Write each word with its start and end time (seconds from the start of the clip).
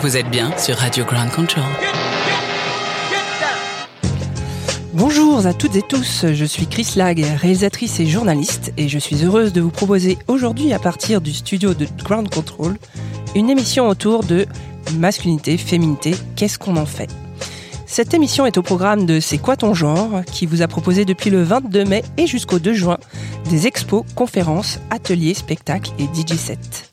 Vous 0.00 0.16
êtes 0.16 0.28
bien 0.30 0.56
sur 0.58 0.76
Radio 0.76 1.04
Ground 1.04 1.30
Control. 1.30 1.64
Bonjour 4.92 5.46
à 5.46 5.54
toutes 5.54 5.74
et 5.74 5.82
tous, 5.82 6.26
je 6.32 6.44
suis 6.44 6.66
Chris 6.66 6.88
Lag, 6.96 7.18
réalisatrice 7.18 7.98
et 8.00 8.06
journaliste, 8.06 8.72
et 8.76 8.88
je 8.88 8.98
suis 8.98 9.24
heureuse 9.24 9.52
de 9.52 9.62
vous 9.62 9.70
proposer 9.70 10.18
aujourd'hui, 10.28 10.74
à 10.74 10.78
partir 10.78 11.20
du 11.20 11.32
studio 11.32 11.72
de 11.72 11.86
Ground 12.04 12.28
Control, 12.28 12.76
une 13.34 13.48
émission 13.48 13.88
autour 13.88 14.22
de 14.22 14.46
masculinité, 14.98 15.56
féminité, 15.56 16.14
qu'est-ce 16.36 16.58
qu'on 16.58 16.76
en 16.76 16.86
fait? 16.86 17.10
Cette 17.86 18.12
émission 18.12 18.44
est 18.44 18.58
au 18.58 18.62
programme 18.62 19.06
de 19.06 19.20
C'est 19.20 19.38
quoi 19.38 19.56
ton 19.56 19.72
genre 19.72 20.22
qui 20.30 20.44
vous 20.44 20.60
a 20.60 20.68
proposé 20.68 21.04
depuis 21.04 21.30
le 21.30 21.42
22 21.42 21.84
mai 21.84 22.02
et 22.18 22.26
jusqu'au 22.26 22.58
2 22.58 22.74
juin 22.74 22.98
des 23.48 23.66
expos, 23.66 24.04
conférences, 24.14 24.78
ateliers, 24.90 25.34
spectacles 25.34 25.92
et 25.98 26.04
DJ 26.04 26.36
sets. 26.36 26.85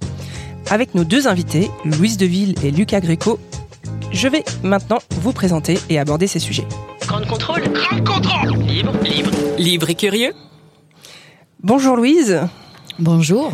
Avec 0.70 0.95
nos 0.95 1.03
deux 1.03 1.27
invités, 1.27 1.70
Louise 1.85 2.17
Deville 2.17 2.55
et 2.63 2.72
Lucas 2.72 3.02
Greco, 3.02 3.40
je 4.11 4.28
vais 4.28 4.44
maintenant 4.64 5.00
vous 5.22 5.31
présenter 5.31 5.78
et 5.89 6.00
aborder 6.00 6.28
ces 6.28 6.39
sujets. 6.39 6.67
Grand 7.02 7.25
contrôle. 7.28 7.61
Grand 7.73 8.03
contrôle. 8.03 8.64
Libre, 8.64 8.94
libre. 9.03 9.31
Libre 9.58 9.89
et 9.89 9.95
curieux. 9.95 10.33
Bonjour 11.61 11.95
Louise. 11.95 12.42
Bonjour. 13.00 13.52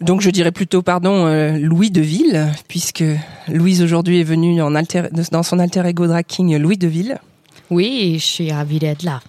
Donc 0.00 0.20
je 0.20 0.30
dirais 0.30 0.52
plutôt 0.52 0.82
pardon 0.82 1.26
euh, 1.26 1.58
Louis 1.58 1.90
Deville 1.90 2.52
puisque 2.68 3.04
Louise 3.48 3.82
aujourd'hui 3.82 4.20
est 4.20 4.24
venue 4.24 4.62
en 4.62 4.74
alter, 4.74 5.04
dans 5.30 5.42
son 5.42 5.58
alter 5.58 5.86
ego 5.86 6.06
drag 6.06 6.24
king 6.26 6.56
Louis 6.56 6.78
Deville. 6.78 7.18
Oui, 7.70 8.16
je 8.18 8.24
suis 8.24 8.52
ravie 8.52 8.78
d'être 8.78 9.02
là. 9.02 9.20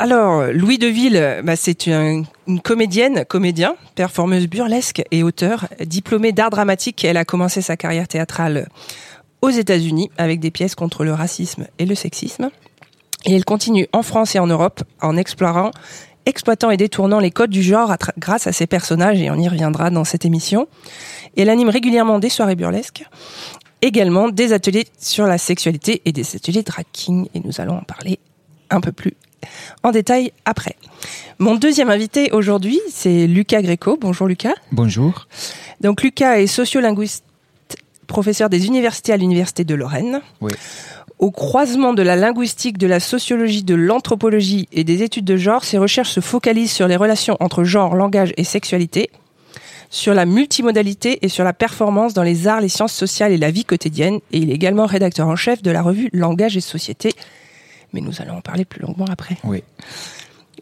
Alors 0.00 0.44
Louis 0.52 0.78
Deville, 0.78 1.40
bah, 1.42 1.56
c'est 1.56 1.88
une, 1.88 2.24
comédienne, 2.62 3.24
comédien, 3.24 3.74
performeuse 3.96 4.46
burlesque 4.46 5.02
et 5.10 5.24
auteur, 5.24 5.66
diplômée 5.84 6.30
d'art 6.30 6.50
dramatique. 6.50 7.04
Elle 7.04 7.16
a 7.16 7.24
commencé 7.24 7.62
sa 7.62 7.76
carrière 7.76 8.06
théâtrale 8.06 8.68
aux 9.42 9.50
États-Unis 9.50 10.08
avec 10.16 10.38
des 10.38 10.52
pièces 10.52 10.76
contre 10.76 11.02
le 11.02 11.12
racisme 11.12 11.66
et 11.80 11.84
le 11.84 11.96
sexisme. 11.96 12.50
Et 13.24 13.34
elle 13.34 13.44
continue 13.44 13.88
en 13.92 14.04
France 14.04 14.36
et 14.36 14.38
en 14.38 14.46
Europe 14.46 14.84
en 15.00 15.16
explorant, 15.16 15.72
exploitant 16.26 16.70
et 16.70 16.76
détournant 16.76 17.18
les 17.18 17.32
codes 17.32 17.50
du 17.50 17.64
genre 17.64 17.96
grâce 18.18 18.46
à 18.46 18.52
ses 18.52 18.68
personnages, 18.68 19.20
et 19.20 19.32
on 19.32 19.36
y 19.36 19.48
reviendra 19.48 19.90
dans 19.90 20.04
cette 20.04 20.24
émission. 20.24 20.68
Et 21.34 21.42
elle 21.42 21.50
anime 21.50 21.70
régulièrement 21.70 22.20
des 22.20 22.28
soirées 22.28 22.54
burlesques, 22.54 23.02
également 23.82 24.28
des 24.28 24.52
ateliers 24.52 24.86
sur 25.00 25.26
la 25.26 25.38
sexualité 25.38 26.02
et 26.04 26.12
des 26.12 26.36
ateliers 26.36 26.62
drag 26.62 26.86
king, 26.92 27.26
et 27.34 27.40
nous 27.40 27.60
allons 27.60 27.78
en 27.78 27.82
parler 27.82 28.20
un 28.70 28.80
peu 28.80 28.92
plus 28.92 29.14
en 29.82 29.90
détail 29.90 30.32
après. 30.44 30.76
Mon 31.38 31.54
deuxième 31.54 31.90
invité 31.90 32.32
aujourd'hui, 32.32 32.80
c'est 32.90 33.26
Lucas 33.26 33.62
Greco. 33.62 33.96
Bonjour 34.00 34.26
Lucas. 34.26 34.54
Bonjour. 34.72 35.28
Donc 35.80 36.02
Lucas 36.02 36.40
est 36.40 36.46
sociolinguiste, 36.46 37.24
professeur 38.06 38.48
des 38.48 38.66
universités 38.66 39.12
à 39.12 39.16
l'université 39.16 39.64
de 39.64 39.74
Lorraine. 39.74 40.20
Oui. 40.40 40.52
Au 41.18 41.30
croisement 41.30 41.94
de 41.94 42.02
la 42.02 42.14
linguistique, 42.14 42.78
de 42.78 42.86
la 42.86 43.00
sociologie, 43.00 43.64
de 43.64 43.74
l'anthropologie 43.74 44.68
et 44.72 44.84
des 44.84 45.02
études 45.02 45.24
de 45.24 45.36
genre, 45.36 45.64
ses 45.64 45.78
recherches 45.78 46.10
se 46.10 46.20
focalisent 46.20 46.72
sur 46.72 46.86
les 46.86 46.96
relations 46.96 47.36
entre 47.40 47.64
genre, 47.64 47.96
langage 47.96 48.32
et 48.36 48.44
sexualité, 48.44 49.10
sur 49.90 50.14
la 50.14 50.26
multimodalité 50.26 51.18
et 51.22 51.28
sur 51.28 51.44
la 51.44 51.52
performance 51.52 52.14
dans 52.14 52.22
les 52.22 52.46
arts, 52.46 52.60
les 52.60 52.68
sciences 52.68 52.92
sociales 52.92 53.32
et 53.32 53.36
la 53.36 53.50
vie 53.50 53.64
quotidienne. 53.64 54.20
Et 54.32 54.38
il 54.38 54.50
est 54.50 54.54
également 54.54 54.86
rédacteur 54.86 55.26
en 55.26 55.36
chef 55.36 55.60
de 55.62 55.70
la 55.70 55.82
revue 55.82 56.08
Langage 56.12 56.56
et 56.56 56.60
Société. 56.60 57.12
Mais 57.92 58.00
nous 58.00 58.20
allons 58.20 58.34
en 58.36 58.40
parler 58.40 58.64
plus 58.64 58.80
longuement 58.82 59.06
après. 59.10 59.36
Oui. 59.44 59.62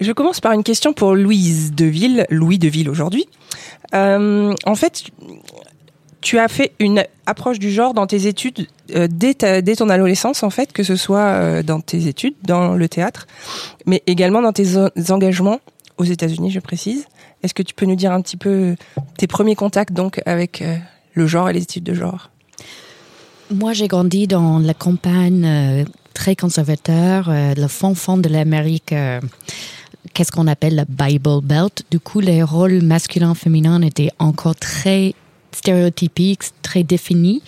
Je 0.00 0.12
commence 0.12 0.41
par 0.41 0.53
une 0.53 0.62
question 0.62 0.92
pour 0.92 1.14
Louise 1.14 1.72
Deville, 1.72 2.26
Louis 2.31 2.59
Deville 2.59 2.91
aujourd'hui. 2.91 3.26
Euh, 3.94 4.54
en 4.64 4.75
fait, 4.75 5.04
tu 6.20 6.38
as 6.38 6.48
fait 6.48 6.72
une 6.81 7.04
approche 7.25 7.59
du 7.59 7.70
genre 7.70 7.94
dans 7.94 8.06
tes 8.06 8.26
études 8.26 8.66
euh, 8.94 9.09
dès, 9.10 9.34
ta- 9.34 9.62
dès 9.62 9.76
ton 9.76 9.88
adolescence, 9.88 10.42
en 10.42 10.50
fait, 10.50 10.72
que 10.72 10.82
ce 10.82 10.97
soit 10.97 11.19
euh, 11.20 11.62
dans 11.62 11.81
tes 11.81 12.09
études, 12.09 12.34
dans 12.42 12.75
le 12.75 12.88
théâtre, 12.88 13.26
mais 13.87 14.03
également 14.06 14.43
dans 14.43 14.53
tes 14.53 14.76
engagements 15.10 15.60
aux 15.98 16.04
États-Unis, 16.04 16.50
je 16.50 16.60
précise. 16.60 17.06
Est-ce 17.43 17.54
que 17.54 17.62
tu 17.62 17.75
peux 17.75 17.87
nous 17.87 17.97
dire 17.97 18.12
un 18.12 18.20
petit 18.20 18.37
peu 18.37 18.76
tes 19.16 19.26
premiers 19.26 19.54
contacts 19.54 19.93
donc 19.93 20.20
avec 20.26 20.60
euh, 20.62 20.76
le 21.14 21.26
genre 21.26 21.48
et 21.48 21.53
les 21.54 21.62
études 21.62 21.84
de 21.84 21.94
genre? 21.94 22.31
Moi, 23.50 23.72
j'ai 23.72 23.87
grandi 23.88 24.26
dans 24.26 24.58
la 24.58 24.75
campagne 24.75 25.44
euh, 25.47 25.84
très 26.16 26.34
conservateur, 26.34 27.28
euh, 27.28 27.54
le 27.54 27.69
fond 27.69 27.94
fond 27.94 28.16
de 28.16 28.31
l'Amérique. 28.31 28.93
euh, 28.93 29.21
Qu'est-ce 30.15 30.32
qu'on 30.32 30.47
appelle 30.47 30.75
la 30.75 30.87
Bible 30.88 31.43
Belt. 31.43 31.82
Du 31.91 32.00
coup, 32.00 32.21
les 32.21 32.43
rôles 32.43 32.81
masculins 32.81 33.34
féminins 33.34 33.82
étaient 33.82 34.09
encore 34.19 34.55
très 34.55 35.15
stéréotypiques, 35.53 36.44
très 36.62 36.84
définis. 36.84 37.43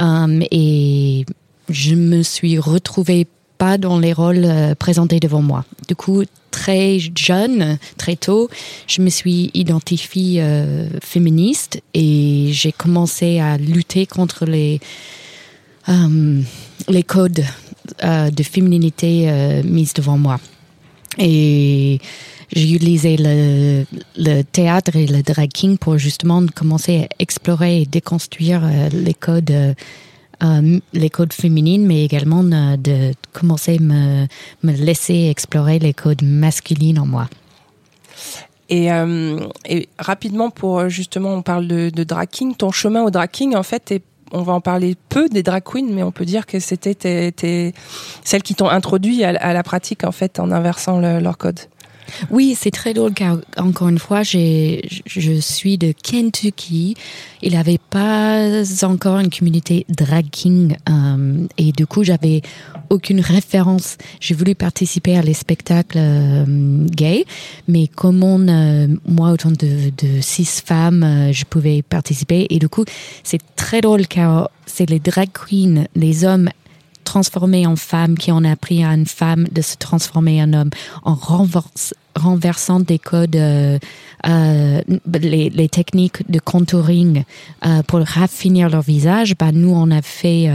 Euh, 0.00 0.40
et 0.50 1.26
je 1.68 1.94
me 1.94 2.22
suis 2.22 2.58
retrouvée 2.58 3.28
pas 3.56 3.78
dans 3.78 4.00
les 4.00 4.12
rôles 4.12 4.48
présentés 4.80 5.20
devant 5.20 5.42
moi. 5.42 5.64
Du 5.86 5.94
coup, 5.94 6.24
très 6.50 6.98
jeune, 6.98 7.78
très 7.98 8.16
tôt, 8.16 8.48
je 8.88 9.00
me 9.00 9.10
suis 9.10 9.50
identifiée 9.54 10.42
féministe 11.02 11.80
et 11.92 12.50
j'ai 12.52 12.70
commencé 12.70 13.40
à 13.40 13.58
lutter 13.58 14.06
contre 14.06 14.44
les 14.44 14.80
les 16.88 17.02
codes 17.02 17.44
de 18.02 18.42
féminité 18.42 19.26
euh, 19.28 19.62
mis 19.64 19.90
devant 19.94 20.18
moi. 20.18 20.38
Et 21.18 21.98
j'ai 22.52 22.70
utilisé 22.72 23.16
le, 23.18 24.42
théâtre 24.42 24.96
et 24.96 25.06
le 25.06 25.22
drag 25.22 25.50
king 25.50 25.76
pour 25.78 25.98
justement 25.98 26.44
commencer 26.54 27.02
à 27.02 27.08
explorer 27.18 27.82
et 27.82 27.86
déconstruire 27.86 28.62
euh, 28.64 28.88
les 28.92 29.14
codes 29.14 29.50
euh, 29.50 29.74
euh, 30.42 30.78
les 30.92 31.10
codes 31.10 31.32
féminines, 31.32 31.84
mais 31.84 32.04
également 32.04 32.44
euh, 32.44 32.76
de 32.76 33.12
commencer 33.32 33.78
à 33.80 33.82
me, 33.82 34.26
laisser 34.62 35.28
explorer 35.30 35.80
les 35.80 35.92
codes 35.92 36.22
masculines 36.22 37.00
en 37.00 37.06
moi. 37.06 37.28
Et, 38.68 38.92
euh, 38.92 39.40
rapidement, 39.98 40.50
pour 40.50 40.78
euh, 40.78 40.88
justement, 40.88 41.34
on 41.34 41.42
parle 41.42 41.66
de, 41.66 41.90
de. 41.90 42.04
Ton 42.56 42.70
chemin 42.70 43.02
au 43.02 43.10
drag 43.10 43.30
king, 43.30 43.56
en 43.56 43.62
fait, 43.64 43.90
est- 43.90 44.04
on 44.32 44.42
va 44.42 44.52
en 44.52 44.60
parler 44.60 44.96
peu 45.08 45.28
des 45.28 45.42
drag 45.42 45.62
queens, 45.64 45.88
mais 45.90 46.02
on 46.02 46.12
peut 46.12 46.24
dire 46.24 46.46
que 46.46 46.58
c'était 46.60 47.72
celles 48.24 48.42
qui 48.42 48.54
t'ont 48.54 48.68
introduit 48.68 49.24
à, 49.24 49.32
la- 49.32 49.62
pratique, 49.62 50.04
en 50.04 50.12
fait, 50.12 50.38
en 50.40 50.50
inversant 50.50 50.98
le- 51.00 51.20
leur 51.20 51.38
code. 51.38 51.60
Oui, 52.30 52.56
c'est 52.58 52.70
très 52.70 52.94
drôle 52.94 53.14
car 53.14 53.38
encore 53.56 53.88
une 53.88 53.98
fois, 53.98 54.22
je 54.22 55.38
suis 55.40 55.78
de 55.78 55.92
Kentucky. 55.92 56.94
Il 57.42 57.52
n'y 57.52 57.56
avait 57.56 57.78
pas 57.78 58.62
encore 58.82 59.18
une 59.18 59.30
communauté 59.30 59.86
drag 59.88 60.26
king 60.30 60.76
euh, 60.88 61.46
et 61.56 61.72
du 61.72 61.86
coup, 61.86 62.02
j'avais 62.02 62.42
aucune 62.90 63.20
référence. 63.20 63.96
J'ai 64.20 64.34
voulu 64.34 64.54
participer 64.54 65.16
à 65.16 65.22
les 65.22 65.34
spectacles 65.34 65.98
euh, 65.98 66.86
gays, 66.86 67.24
mais 67.66 67.86
comment 67.86 68.38
euh, 68.40 68.88
moi, 69.06 69.30
autant 69.30 69.50
de, 69.50 69.90
de 69.96 70.20
six 70.20 70.62
femmes, 70.64 71.02
euh, 71.02 71.32
je 71.32 71.44
pouvais 71.44 71.82
participer 71.82 72.46
et 72.50 72.58
du 72.58 72.68
coup, 72.68 72.84
c'est 73.22 73.40
très 73.56 73.80
drôle 73.80 74.06
car 74.06 74.50
c'est 74.66 74.88
les 74.88 74.98
drag 74.98 75.28
queens, 75.32 75.86
les 75.94 76.24
hommes 76.24 76.48
transformé 77.08 77.66
en 77.66 77.76
femme, 77.76 78.18
qui 78.18 78.30
ont 78.30 78.44
appris 78.44 78.84
à 78.84 78.92
une 78.92 79.06
femme 79.06 79.46
de 79.50 79.62
se 79.62 79.76
transformer 79.76 80.42
en 80.42 80.52
homme, 80.52 80.70
en 81.04 81.16
renversant 82.14 82.80
des 82.80 82.98
codes, 82.98 83.34
euh, 83.34 83.78
euh, 84.26 84.82
les, 85.14 85.68
techniques 85.70 86.30
de 86.30 86.38
contouring 86.38 87.24
euh, 87.64 87.82
pour 87.84 88.00
raffinir 88.00 88.68
leur 88.68 88.82
visage. 88.82 89.34
Bah, 89.38 89.52
nous, 89.52 89.70
on 89.70 89.90
a 89.90 90.02
fait 90.02 90.50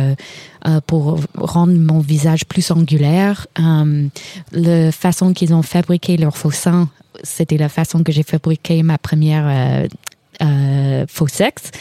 pour 0.85 1.19
rendre 1.35 1.73
mon 1.73 1.99
visage 1.99 2.45
plus 2.45 2.69
angulaire. 2.69 3.47
La 4.51 4.91
façon 4.91 5.33
qu'ils 5.33 5.55
ont 5.55 5.63
fabriqué 5.63 6.17
leur 6.17 6.37
faux 6.37 6.51
sein, 6.51 6.87
c'était 7.23 7.57
la 7.57 7.69
façon 7.69 8.03
que 8.03 8.11
j'ai 8.11 8.23
fabriqué 8.23 8.83
ma 8.83 8.99
première 8.99 9.87
euh, 10.41 11.05
faux 11.07 11.27
sexe. 11.27 11.71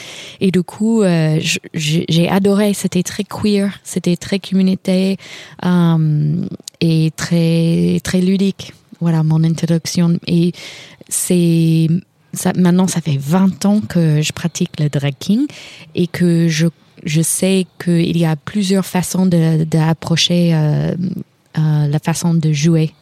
Et 0.40 0.50
du 0.50 0.62
coup, 0.62 1.02
euh, 1.02 1.40
j'ai 1.74 2.28
adoré. 2.28 2.74
C'était 2.74 3.02
très 3.02 3.24
queer, 3.24 3.78
c'était 3.84 4.16
très 4.16 4.38
communauté 4.38 5.16
euh, 5.64 6.46
et 6.80 7.12
très 7.16 8.00
très 8.02 8.20
ludique. 8.20 8.72
Voilà 9.00 9.22
mon 9.22 9.42
introduction. 9.42 10.18
Et 10.26 10.52
c'est 11.08 11.88
ça, 12.32 12.52
maintenant, 12.56 12.86
ça 12.86 13.00
fait 13.00 13.18
20 13.18 13.66
ans 13.66 13.80
que 13.80 14.22
je 14.22 14.32
pratique 14.32 14.80
le 14.80 14.88
drag 14.88 15.14
king 15.18 15.46
et 15.94 16.06
que 16.06 16.48
je, 16.48 16.66
je 17.04 17.22
sais 17.22 17.66
qu'il 17.82 18.16
y 18.16 18.24
a 18.24 18.36
plusieurs 18.36 18.86
façons 18.86 19.26
d'approcher 19.26 20.50
de, 20.50 20.56
euh, 20.56 20.96
euh, 21.58 21.86
la 21.88 21.98
façon 21.98 22.34
de 22.34 22.52
jouer 22.52 22.94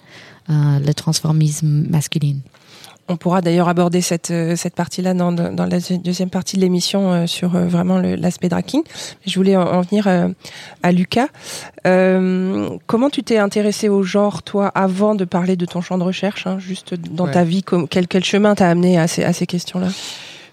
euh, 0.49 0.79
le 0.81 0.93
transformisme 0.95 1.87
masculin. 1.89 2.37
On 3.11 3.17
pourra 3.17 3.41
d'ailleurs 3.41 3.69
aborder 3.69 4.03
cette, 4.03 4.31
euh, 4.31 4.55
cette 4.55 4.77
partie-là 4.77 5.15
dans, 5.15 5.33
dans 5.33 5.67
la 5.67 5.79
deuxième 5.81 6.31
partie 6.31 6.55
de 6.55 6.61
l'émission 6.61 7.13
euh, 7.13 7.27
sur 7.27 7.57
euh, 7.57 7.67
vraiment 7.67 7.99
l'aspect 7.99 8.49
tracking. 8.49 8.85
Je 9.27 9.35
voulais 9.35 9.57
en, 9.57 9.81
venir 9.81 10.07
à 10.83 10.93
Lucas. 10.93 11.27
Euh, 11.89 12.69
comment 12.87 13.11
tu 13.11 13.25
t'es 13.25 13.39
intéressé 13.39 13.89
au 13.89 14.05
genre, 14.05 14.45
toi, 14.45 14.69
avant 14.69 15.17
de 15.17 15.25
parler 15.25 15.57
de 15.57 15.67
ton 15.67 15.81
champ 15.81 15.99
de 15.99 16.05
recherche, 16.05 16.47
hein, 16.47 16.59
juste 16.61 16.95
dans 16.95 17.27
ta 17.27 17.43
vie, 17.43 17.65
quel, 17.91 18.07
quel 18.07 18.23
chemin 18.23 18.55
t'a 18.55 18.69
amené 18.71 18.97
à 18.97 19.09
ces, 19.09 19.25
à 19.25 19.33
ces 19.33 19.47
questions-là? 19.47 19.89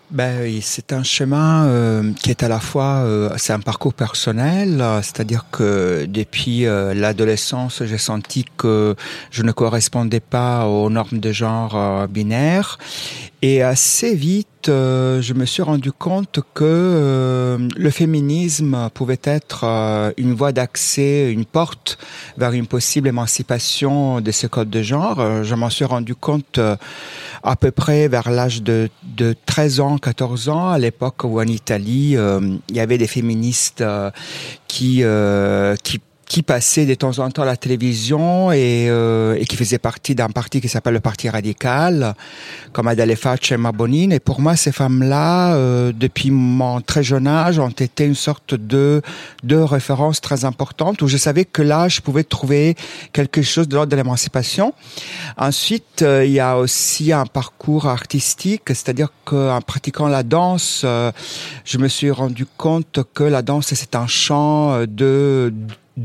Ben, 0.10 0.60
c'est 0.62 0.94
un 0.94 1.04
chemin 1.04 1.66
euh, 1.66 2.14
qui 2.14 2.30
est 2.30 2.42
à 2.42 2.48
la 2.48 2.60
fois, 2.60 3.04
euh, 3.04 3.30
c'est 3.38 3.52
un 3.52 3.60
parcours 3.60 3.94
personnel, 3.94 4.84
c'est-à-dire 5.02 5.46
que 5.52 6.06
depuis 6.08 6.66
euh, 6.66 6.94
l'adolescence, 6.94 7.84
j'ai 7.84 7.98
senti 7.98 8.46
que 8.58 8.96
je 9.32 9.44
ne 9.44 9.52
correspondais 9.52 10.22
pas 10.22 10.66
aux 10.68 10.90
normes 10.90 11.20
de 11.20 11.32
genre 11.34 12.08
binaire, 12.08 12.78
et 13.42 13.62
assez 13.62 14.16
vite, 14.16 14.48
je 14.66 15.34
me 15.34 15.46
suis 15.46 15.62
rendu 15.64 15.92
compte 15.92 16.40
que 16.54 17.58
le 17.76 17.90
féminisme 17.90 18.90
pouvait 18.94 19.20
être 19.24 19.64
une 20.18 20.34
voie 20.34 20.52
d'accès, 20.52 21.32
une 21.32 21.46
porte 21.46 21.98
vers 22.38 22.52
une 22.52 22.68
possible 22.68 23.08
émancipation 23.08 24.20
de 24.20 24.32
ce 24.32 24.48
code 24.48 24.70
de 24.70 24.82
genre. 24.82 25.44
je 25.44 25.56
m'en 25.56 25.70
suis 25.70 25.86
rendu 25.86 26.16
compte 26.16 26.60
à 27.44 27.56
peu 27.56 27.72
près 27.72 28.08
vers 28.08 28.30
l'âge 28.30 28.62
de, 28.62 28.90
de 29.04 29.36
13 29.46 29.80
ans, 29.80 29.98
14 29.98 30.50
ans, 30.50 30.70
à 30.70 30.78
l'époque 30.78 31.24
où 31.24 31.40
en 31.40 31.48
Italie, 31.48 32.18
euh, 32.18 32.40
il 32.70 32.76
y 32.76 32.80
avait 32.80 32.98
des 32.98 33.08
féministes 33.08 33.82
euh, 33.82 34.12
qui, 34.68 35.04
euh, 35.04 35.76
qui 35.84 36.00
qui 36.28 36.44
passait 36.44 36.86
de 36.86 36.94
temps 36.94 37.20
en 37.20 37.30
temps 37.32 37.44
à 37.44 37.46
la 37.46 37.58
télévision 37.58 38.52
et, 38.52 38.88
euh, 38.90 39.36
et 39.40 39.46
qui 39.46 39.56
faisait 39.56 39.78
partie 39.78 40.14
d'un 40.14 40.30
parti 40.30 40.60
qui 40.60 40.68
s'appelle 40.68 40.94
le 40.94 41.00
Parti 41.00 41.30
radical, 41.30 42.16
comme 42.74 42.88
Adele 42.88 43.16
Faccia 43.16 43.56
et 43.56 43.58
Mabonine. 43.58 44.12
Et 44.12 44.20
pour 44.20 44.42
moi, 44.42 44.56
ces 44.56 44.72
femmes-là, 44.72 45.56
euh, 45.56 45.92
depuis 45.96 46.32
mon 46.32 46.82
très 46.82 47.04
jeune 47.04 47.28
âge, 47.28 47.60
ont 47.60 47.70
été 47.70 48.06
une 48.06 48.16
sorte 48.16 48.56
de, 48.56 49.02
de 49.44 49.56
référence 49.56 50.20
très 50.20 50.44
importante 50.44 51.02
où 51.02 51.08
je 51.08 51.18
savais 51.18 51.46
que 51.46 51.62
là, 51.62 51.88
je 51.88 52.02
pouvais 52.02 52.24
trouver 52.24 52.76
quelque 53.14 53.42
chose 53.42 53.68
de 53.68 53.76
l'ordre 53.76 53.92
de 53.92 53.96
l'émancipation. 53.96 54.74
Ensuite, 55.38 56.02
euh, 56.02 56.26
il 56.26 56.34
y 56.34 56.40
a 56.40 56.58
aussi 56.58 57.14
un 57.14 57.26
parcours 57.26 57.88
artistique, 57.88 58.64
c'est-à-dire 58.68 59.10
qu'en 59.24 59.62
pratiquant 59.62 60.08
la 60.08 60.24
danse, 60.24 60.82
euh, 60.84 61.12
je 61.64 61.78
me 61.78 61.88
suis 61.88 62.12
rendu 62.12 62.46
compte 62.58 63.00
que 63.14 63.24
la 63.24 63.42
danse, 63.42 63.74
c'est 63.74 63.96
un 63.96 64.08
champ 64.08 64.82
de 64.82 65.08
de 65.08 65.54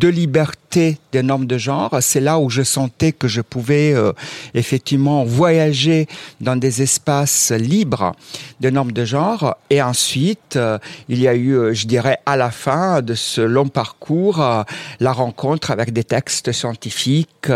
liberté 0.09 0.99
des 1.12 1.23
normes 1.23 1.47
de 1.47 1.59
genre. 1.59 1.97
C'est 2.00 2.21
là 2.21 2.39
où 2.39 2.49
je 2.49 2.62
sentais 2.62 3.12
que 3.12 3.29
je 3.29 3.41
pouvais 3.41 3.93
euh, 3.94 4.12
effectivement 4.55 5.25
voyager 5.25 6.06
dans 6.41 6.56
des 6.56 6.83
espaces 6.83 7.53
libres 7.53 8.15
des 8.61 8.71
normes 8.71 8.93
de 8.93 9.05
genre. 9.05 9.56
Et 9.71 9.83
ensuite, 9.83 10.56
euh, 10.56 10.79
il 11.09 11.21
y 11.21 11.29
a 11.29 11.35
eu, 11.35 11.53
euh, 11.53 11.75
je 11.75 11.87
dirais, 11.87 12.19
à 12.27 12.37
la 12.37 12.50
fin 12.50 13.03
de 13.03 13.15
ce 13.15 13.41
long 13.41 13.69
parcours, 13.69 14.43
la 15.00 15.12
rencontre 15.12 15.71
avec 15.71 15.93
des 15.93 16.05
textes 16.05 16.53
scientifiques 16.53 17.49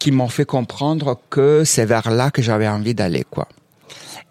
qui 0.00 0.10
m'ont 0.10 0.28
fait 0.28 0.44
comprendre 0.44 1.18
que 1.30 1.62
c'est 1.64 1.84
vers 1.84 2.10
là 2.10 2.30
que 2.30 2.42
j'avais 2.42 2.68
envie 2.68 2.94
d'aller, 2.94 3.24
quoi. 3.30 3.48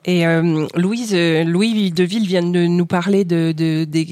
Et 0.06 0.28
euh, 0.28 0.68
Louise, 0.76 1.12
euh, 1.14 1.46
Louis 1.46 1.92
Deville 1.92 2.28
vient 2.28 2.44
de 2.44 2.66
nous 2.66 2.86
parler 2.86 3.24
de, 3.24 3.54
de, 3.56 3.86
de, 3.86 4.06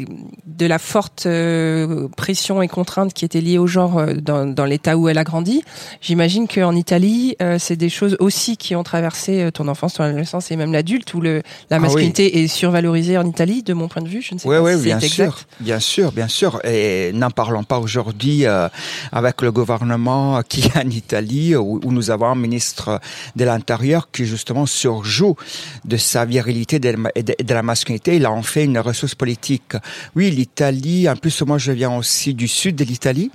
de 0.45 0.65
la 0.65 0.79
forte 0.79 1.25
euh, 1.25 2.07
pression 2.15 2.61
et 2.61 2.69
contrainte 2.69 3.13
qui 3.13 3.25
était 3.25 3.41
liée 3.41 3.57
au 3.57 3.67
genre 3.67 3.97
euh, 3.97 4.13
dans, 4.13 4.45
dans 4.45 4.63
l'État 4.63 4.97
où 4.97 5.09
elle 5.09 5.17
a 5.17 5.25
grandi. 5.25 5.63
J'imagine 5.99 6.47
qu'en 6.47 6.75
Italie, 6.75 7.35
c'est 7.59 7.75
des 7.75 7.89
choses 7.89 8.15
aussi 8.19 8.57
qui 8.57 8.75
ont 8.75 8.83
traversé 8.83 9.49
ton 9.53 9.67
enfance, 9.67 9.95
ton 9.95 10.03
adolescence 10.03 10.51
et 10.51 10.55
même 10.55 10.71
l'adulte, 10.71 11.13
où 11.13 11.21
le, 11.21 11.41
la 11.69 11.77
ah 11.77 11.79
masculinité 11.79 12.43
est 12.43 12.47
survalorisée 12.47 13.17
en 13.17 13.25
Italie, 13.25 13.63
de 13.63 13.73
mon 13.73 13.87
point 13.87 14.01
de 14.01 14.07
vue. 14.07 14.21
Je 14.21 14.35
ne 14.35 14.39
sais 14.39 14.47
pas 14.47 14.61
oui, 14.61 14.77
si 14.77 14.83
bien 14.83 14.99
sûr, 14.99 15.39
bien 15.59 15.79
sûr, 15.79 16.11
bien 16.11 16.27
sûr. 16.27 16.61
Et 16.63 17.11
n'en 17.13 17.31
parlons 17.31 17.63
pas 17.63 17.79
aujourd'hui 17.79 18.45
avec 19.11 19.41
le 19.41 19.51
gouvernement 19.51 20.41
qui 20.47 20.61
est 20.61 20.77
en 20.85 20.89
Italie, 20.89 21.55
où, 21.55 21.79
où 21.83 21.91
nous 21.91 22.11
avons 22.11 22.27
un 22.27 22.35
ministre 22.35 22.99
de 23.35 23.45
l'Intérieur 23.45 24.09
qui 24.11 24.25
justement 24.25 24.65
surjoue 24.65 25.35
de 25.85 25.97
sa 25.97 26.25
virilité 26.25 26.79
et 27.15 27.23
de, 27.23 27.53
la 27.53 27.63
masculinité, 27.63 28.15
il 28.15 28.25
a 28.25 28.31
en 28.31 28.43
fait 28.43 28.65
une 28.65 28.79
ressource 28.79 29.15
politique. 29.15 29.73
Oui, 30.15 30.29
l'Italie, 30.29 31.09
en 31.09 31.15
plus 31.15 31.41
moi 31.41 31.57
je 31.57 31.71
viens 31.71 31.95
aussi 31.95 32.33
du 32.33 32.47
sud 32.47 32.75
de 32.75 32.83
l'Italie, 32.83 33.31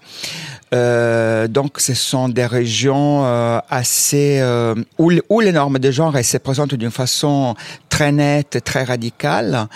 euh, 0.74 1.48
donc 1.48 1.80
ce 1.80 1.94
sont 1.94 2.28
des 2.28 2.46
régions 2.46 3.24
euh, 3.24 3.58
assez 3.68 4.38
euh, 4.40 4.74
où, 4.98 5.12
où 5.28 5.40
les 5.40 5.52
normes 5.52 5.78
de 5.78 5.90
genre 5.90 6.16
se 6.22 6.38
présentent 6.38 6.74
d'une 6.74 6.90
façon 6.90 7.54
très 7.88 8.12
nette, 8.12 8.62
très 8.64 8.84
radicale 8.84 9.68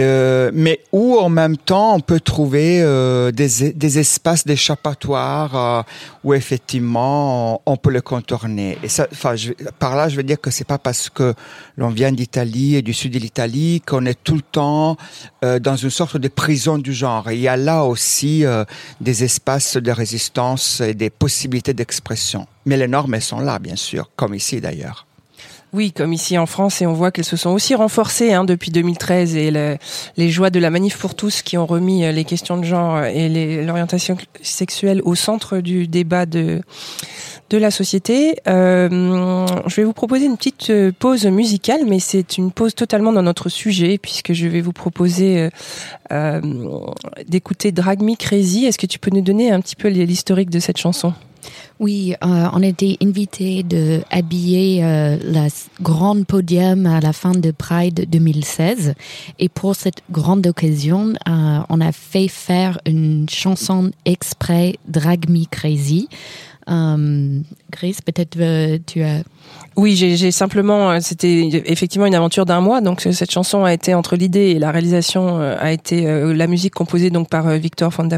euh, 0.00 0.50
mais 0.52 0.80
où 0.90 1.16
en 1.18 1.28
même 1.28 1.56
temps 1.56 1.94
on 1.94 2.00
peut 2.00 2.18
trouver 2.18 2.82
euh, 2.82 3.30
des, 3.30 3.72
des, 3.72 3.98
espaces 4.00 4.44
d'échappatoire 4.44 5.56
euh, 5.56 5.82
où 6.24 6.34
effectivement 6.34 7.62
on, 7.64 7.76
peut 7.76 7.90
le 7.90 8.00
contourner. 8.00 8.76
Et 8.82 8.88
ça, 8.88 9.06
enfin, 9.12 9.36
par 9.78 9.94
là, 9.94 10.08
je 10.08 10.16
veux 10.16 10.24
dire 10.24 10.40
que 10.40 10.50
c'est 10.50 10.66
pas 10.66 10.78
parce 10.78 11.10
que 11.10 11.34
l'on 11.76 11.90
vient 11.90 12.10
d'Italie 12.10 12.74
et 12.74 12.82
du 12.82 12.92
sud 12.92 13.12
de 13.12 13.20
l'Italie 13.20 13.82
qu'on 13.86 14.04
est 14.06 14.18
tout 14.22 14.34
le 14.34 14.42
temps 14.42 14.96
dans 15.42 15.76
une 15.76 15.90
sorte 15.90 16.16
de 16.16 16.28
prison 16.28 16.78
du 16.78 16.92
genre. 16.92 17.30
il 17.30 17.40
y 17.40 17.48
a 17.48 17.56
là 17.56 17.84
aussi 17.84 18.44
des 19.00 19.24
espaces 19.24 19.76
de 19.76 19.90
résistance 19.90 20.80
et 20.80 20.94
des 20.94 21.10
possibilités 21.10 21.74
d'expression. 21.74 22.46
Mais 22.66 22.76
les 22.76 22.88
normes, 22.88 23.14
elles 23.14 23.22
sont 23.22 23.40
là, 23.40 23.58
bien 23.58 23.76
sûr, 23.76 24.10
comme 24.16 24.34
ici 24.34 24.60
d'ailleurs. 24.60 25.06
Oui, 25.74 25.90
comme 25.90 26.12
ici 26.12 26.38
en 26.38 26.46
France, 26.46 26.82
et 26.82 26.86
on 26.86 26.92
voit 26.92 27.10
qu'elles 27.10 27.24
se 27.24 27.36
sont 27.36 27.50
aussi 27.50 27.74
renforcées 27.74 28.32
hein, 28.32 28.44
depuis 28.44 28.70
2013 28.70 29.34
et 29.34 29.50
les 30.16 30.30
joies 30.30 30.50
de 30.50 30.60
la 30.60 30.70
manif 30.70 30.96
pour 30.96 31.16
tous 31.16 31.42
qui 31.42 31.58
ont 31.58 31.66
remis 31.66 32.04
euh, 32.04 32.12
les 32.12 32.22
questions 32.22 32.56
de 32.56 32.62
genre 32.62 33.02
et 33.02 33.64
l'orientation 33.64 34.16
sexuelle 34.40 35.02
au 35.04 35.16
centre 35.16 35.58
du 35.58 35.88
débat 35.88 36.26
de 36.26 36.60
de 37.50 37.58
la 37.58 37.70
société. 37.70 38.36
Euh, 38.48 39.46
je 39.66 39.76
vais 39.76 39.84
vous 39.84 39.92
proposer 39.92 40.26
une 40.26 40.36
petite 40.36 40.70
euh, 40.70 40.92
pause 40.98 41.26
musicale, 41.26 41.82
mais 41.86 41.98
c'est 41.98 42.38
une 42.38 42.50
pause 42.50 42.74
totalement 42.74 43.12
dans 43.12 43.22
notre 43.22 43.48
sujet 43.48 43.98
puisque 43.98 44.32
je 44.32 44.46
vais 44.46 44.60
vous 44.60 44.72
proposer 44.72 45.50
euh, 46.12 46.40
d'écouter 47.26 47.72
Drag 47.72 48.02
Me 48.02 48.14
Crazy. 48.14 48.66
Est-ce 48.66 48.78
que 48.78 48.86
tu 48.86 48.98
peux 48.98 49.10
nous 49.10 49.22
donner 49.22 49.50
un 49.50 49.60
petit 49.60 49.76
peu 49.76 49.88
l'historique 49.88 50.50
de 50.50 50.60
cette 50.60 50.76
chanson? 50.76 51.14
Oui, 51.80 52.14
euh, 52.22 52.48
on 52.52 52.62
était 52.62 52.96
invité 53.02 53.62
de 53.62 54.00
habiller 54.10 54.84
euh, 54.84 55.18
la 55.22 55.48
podium 56.26 56.86
à 56.86 57.00
la 57.00 57.12
fin 57.12 57.32
de 57.32 57.50
Pride 57.50 58.06
2016 58.08 58.94
et 59.38 59.48
pour 59.48 59.74
cette 59.74 60.02
grande 60.10 60.46
occasion, 60.46 61.14
on 61.26 61.80
a 61.80 61.92
fait 61.92 62.28
faire 62.28 62.78
une 62.86 63.28
chanson 63.28 63.90
exprès 64.04 64.76
Drag 64.86 65.28
Me 65.28 65.44
Crazy. 65.50 66.08
Euh, 66.68 67.40
Chris, 67.70 67.96
peut-être 68.04 68.36
euh, 68.40 68.78
tu 68.86 69.02
as 69.02 69.22
oui, 69.76 69.96
j'ai 69.96 70.30
simplement, 70.30 70.92
euh, 70.92 70.98
c'était 71.00 71.48
effectivement 71.66 72.06
une 72.06 72.14
aventure 72.14 72.46
d'un 72.46 72.60
mois. 72.60 72.80
Donc 72.80 73.00
cette 73.00 73.30
chanson 73.30 73.64
a 73.64 73.72
été 73.72 73.92
entre 73.92 74.14
l'idée 74.14 74.50
et 74.50 74.58
la 74.60 74.70
réalisation 74.70 75.40
a 75.40 75.72
été 75.72 76.04
la 76.32 76.46
musique 76.46 76.74
composée 76.74 77.10
donc 77.10 77.28
par 77.28 77.48
Victor 77.58 77.90
van 77.90 78.08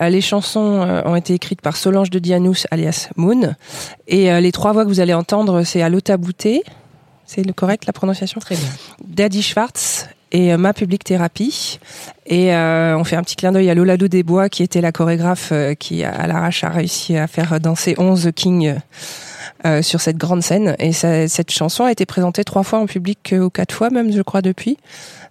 les 0.00 0.20
chansons 0.20 1.02
ont 1.04 1.16
été 1.16 1.34
écrites 1.34 1.60
par 1.60 1.76
Solange 1.76 2.10
de 2.10 2.20
Dianous 2.20 2.66
alias 2.70 3.08
Moon. 3.16 3.56
Et 4.06 4.40
les 4.40 4.52
trois 4.52 4.72
voix 4.72 4.84
que 4.84 4.88
vous 4.88 5.00
allez 5.00 5.14
entendre, 5.14 5.64
c'est 5.64 5.82
Alota 5.82 6.16
Bouté. 6.16 6.62
C'est 7.26 7.42
le 7.42 7.52
correct 7.52 7.84
la 7.86 7.92
prononciation? 7.92 8.40
Très 8.40 8.54
bien. 8.54 8.68
Daddy 9.04 9.42
Schwartz 9.42 10.06
et 10.34 10.54
Ma 10.58 10.74
Public 10.74 11.02
Thérapie. 11.02 11.78
Et 12.26 12.54
on 12.54 13.04
fait 13.04 13.16
un 13.16 13.22
petit 13.22 13.36
clin 13.36 13.52
d'œil 13.52 13.70
à 13.70 13.74
Lola 13.74 13.96
Desbois 13.96 14.50
qui 14.50 14.62
était 14.62 14.82
la 14.82 14.92
chorégraphe 14.92 15.52
qui 15.78 16.04
à 16.04 16.26
l'arrache 16.26 16.64
a 16.64 16.68
réussi 16.68 17.16
à 17.16 17.26
faire 17.26 17.58
danser 17.60 17.94
11 17.96 18.30
kings 18.34 18.74
euh, 19.66 19.80
sur 19.80 20.02
cette 20.02 20.18
grande 20.18 20.42
scène. 20.42 20.76
Et 20.78 20.92
ça, 20.92 21.26
cette 21.26 21.50
chanson 21.50 21.84
a 21.84 21.92
été 21.92 22.04
présentée 22.04 22.44
trois 22.44 22.64
fois 22.64 22.80
en 22.80 22.86
public, 22.86 23.34
ou 23.40 23.48
quatre 23.48 23.74
fois 23.74 23.88
même, 23.88 24.12
je 24.12 24.20
crois, 24.20 24.42
depuis, 24.42 24.76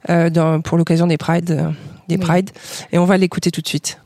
euh, 0.10 0.31
dans, 0.31 0.60
pour 0.60 0.75
l'occasion 0.75 1.05
des 1.05 1.17
Pride, 1.17 1.51
euh, 1.51 1.69
des 2.07 2.17
Pride. 2.17 2.50
Et 2.91 2.98
on 2.98 3.05
va 3.05 3.17
l'écouter 3.17 3.51
tout 3.51 3.62
de 3.62 3.67
suite. 3.67 4.00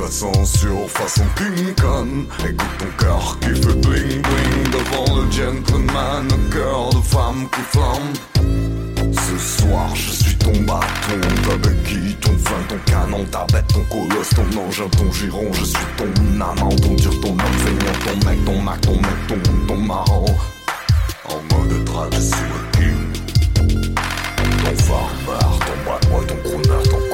La 0.00 0.10
censure 0.10 0.88
façon 0.90 1.24
King 1.36 1.74
Kong. 1.80 2.26
Écoute 2.40 2.78
ton 2.78 3.04
cœur 3.04 3.38
qui 3.40 3.48
fait 3.48 3.74
bling 3.74 4.22
bling 4.22 4.70
devant 4.72 5.16
le 5.16 5.30
gentleman, 5.30 6.28
un 6.30 6.50
cœur 6.52 6.90
de 6.90 7.00
femme 7.00 7.48
qui 7.52 7.60
flambe. 7.72 9.12
Ce 9.12 9.38
soir, 9.38 9.94
je 9.94 10.10
suis 10.10 10.36
ton 10.36 10.52
bâton, 10.62 11.20
ta 11.48 11.56
béquille, 11.56 12.14
ton 12.20 12.36
flingue, 12.38 12.66
ton 12.68 12.78
canon, 12.90 13.24
ta 13.30 13.46
bête, 13.52 13.66
ton 13.68 13.84
colosse, 13.84 14.30
ton 14.30 14.58
engin, 14.58 14.88
ton 14.96 15.12
giron. 15.12 15.52
Je 15.52 15.64
suis 15.64 15.86
ton 15.96 16.40
amant, 16.40 16.76
ton 16.76 16.94
dur, 16.94 17.20
ton 17.20 17.30
homme 17.30 17.58
feignant, 17.58 17.98
ton 18.04 18.28
mec, 18.28 18.44
ton 18.44 18.60
mac, 18.62 18.80
ton 18.80 18.96
mec, 18.96 19.26
ton, 19.28 19.66
ton 19.66 19.76
marrant. 19.76 20.26
En 21.28 21.56
mode 21.56 21.84
drague, 21.84 22.12
je 22.12 22.18
le 22.18 22.60
king. 22.72 23.12
Ton 24.64 24.76
farmer, 24.84 25.58
ton 25.60 25.90
bad 25.90 26.08
boy, 26.10 26.26
ton 26.26 26.36
crooner, 26.48 26.88
ton 26.90 27.05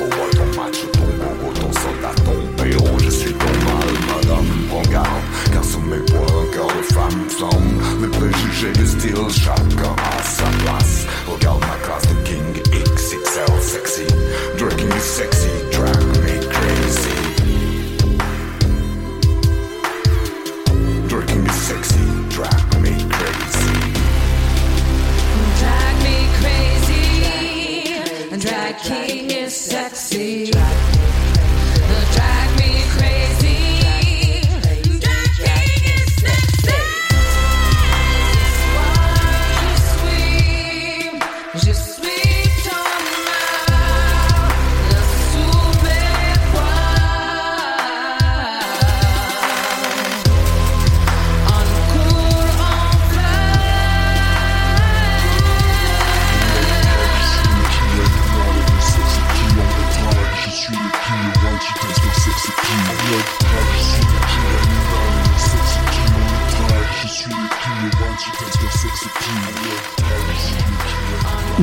madame. 4.93 5.07
Car 5.53 5.65
sous 5.65 5.81
mes 5.81 5.99
poings, 5.99 6.21
un 6.21 6.47
cœur 6.53 6.69
de 6.69 6.83
femme 6.83 7.29
flamme. 7.29 7.81
Les 8.01 8.09
préjugés 8.09 8.73
de 8.73 8.87
style, 8.87 9.31
chacun 9.31 9.95
à 9.97 10.23
sa 10.23 10.45
place. 10.65 11.07
Regarde 11.27 11.61
ma 11.61 11.77
classe 11.85 12.03
de 12.03 12.15
king 12.25 12.63
XXL 12.73 13.61
sexy. 13.61 14.07
Drinking 14.59 14.93
is 14.93 15.03
sexy, 15.03 15.51
drag 15.71 16.03
me 16.23 16.41
crazy. 16.49 17.19
Drinking 21.09 21.47
is 21.47 21.55
sexy, 21.55 22.07
drag 22.31 22.81
me 22.81 22.95
crazy. 23.09 23.75
Drag 25.61 25.95
me 26.07 26.17
crazy. 26.41 27.05
Drag 28.39 28.75
king 28.79 29.31
is 29.31 29.55
sexy. 29.55 30.02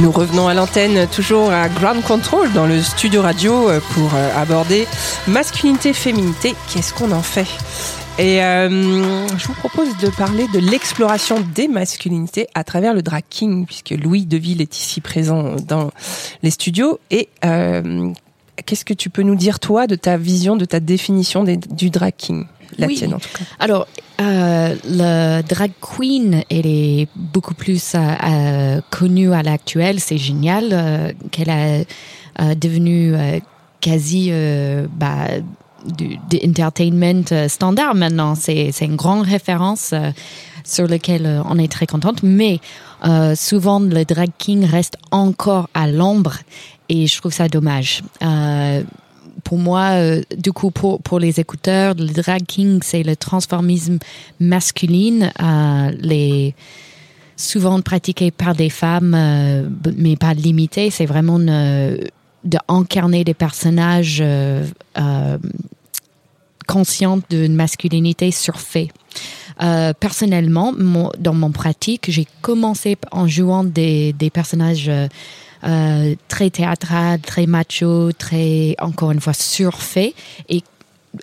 Nous 0.02 0.12
revenons 0.12 0.48
à 0.48 0.54
l'antenne, 0.54 1.08
toujours 1.08 1.52
à 1.52 1.68
Ground 1.68 2.02
Control, 2.04 2.50
dans 2.54 2.66
le 2.66 2.82
studio 2.82 3.22
radio, 3.22 3.70
euh, 3.70 3.82
pour 3.94 4.10
euh, 4.16 4.42
aborder 4.42 4.88
masculinité, 5.28 5.92
féminité. 5.92 6.56
Qu'est-ce 6.72 6.94
qu'on 6.94 7.12
en 7.12 7.22
fait? 7.22 7.48
Et 8.18 8.42
euh, 8.42 9.28
je 9.38 9.48
vous 9.48 9.54
propose 9.56 9.98
de 9.98 10.08
parler 10.10 10.46
de 10.54 10.60
l'exploration 10.60 11.44
des 11.54 11.68
masculinités 11.68 12.48
à 12.54 12.64
travers 12.64 12.94
le 12.94 13.02
drag 13.02 13.24
king, 13.30 13.66
puisque 13.66 13.90
Louis 13.90 14.26
Deville 14.26 14.62
est 14.62 14.78
ici 14.78 15.02
présent 15.02 15.58
dans 15.68 15.92
les 16.44 16.52
studios. 16.52 17.02
Et 17.12 17.28
qu'est-ce 17.42 18.86
que 18.86 18.94
tu 18.94 19.10
peux 19.10 19.24
nous 19.24 19.36
dire, 19.36 19.60
toi, 19.60 19.86
de 19.86 19.96
ta 19.96 20.16
vision, 20.16 20.56
de 20.56 20.66
ta 20.66 20.80
définition 20.80 21.44
du 21.44 21.90
drag 21.90 22.14
king? 22.18 22.46
La 22.78 22.88
Oui. 22.88 22.96
tienne, 22.96 23.14
en 23.14 23.20
tout 23.20 23.30
cas. 23.34 23.44
Alors, 23.60 23.88
euh, 24.22 24.76
le 24.86 25.42
drag 25.42 25.72
queen, 25.82 26.44
elle 26.50 26.66
est 26.68 27.08
beaucoup 27.16 27.54
plus 27.54 27.96
euh, 27.96 28.00
euh, 28.00 28.82
connue 28.90 29.34
à 29.34 29.44
l'actuel. 29.44 30.00
C'est 30.00 30.18
génial 30.18 30.70
euh, 30.72 31.12
qu'elle 31.32 31.50
a 31.50 31.80
euh, 32.42 32.56
devenu 32.56 33.16
euh, 33.16 33.40
quasi 33.82 34.30
euh, 34.32 34.88
bah, 34.94 35.28
du, 35.98 36.18
du 36.30 36.40
entertainment 36.48 37.48
standard 37.48 37.96
maintenant. 37.96 38.36
C'est 38.36 38.72
c'est 38.72 38.86
une 38.86 38.98
grande 38.98 39.26
référence 39.26 39.92
euh, 39.94 40.12
sur 40.66 40.88
laquelle 40.88 41.42
on 41.50 41.58
est 41.58 41.72
très 41.72 41.88
contente. 41.88 42.22
Mais 42.22 42.60
euh, 43.06 43.34
souvent, 43.36 43.80
le 43.80 44.04
drag 44.06 44.30
king 44.38 44.66
reste 44.66 44.98
encore 45.12 45.70
à 45.74 45.88
l'ombre 45.88 46.36
et 46.90 47.08
je 47.08 47.18
trouve 47.18 47.34
ça 47.34 47.48
dommage. 47.48 48.04
Pour 49.44 49.58
moi, 49.58 49.92
euh, 49.92 50.22
du 50.38 50.52
coup, 50.52 50.72
pour, 50.72 51.02
pour 51.02 51.20
les 51.20 51.40
écouteurs, 51.40 51.94
le 51.96 52.08
drag 52.08 52.44
king, 52.46 52.80
c'est 52.84 53.04
le 53.04 53.16
transformisme 53.16 54.00
masculine, 54.40 55.32
euh, 55.42 55.92
les 56.00 56.56
souvent 57.36 57.80
pratiqué 57.82 58.32
par 58.32 58.54
des 58.54 58.70
femmes, 58.70 59.14
euh, 59.16 59.70
mais 59.96 60.18
pas 60.18 60.34
limité. 60.34 60.90
C'est 60.90 61.06
vraiment 61.06 61.38
une- 61.40 62.00
de 62.44 62.58
des 63.24 63.34
personnages 63.34 64.24
conscients 66.68 67.20
d'une 67.30 67.56
masculinité 67.56 68.32
surfait. 68.32 68.88
Personnellement, 70.00 70.74
dans 71.18 71.34
mon 71.34 71.52
pratique, 71.52 72.06
j'ai 72.10 72.28
commencé 72.42 72.98
en 73.12 73.28
jouant 73.28 73.64
des, 73.66 74.14
des 74.14 74.30
personnages 74.30 74.90
euh, 75.64 76.16
très 76.28 76.50
théâtrales, 76.50 77.20
très 77.22 77.46
macho, 77.46 78.12
très, 78.14 78.76
encore 78.80 79.12
une 79.12 79.20
fois, 79.22 79.34
surfaits. 79.34 80.14
Et 80.50 80.64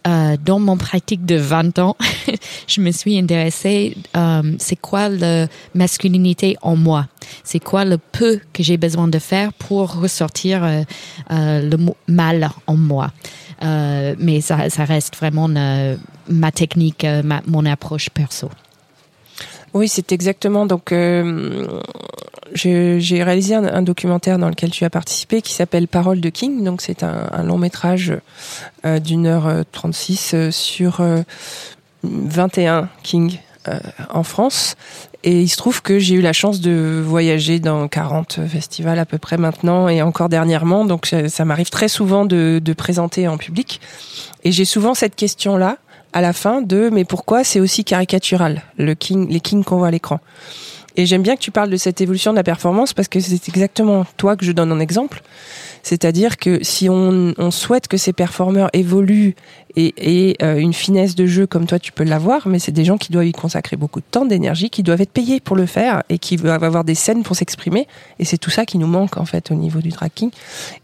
euh, 0.07 0.37
dans 0.45 0.59
mon 0.59 0.77
pratique 0.77 1.25
de 1.25 1.37
20 1.37 1.79
ans, 1.79 1.97
je 2.67 2.81
me 2.81 2.91
suis 2.91 3.19
intéressée, 3.19 3.97
euh, 4.17 4.43
c'est 4.59 4.77
quoi 4.77 5.09
la 5.09 5.47
masculinité 5.75 6.57
en 6.63 6.77
moi? 6.77 7.07
C'est 7.45 7.61
quoi 7.61 7.85
le 7.85 7.99
peu 7.99 8.41
que 8.53 8.63
j'ai 8.63 8.77
besoin 8.77 9.09
de 9.09 9.19
faire 9.19 9.53
pour 9.53 9.95
ressortir 10.01 10.65
euh, 10.65 10.83
euh, 11.31 11.71
le 11.71 11.77
mal 12.09 12.51
en 12.67 12.77
moi? 12.77 13.13
Euh, 13.63 14.15
Mais 14.19 14.41
ça, 14.41 14.69
ça 14.71 14.85
reste 14.85 15.17
vraiment 15.17 15.49
ma 16.29 16.53
technique, 16.53 17.07
ma- 17.25 17.43
mon 17.47 17.65
approche 17.65 18.11
perso. 18.11 18.51
Oui, 19.77 19.89
c'est 19.89 20.11
exactement. 20.13 20.65
Donc, 20.65 20.91
euh, 20.91 21.67
j'ai 22.55 23.23
réalisé 23.23 23.55
un, 23.55 23.83
documentaire 23.83 24.39
dans 24.39 24.49
lequel 24.49 24.71
tu 24.71 24.85
as 24.87 24.91
participé 24.91 25.43
qui 25.43 25.53
s'appelle 25.53 25.87
Parole 25.87 26.23
de 26.23 26.31
King. 26.31 26.65
Donc 26.65 26.81
c'est 26.81 27.03
un, 27.03 27.43
long 27.43 27.59
métrage 27.59 28.15
euh, 28.87 29.01
d'une 29.01 29.27
heure 29.27 29.47
euh, 29.47 29.63
36 29.73 30.33
euh, 30.33 30.51
sur 30.51 31.01
euh, 31.01 31.23
21 32.05 32.89
King 33.03 33.39
en 34.11 34.23
France. 34.23 34.77
Et 35.25 35.43
il 35.43 35.49
se 35.49 35.57
trouve 35.57 35.83
que 35.83 35.99
j'ai 35.99 36.15
eu 36.15 36.21
la 36.21 36.33
chance 36.33 36.61
de 36.61 37.03
voyager 37.05 37.59
dans 37.59 37.89
40 37.89 38.47
festivals 38.47 38.99
à 38.99 39.05
peu 39.05 39.19
près 39.19 39.37
maintenant 39.37 39.89
et 39.89 40.03
encore 40.03 40.29
dernièrement. 40.29 40.85
Donc 40.85 41.05
ça, 41.05 41.29
ça 41.29 41.45
m'arrive 41.45 41.69
très 41.69 41.89
souvent 41.89 42.25
de, 42.25 42.61
de 42.65 42.73
présenter 42.73 43.27
en 43.27 43.37
public. 43.37 43.81
Et 44.45 44.53
j'ai 44.53 44.65
souvent 44.65 44.95
cette 44.95 45.17
question-là 45.17 45.79
à 46.17 46.23
la 46.23 46.33
fin 46.33 46.63
de 46.63 46.89
mais 46.91 47.05
pourquoi 47.05 47.45
c'est 47.45 47.61
aussi 47.61 47.85
caricatural 47.85 48.63
le 48.79 48.95
king, 48.95 49.29
les 49.29 49.41
kings 49.41 49.63
qu'on 49.63 49.77
voit 49.77 49.89
à 49.89 49.91
l'écran? 49.91 50.19
Et 50.97 51.05
j'aime 51.05 51.21
bien 51.21 51.37
que 51.37 51.43
tu 51.43 51.51
parles 51.51 51.69
de 51.69 51.77
cette 51.77 52.01
évolution 52.01 52.31
de 52.31 52.37
la 52.37 52.43
performance 52.43 52.95
parce 52.95 53.07
que 53.07 53.21
c'est 53.21 53.51
exactement 53.51 54.07
toi 54.17 54.35
que 54.35 54.47
je 54.47 54.53
donne 54.53 54.73
en 54.73 54.81
exemple. 54.81 55.21
C'est-à-dire 55.87 56.37
que 56.37 56.65
si 56.65 56.91
on, 56.91 57.33
souhaite 57.53 57.87
que 57.87 57.97
ces 57.97 58.13
performeurs 58.13 58.71
évoluent 58.73 59.37
et, 59.77 59.95
et 59.99 60.37
euh, 60.43 60.57
une 60.57 60.73
finesse 60.73 61.15
de 61.15 61.27
jeu 61.27 61.47
comme 61.47 61.67
toi 61.67 61.79
tu 61.79 61.93
peux 61.93 62.03
l'avoir, 62.03 62.49
mais 62.49 62.59
c'est 62.59 62.73
des 62.73 62.85
gens 62.85 62.97
qui 62.97 63.13
doivent 63.13 63.29
y 63.29 63.33
consacrer 63.33 63.77
beaucoup 63.77 64.01
de 64.01 64.07
temps, 64.11 64.25
d'énergie, 64.25 64.69
qui 64.69 64.83
doivent 64.83 65.01
être 65.01 65.13
payés 65.13 65.39
pour 65.39 65.55
le 65.55 65.65
faire 65.65 66.03
et 66.09 66.19
qui 66.19 66.35
doivent 66.35 66.65
avoir 66.65 66.83
des 66.83 66.97
scènes 66.97 67.23
pour 67.23 67.37
s'exprimer. 67.37 67.87
Et 68.19 68.25
c'est 68.25 68.37
tout 68.37 68.51
ça 68.51 68.67
qui 68.67 68.79
nous 68.79 68.89
manque 68.89 69.17
en 69.17 69.27
fait 69.27 69.53
au 69.53 69.55
niveau 69.55 69.79
du 69.79 69.93
tracking 69.93 70.31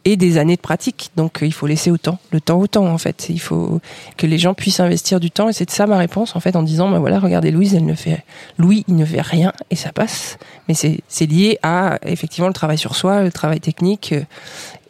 et 0.05 0.17
des 0.17 0.39
années 0.39 0.55
de 0.55 0.61
pratique. 0.61 1.11
Donc 1.17 1.43
euh, 1.43 1.47
il 1.47 1.53
faut 1.53 1.67
laisser 1.67 1.91
autant, 1.91 2.21
le 2.31 2.41
temps 2.41 2.61
au 2.61 2.69
temps 2.69 2.87
en 2.87 2.99
fait. 2.99 3.27
Il 3.29 3.41
faut 3.41 3.81
que 4.17 4.29
les 4.29 4.39
gens 4.39 4.55
puissent 4.55 4.79
investir 4.79 5.19
du 5.19 5.33
temps 5.33 5.49
et 5.49 5.53
c'est 5.53 5.69
ça 5.69 5.89
ma 5.89 5.99
réponse 5.99 6.37
en 6.37 6.41
fait 6.41 6.55
en 6.55 6.63
disant 6.63 6.89
bah 6.89 7.01
voilà 7.01 7.19
regardez 7.19 7.51
Louise 7.51 7.75
elle 7.75 7.87
ne 7.87 7.95
fait 7.95 8.23
Louis 8.57 8.85
il 8.87 8.95
ne 8.95 9.05
fait 9.05 9.21
rien 9.21 9.53
et 9.73 9.75
ça 9.75 9.91
passe. 9.91 10.39
Mais 10.69 10.75
c'est 10.75 11.01
c'est 11.09 11.27
lié 11.27 11.59
à 11.65 11.99
effectivement 12.07 12.47
le 12.47 12.55
travail 12.55 12.79
sur 12.79 12.95
soi, 12.95 13.23
le 13.23 13.33
travail 13.33 13.59
technique 13.59 14.13
euh, 14.13 14.23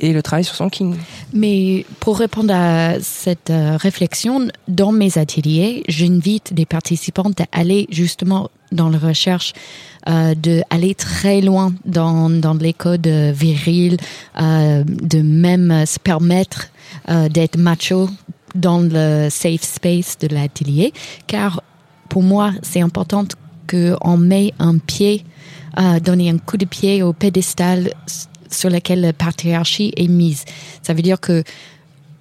et 0.03 0.13
le 0.13 0.23
travail 0.23 0.45
sur 0.45 0.55
son 0.55 0.69
king. 0.69 0.97
Mais 1.33 1.87
pour 2.01 2.19
répondre 2.19 2.53
à 2.55 3.01
cette 3.01 3.51
euh, 3.51 3.79
réflexion, 3.79 4.49
dans 4.69 4.93
mes 4.93 5.17
ateliers, 5.17 5.83
j'invite 5.89 6.53
des 6.53 6.67
participantes 6.67 7.41
à 7.41 7.47
aller 7.53 7.87
justement 7.91 8.51
dans 8.73 8.89
la 8.89 8.99
recherche, 8.99 9.53
euh, 10.09 10.35
de 10.35 10.63
aller 10.71 10.95
très 10.95 11.41
loin 11.41 11.73
dans, 11.85 12.29
dans 12.29 12.55
les 12.55 12.73
codes 12.73 13.07
euh, 13.07 13.33
virils, 13.35 13.99
euh, 14.41 14.83
de 14.85 15.23
même 15.23 15.87
se 15.87 15.99
permettre 15.99 16.69
d'être 17.31 17.57
macho 17.57 18.09
dans 18.55 18.81
le 18.81 19.29
safe 19.31 19.63
space 19.63 20.19
de 20.19 20.29
l'atelier, 20.29 20.93
car 21.27 21.63
pour 22.09 22.23
moi, 22.23 22.53
c'est 22.63 22.81
important 22.81 23.25
qu'on 23.69 24.17
met 24.19 24.53
un 24.59 24.77
pied, 24.77 25.25
donner 26.05 26.29
un 26.29 26.39
coup 26.39 26.59
de 26.59 26.67
pied 26.67 27.03
au 27.03 27.13
pédestal 27.15 27.93
sur 28.53 28.71
lequel 28.71 29.01
la 29.01 29.13
patriarchie 29.13 29.93
est 29.97 30.09
mise. 30.09 30.45
Ça 30.83 30.95
veut 30.95 31.03
dire 31.03 31.21
que 31.21 31.43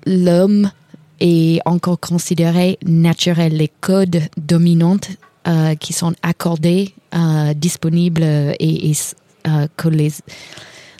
l'homme 0.06 0.72
est 1.20 1.60
encore 1.66 2.00
considéré 2.00 2.78
naturel. 2.84 3.56
Les 3.56 3.72
codes 3.82 4.22
dominants 4.38 4.98
euh, 5.48 5.76
qui 5.76 5.94
sont 5.94 6.14
accordés, 6.24 6.94
euh, 7.16 7.54
disponibles 7.54 8.24
et, 8.24 8.92
euh, 9.48 9.68
que 9.78 9.88
les, 9.88 10.12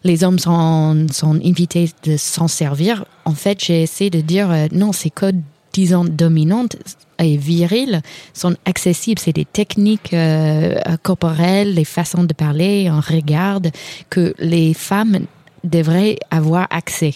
les 0.04 0.24
hommes 0.24 0.40
sont, 0.40 1.08
sont 1.12 1.40
invités 1.44 1.90
de 2.04 2.18
s'en 2.18 2.48
servir. 2.48 3.06
En 3.26 3.34
fait, 3.34 3.64
j'ai 3.64 3.84
essayé 3.84 4.10
de 4.10 4.22
dire 4.22 4.68
non, 4.72 4.94
ces 4.94 5.10
codes, 5.10 5.42
disons, 5.74 6.06
dominantes 6.06 6.76
et 7.20 7.38
virils 7.38 8.02
sont 8.34 8.56
accessibles. 8.66 9.20
C'est 9.20 9.34
des 9.34 9.46
techniques 9.46 10.14
euh, 10.14 10.80
corporelles, 11.04 11.74
les 11.76 11.86
façons 11.86 12.24
de 12.24 12.34
parler, 12.34 12.88
un 12.88 13.00
regard 13.00 13.62
que 14.10 14.34
les 14.40 14.74
femmes 14.74 15.20
devraient 15.64 16.18
avoir 16.32 16.68
accès. 16.70 17.14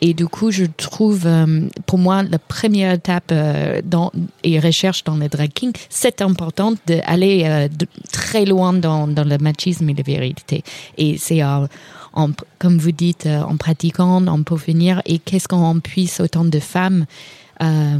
Et 0.00 0.14
du 0.14 0.26
coup, 0.26 0.50
je 0.50 0.64
trouve, 0.64 1.26
euh, 1.26 1.62
pour 1.86 1.98
moi, 1.98 2.22
la 2.22 2.38
première 2.38 2.92
étape 2.92 3.30
euh, 3.32 3.80
dans, 3.84 4.12
et 4.44 4.60
recherche 4.60 5.02
dans 5.04 5.16
le 5.16 5.28
drag 5.28 5.52
king, 5.52 5.72
c'est 5.88 6.22
important 6.22 6.74
d'aller 6.86 7.42
euh, 7.46 7.68
très 8.12 8.44
loin 8.44 8.72
dans, 8.72 9.08
dans 9.08 9.24
le 9.24 9.38
machisme 9.38 9.88
et 9.90 9.94
la 9.94 10.02
virilité. 10.02 10.62
Et 10.98 11.18
c'est, 11.18 11.42
euh, 11.42 11.66
comme 12.58 12.78
vous 12.78 12.92
dites, 12.92 13.26
euh, 13.26 13.42
en 13.42 13.56
pratiquant, 13.56 14.24
on 14.26 14.42
peut 14.44 14.56
et 15.06 15.18
qu'est-ce 15.18 15.48
qu'on 15.48 15.80
puisse 15.80 16.20
autant 16.20 16.44
de 16.44 16.60
femmes 16.60 17.06
euh, 17.62 17.98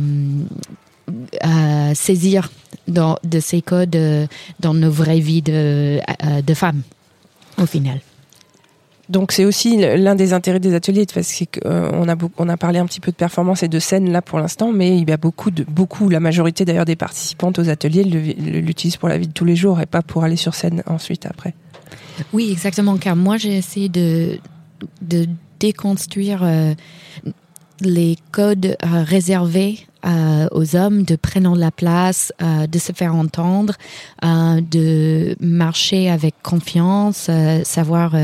euh, 1.44 1.94
saisir 1.94 2.50
dans, 2.86 3.18
de 3.24 3.40
ces 3.40 3.62
codes 3.62 3.96
euh, 3.96 4.26
dans 4.60 4.74
nos 4.74 4.90
vraies 4.90 5.20
vies 5.20 5.42
de, 5.42 6.00
de 6.44 6.54
femmes, 6.54 6.82
au 7.60 7.66
final. 7.66 8.00
Donc 9.08 9.32
c'est 9.32 9.46
aussi 9.46 9.78
l'un 9.78 10.14
des 10.14 10.34
intérêts 10.34 10.60
des 10.60 10.74
ateliers 10.74 11.06
parce 11.12 11.42
qu'on 11.50 12.08
a 12.08 12.16
on 12.36 12.48
a 12.50 12.56
parlé 12.58 12.78
un 12.78 12.84
petit 12.84 13.00
peu 13.00 13.10
de 13.10 13.16
performance 13.16 13.62
et 13.62 13.68
de 13.68 13.78
scène 13.78 14.12
là 14.12 14.20
pour 14.20 14.38
l'instant, 14.38 14.70
mais 14.70 14.98
il 14.98 15.08
y 15.08 15.12
a 15.12 15.16
beaucoup 15.16 15.50
de 15.50 15.64
beaucoup 15.64 16.10
la 16.10 16.20
majorité 16.20 16.66
d'ailleurs 16.66 16.84
des 16.84 16.96
participantes 16.96 17.58
aux 17.58 17.70
ateliers 17.70 18.04
l'utilisent 18.04 18.98
pour 18.98 19.08
la 19.08 19.16
vie 19.16 19.26
de 19.26 19.32
tous 19.32 19.46
les 19.46 19.56
jours 19.56 19.80
et 19.80 19.86
pas 19.86 20.02
pour 20.02 20.24
aller 20.24 20.36
sur 20.36 20.54
scène 20.54 20.82
ensuite 20.86 21.24
après. 21.24 21.54
Oui, 22.34 22.50
exactement, 22.52 22.98
car 22.98 23.16
moi 23.16 23.38
j'ai 23.38 23.56
essayé 23.56 23.88
de, 23.88 24.38
de 25.00 25.26
déconstruire 25.58 26.42
euh, 26.42 26.74
les 27.80 28.16
codes 28.32 28.66
euh, 28.66 29.02
réservés 29.02 29.86
euh, 30.04 30.46
aux 30.52 30.76
hommes 30.76 31.02
de 31.02 31.16
prendre 31.16 31.56
la 31.56 31.70
place, 31.70 32.32
euh, 32.40 32.66
de 32.66 32.78
se 32.78 32.92
faire 32.92 33.14
entendre, 33.14 33.74
de 34.22 35.36
marcher 35.40 36.10
avec 36.10 36.34
confiance, 36.42 37.30
savoir 37.64 38.14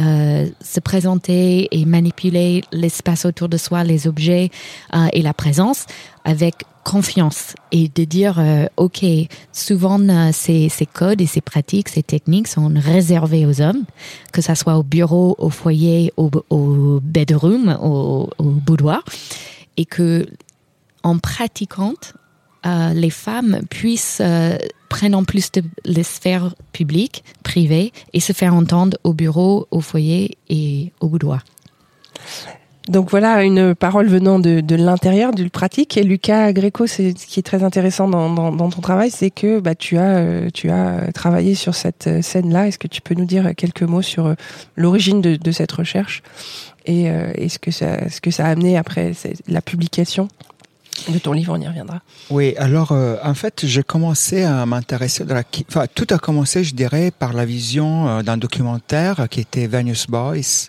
euh, 0.00 0.46
se 0.60 0.80
présenter 0.80 1.68
et 1.70 1.84
manipuler 1.84 2.62
l'espace 2.72 3.24
autour 3.24 3.48
de 3.48 3.56
soi, 3.56 3.84
les 3.84 4.06
objets 4.06 4.50
euh, 4.94 5.06
et 5.12 5.22
la 5.22 5.34
présence 5.34 5.86
avec 6.24 6.64
confiance 6.84 7.54
et 7.72 7.88
de 7.88 8.04
dire 8.04 8.38
euh, 8.38 8.66
ok 8.76 9.04
souvent 9.52 10.00
euh, 10.00 10.30
ces, 10.32 10.68
ces 10.68 10.86
codes 10.86 11.20
et 11.20 11.26
ces 11.26 11.40
pratiques 11.40 11.88
ces 11.88 12.02
techniques 12.02 12.46
sont 12.46 12.70
réservées 12.74 13.46
aux 13.46 13.60
hommes 13.62 13.84
que 14.32 14.42
ça 14.42 14.54
soit 14.54 14.76
au 14.76 14.82
bureau 14.82 15.34
au 15.38 15.48
foyer 15.48 16.12
au, 16.18 16.30
au 16.50 17.00
bedroom 17.02 17.76
au, 17.82 18.28
au 18.38 18.44
boudoir 18.44 19.02
et 19.78 19.86
que 19.86 20.26
en 21.02 21.18
pratiquant 21.18 21.94
euh, 22.66 22.92
les 22.92 23.10
femmes 23.10 23.60
puissent 23.70 24.22
prendre 24.94 25.18
en 25.18 25.24
plus 25.24 25.50
les 25.84 26.04
sphères 26.04 26.54
publiques, 26.72 27.24
privées, 27.42 27.92
et 28.12 28.20
se 28.20 28.32
faire 28.32 28.54
entendre 28.54 28.96
au 29.02 29.12
bureau, 29.12 29.66
au 29.72 29.80
foyer 29.80 30.38
et 30.48 30.92
au 31.00 31.08
boudoir. 31.08 31.44
Donc 32.88 33.10
voilà 33.10 33.42
une 33.42 33.74
parole 33.74 34.06
venant 34.06 34.38
de, 34.38 34.60
de 34.60 34.76
l'intérieur, 34.76 35.32
du 35.32 35.48
pratique. 35.50 35.96
Et 35.96 36.04
Lucas 36.04 36.52
Gréco, 36.52 36.86
ce 36.86 37.12
qui 37.12 37.40
est 37.40 37.42
très 37.42 37.64
intéressant 37.64 38.08
dans, 38.08 38.70
ton 38.70 38.80
travail, 38.80 39.10
c'est 39.10 39.30
que 39.30 39.58
bah, 39.58 39.74
tu 39.74 39.96
as 39.96 40.16
euh, 40.18 40.48
tu 40.52 40.70
as 40.70 41.10
travaillé 41.12 41.54
sur 41.54 41.74
cette 41.74 42.06
euh, 42.06 42.22
scène-là. 42.22 42.68
Est-ce 42.68 42.78
que 42.78 42.86
tu 42.86 43.00
peux 43.00 43.14
nous 43.14 43.24
dire 43.24 43.52
quelques 43.56 43.82
mots 43.82 44.02
sur 44.02 44.26
euh, 44.26 44.34
l'origine 44.76 45.20
de, 45.22 45.50
cette 45.50 45.72
recherche 45.72 46.22
et 46.86 47.08
ce 47.48 47.58
que 47.58 48.30
ça 48.30 48.44
a 48.44 48.48
amené 48.48 48.76
après 48.76 49.12
la 49.48 49.62
publication? 49.62 50.28
De 51.08 51.18
ton 51.18 51.32
livre 51.32 51.52
On 51.56 51.60
y 51.60 51.66
reviendra. 51.68 52.00
Oui, 52.30 52.54
alors 52.56 52.92
euh, 52.92 53.16
en 53.22 53.34
fait, 53.34 53.62
j'ai 53.66 53.82
commencé 53.82 54.44
à 54.44 54.64
m'intéresser 54.66 55.24
la. 55.24 55.42
Enfin, 55.68 55.86
tout 55.94 56.06
a 56.10 56.18
commencé, 56.18 56.64
je 56.64 56.74
dirais, 56.74 57.10
par 57.10 57.32
la 57.32 57.44
vision 57.44 58.08
euh, 58.08 58.22
d'un 58.22 58.36
documentaire 58.36 59.26
qui 59.30 59.40
était 59.40 59.66
Venus 59.66 60.06
Boys, 60.06 60.68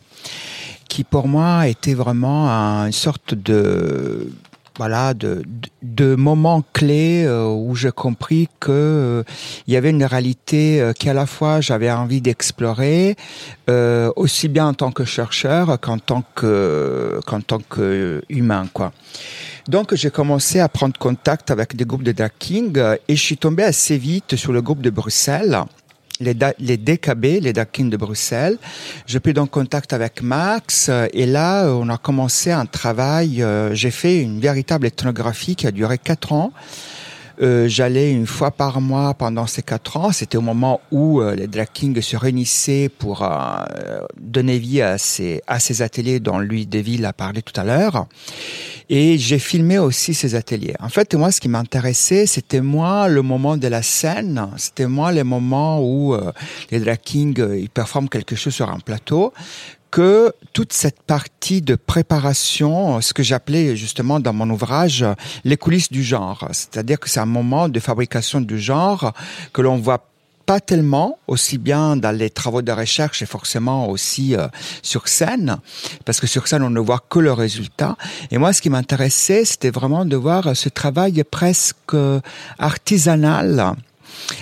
qui 0.89 1.03
pour 1.03 1.27
moi 1.27 1.67
était 1.67 1.93
vraiment 1.93 2.49
un- 2.49 2.85
une 2.87 2.91
sorte 2.91 3.33
de 3.33 4.31
voilà 4.77 5.13
de, 5.13 5.41
de, 5.83 6.05
de 6.09 6.15
moment 6.15 6.61
clé 6.73 7.23
euh, 7.25 7.45
où 7.47 7.75
j'ai 7.75 7.93
compris 7.93 8.49
que 8.59 9.23
il 9.67 9.73
y 9.73 9.77
avait 9.77 9.91
une 9.91 10.03
réalité 10.03 10.91
qu'à 10.99 11.13
la 11.13 11.25
fois 11.27 11.61
j'avais 11.61 11.89
envie 11.89 12.19
d'explorer 12.19 13.15
aussi 14.17 14.49
bien 14.49 14.67
en 14.67 14.73
tant 14.73 14.91
que 14.91 15.05
chercheur 15.05 15.79
qu'en 15.79 15.97
tant 15.97 16.23
que 16.35 17.21
qu'en 17.25 17.39
tant 17.39 17.59
que 17.59 18.21
humain 18.27 18.67
quoi. 18.73 18.91
Donc 19.67 19.95
j'ai 19.95 20.11
commencé 20.11 20.59
à 20.59 20.69
prendre 20.69 20.97
contact 20.97 21.49
avec 21.49 21.75
des 21.75 21.85
groupes 21.85 22.03
de 22.03 22.11
drag 22.11 22.31
king 22.37 22.77
euh, 22.77 22.97
et 23.07 23.15
je 23.15 23.21
suis 23.21 23.37
tombé 23.37 23.63
assez 23.63 23.97
vite 23.97 24.35
sur 24.35 24.53
le 24.53 24.61
groupe 24.61 24.81
de 24.81 24.91
Bruxelles. 24.91 25.59
Les, 26.21 26.33
les 26.59 26.77
DKB, 26.77 27.41
les 27.41 27.51
Drag 27.51 27.67
Kings 27.73 27.89
de 27.89 27.97
Bruxelles. 27.97 28.57
J'ai 29.05 29.19
pris 29.19 29.33
donc 29.33 29.49
contact 29.49 29.91
avec 29.91 30.21
Max 30.21 30.87
euh, 30.87 31.07
et 31.11 31.25
là, 31.25 31.65
euh, 31.65 31.73
on 31.73 31.89
a 31.89 31.97
commencé 31.97 32.51
un 32.51 32.65
travail. 32.65 33.43
J'ai 33.73 33.91
fait 33.91 34.21
une 34.21 34.39
véritable 34.39 34.87
ethnographie 34.87 35.57
qui 35.57 35.67
a 35.67 35.71
duré 35.71 35.97
quatre 35.97 36.31
ans. 36.31 36.53
Euh, 37.41 37.67
J'allais 37.67 38.11
une 38.11 38.27
fois 38.27 38.51
par 38.51 38.81
mois 38.81 39.13
pendant 39.13 39.47
ces 39.47 39.61
quatre 39.61 39.97
ans. 39.97 40.11
C'était 40.11 40.37
au 40.37 40.41
moment 40.41 40.81
où 40.91 41.21
euh, 41.21 41.35
les 41.35 41.47
drag 41.47 41.67
kings 41.73 42.01
se 42.01 42.15
réunissaient 42.15 42.89
pour 42.89 43.23
euh, 43.23 43.99
donner 44.19 44.57
vie 44.59 44.81
à 44.81 44.97
ces, 44.97 45.41
à 45.47 45.59
ces 45.59 45.81
ateliers 45.81 46.19
dont 46.19 46.39
Louis 46.39 46.65
Deville 46.65 47.05
a 47.05 47.13
parlé 47.13 47.41
tout 47.41 47.59
à 47.59 47.63
l'heure. 47.63 48.07
Et 48.89 49.17
j'ai 49.17 49.39
filmé 49.39 49.79
aussi 49.79 50.13
ces 50.13 50.35
ateliers. 50.35 50.75
En 50.79 50.89
fait, 50.89 51.15
moi, 51.15 51.31
ce 51.31 51.41
qui 51.41 51.49
m'intéressait, 51.49 52.27
c'était 52.27 52.61
moi 52.61 53.07
le 53.07 53.23
moment 53.23 53.57
de 53.57 53.67
la 53.67 53.81
scène. 53.81 54.47
C'était 54.57 54.85
moi 54.85 55.11
les 55.11 55.23
moments 55.23 55.79
où 55.81 56.13
euh, 56.13 56.31
les 56.69 56.79
drag 56.79 56.99
kings 57.03 57.39
euh, 57.39 57.57
ils 57.57 57.69
performent 57.69 58.09
quelque 58.09 58.35
chose 58.35 58.53
sur 58.53 58.69
un 58.69 58.79
plateau 58.79 59.33
que 59.95 60.33
toute 60.51 60.73
cette 60.73 61.01
partie 61.03 61.61
de 61.61 61.75
préparation, 61.75 62.99
ce 62.99 63.13
que 63.13 63.23
j'appelais 63.23 63.77
justement 63.77 64.19
dans 64.19 64.33
mon 64.33 64.49
ouvrage 64.49 65.05
les 65.45 65.55
coulisses 65.55 65.89
du 65.89 66.03
genre, 66.03 66.49
c'est-à-dire 66.51 66.99
que 66.99 67.09
c'est 67.09 67.21
un 67.21 67.25
moment 67.25 67.69
de 67.69 67.79
fabrication 67.79 68.41
du 68.41 68.59
genre 68.59 69.13
que 69.53 69.61
l'on 69.61 69.77
voit 69.77 70.05
pas 70.45 70.59
tellement, 70.59 71.17
aussi 71.27 71.57
bien 71.57 71.95
dans 71.95 72.11
les 72.11 72.29
travaux 72.29 72.61
de 72.61 72.73
recherche 72.73 73.21
et 73.21 73.25
forcément 73.25 73.87
aussi 73.87 74.35
euh, 74.35 74.49
sur 74.81 75.07
scène, 75.07 75.59
parce 76.03 76.19
que 76.19 76.27
sur 76.27 76.49
scène 76.49 76.63
on 76.63 76.69
ne 76.69 76.81
voit 76.81 77.01
que 77.09 77.19
le 77.19 77.31
résultat. 77.31 77.95
Et 78.31 78.37
moi, 78.37 78.51
ce 78.51 78.61
qui 78.61 78.69
m'intéressait, 78.69 79.45
c'était 79.45 79.71
vraiment 79.71 80.03
de 80.03 80.17
voir 80.17 80.57
ce 80.57 80.67
travail 80.67 81.23
presque 81.23 81.95
artisanal, 82.59 83.75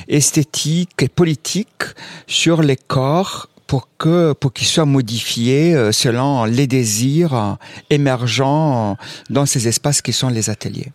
esthétique 0.08 1.04
et 1.04 1.10
politique 1.10 1.84
sur 2.26 2.64
les 2.64 2.76
corps 2.76 3.50
pour 3.74 3.88
que 3.98 4.34
pour 4.34 4.54
qu'ils 4.54 4.68
soient 4.68 4.86
modifiés 4.86 5.74
euh, 5.74 5.92
selon 5.92 6.46
les 6.46 6.68
désirs 6.68 7.34
euh, 7.34 7.54
émergents 7.90 8.98
dans 9.32 9.48
ces 9.48 9.68
espaces 9.68 10.04
qui 10.04 10.14
sont 10.14 10.30
les 10.30 10.52
ateliers. 10.52 10.92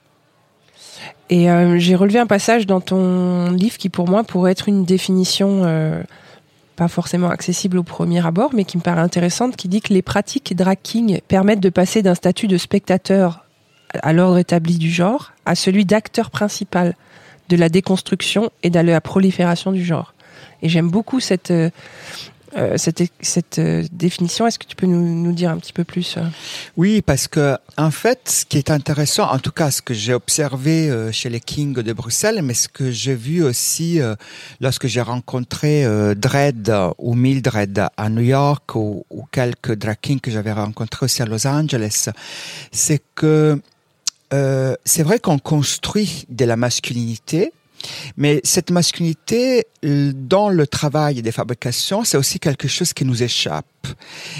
Et 1.29 1.51
euh, 1.51 1.77
j'ai 1.81 1.97
relevé 1.97 2.21
un 2.21 2.29
passage 2.29 2.69
dans 2.69 2.81
ton 2.81 3.51
livre 3.51 3.79
qui 3.79 3.89
pour 3.89 4.09
moi 4.09 4.23
pourrait 4.23 4.53
être 4.53 4.69
une 4.69 4.85
définition 4.85 5.63
euh, 5.65 6.05
pas 6.77 6.87
forcément 6.87 7.31
accessible 7.31 7.79
au 7.79 7.83
premier 7.83 8.25
abord, 8.25 8.51
mais 8.55 8.65
qui 8.65 8.77
me 8.77 8.83
paraît 8.83 9.01
intéressante, 9.01 9.57
qui 9.57 9.67
dit 9.67 9.81
que 9.81 9.93
les 9.93 10.03
pratiques 10.03 10.55
drag 10.55 10.79
king 10.81 11.21
permettent 11.27 11.59
de 11.59 11.71
passer 11.71 12.03
d'un 12.03 12.15
statut 12.15 12.47
de 12.47 12.59
spectateur 12.59 13.45
à 13.93 14.13
l'ordre 14.13 14.39
établi 14.39 14.79
du 14.79 14.93
genre 14.93 15.33
à 15.47 15.57
celui 15.57 15.85
d'acteur 15.85 16.31
principal 16.31 16.95
de 17.49 17.57
la 17.57 17.71
déconstruction 17.71 18.51
et 18.63 18.71
de 18.71 18.79
la 18.79 19.01
prolifération 19.01 19.73
du 19.73 19.85
genre. 19.85 20.15
Et 20.63 20.69
j'aime 20.69 20.91
beaucoup 20.91 21.19
cette, 21.19 21.53
euh, 22.59 22.77
cette, 22.77 23.59
euh, 23.59 23.85
définition. 23.93 24.47
Est-ce 24.47 24.59
que 24.59 24.67
tu 24.67 24.75
peux 24.75 24.87
nous, 24.87 25.33
dire 25.33 25.51
un 25.51 25.59
petit 25.59 25.73
peu 25.73 25.85
plus 25.85 26.17
euh? 26.17 26.23
Oui, 26.77 27.03
parce 27.03 27.29
que 27.29 27.57
en 27.77 27.91
fait, 27.91 28.21
ce 28.29 28.45
qui 28.45 28.59
est 28.59 28.71
intéressant, 28.71 29.31
en 29.31 29.39
tout 29.39 29.53
cas, 29.53 29.71
ce 29.71 29.81
que 29.81 29.95
j'ai 29.95 30.15
observé 30.15 30.91
chez 31.13 31.29
les 31.29 31.41
Kings 31.41 31.75
de 31.75 31.93
Bruxelles, 31.93 32.41
mais 32.43 32.55
ce 32.55 32.69
que 32.69 32.91
j'ai 32.91 33.15
vu 33.15 33.45
aussi 33.45 34.01
lorsque 34.61 34.87
j'ai 34.87 35.01
rencontré 35.01 35.85
Dredd 36.17 36.73
ou 36.99 37.15
Mildred 37.15 37.87
à 37.97 38.09
New 38.09 38.23
York 38.23 38.75
ou, 38.75 39.05
quelques 39.31 39.75
drag 39.75 39.99
kings 40.01 40.21
que 40.21 40.31
j'avais 40.31 40.53
rencontrés 40.53 41.05
aussi 41.05 41.23
à 41.23 41.27
Los 41.27 41.47
Angeles, 41.47 42.09
c'est 42.73 43.03
que 43.15 43.61
c'est 44.33 45.03
vrai 45.03 45.21
qu'on 45.21 45.39
construit 45.39 46.27
de 46.29 46.45
la 46.45 46.57
masculinité, 46.57 47.53
mais 48.17 48.41
cette 48.45 48.71
masculinité, 48.71 49.67
euh, 49.85 50.13
dans 50.15 50.49
le 50.49 50.67
travail 50.67 51.23
des 51.23 51.33
fabrications, 51.33 52.05
c'est 52.05 52.17
aussi 52.17 52.39
quelque 52.39 52.69
chose 52.69 52.93
qui 52.93 53.05
nous 53.05 53.23
échappe. 53.23 53.67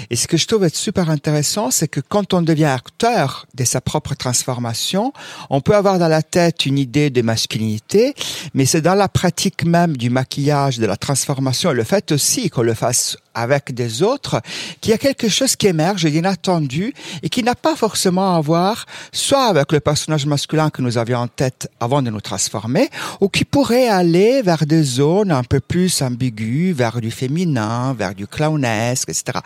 Et 0.09 0.15
ce 0.15 0.27
que 0.27 0.37
je 0.37 0.47
trouve 0.47 0.63
être 0.63 0.75
super 0.75 1.09
intéressant, 1.09 1.71
c'est 1.71 1.87
que 1.87 1.99
quand 1.99 2.33
on 2.33 2.41
devient 2.41 2.65
acteur 2.65 3.45
de 3.53 3.63
sa 3.63 3.81
propre 3.81 4.15
transformation, 4.15 5.13
on 5.49 5.61
peut 5.61 5.75
avoir 5.75 5.99
dans 5.99 6.07
la 6.07 6.21
tête 6.21 6.65
une 6.65 6.77
idée 6.77 7.09
de 7.09 7.21
masculinité, 7.21 8.13
mais 8.53 8.65
c'est 8.65 8.81
dans 8.81 8.95
la 8.95 9.07
pratique 9.07 9.65
même 9.65 9.97
du 9.97 10.09
maquillage, 10.09 10.79
de 10.79 10.85
la 10.85 10.97
transformation, 10.97 11.71
et 11.71 11.73
le 11.73 11.83
fait 11.83 12.11
aussi 12.11 12.49
qu'on 12.49 12.61
le 12.61 12.73
fasse 12.73 13.17
avec 13.33 13.73
des 13.73 14.03
autres, 14.03 14.41
qu'il 14.81 14.91
y 14.91 14.93
a 14.93 14.97
quelque 14.97 15.29
chose 15.29 15.55
qui 15.55 15.67
émerge 15.67 16.05
d'inattendu 16.05 16.93
et 17.23 17.29
qui 17.29 17.43
n'a 17.43 17.55
pas 17.55 17.75
forcément 17.75 18.35
à 18.35 18.41
voir 18.41 18.85
soit 19.11 19.45
avec 19.45 19.71
le 19.71 19.79
personnage 19.79 20.25
masculin 20.25 20.69
que 20.69 20.81
nous 20.81 20.97
avions 20.97 21.19
en 21.19 21.27
tête 21.27 21.69
avant 21.79 22.01
de 22.01 22.09
nous 22.09 22.21
transformer, 22.21 22.89
ou 23.21 23.29
qui 23.29 23.45
pourrait 23.45 23.87
aller 23.87 24.41
vers 24.41 24.65
des 24.65 24.83
zones 24.83 25.31
un 25.31 25.43
peu 25.43 25.59
plus 25.59 26.01
ambiguës, 26.01 26.75
vers 26.75 26.99
du 26.99 27.11
féminin, 27.11 27.93
vers 27.93 28.15
du 28.15 28.27
clownesque, 28.27 29.09
etc. 29.09 29.38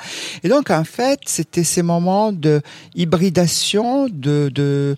Et 0.43 0.49
donc, 0.49 0.69
en 0.69 0.83
fait, 0.83 1.21
c'était 1.25 1.63
ces 1.63 1.81
moments 1.81 2.31
de 2.31 2.61
hybridation, 2.95 4.07
de, 4.09 4.95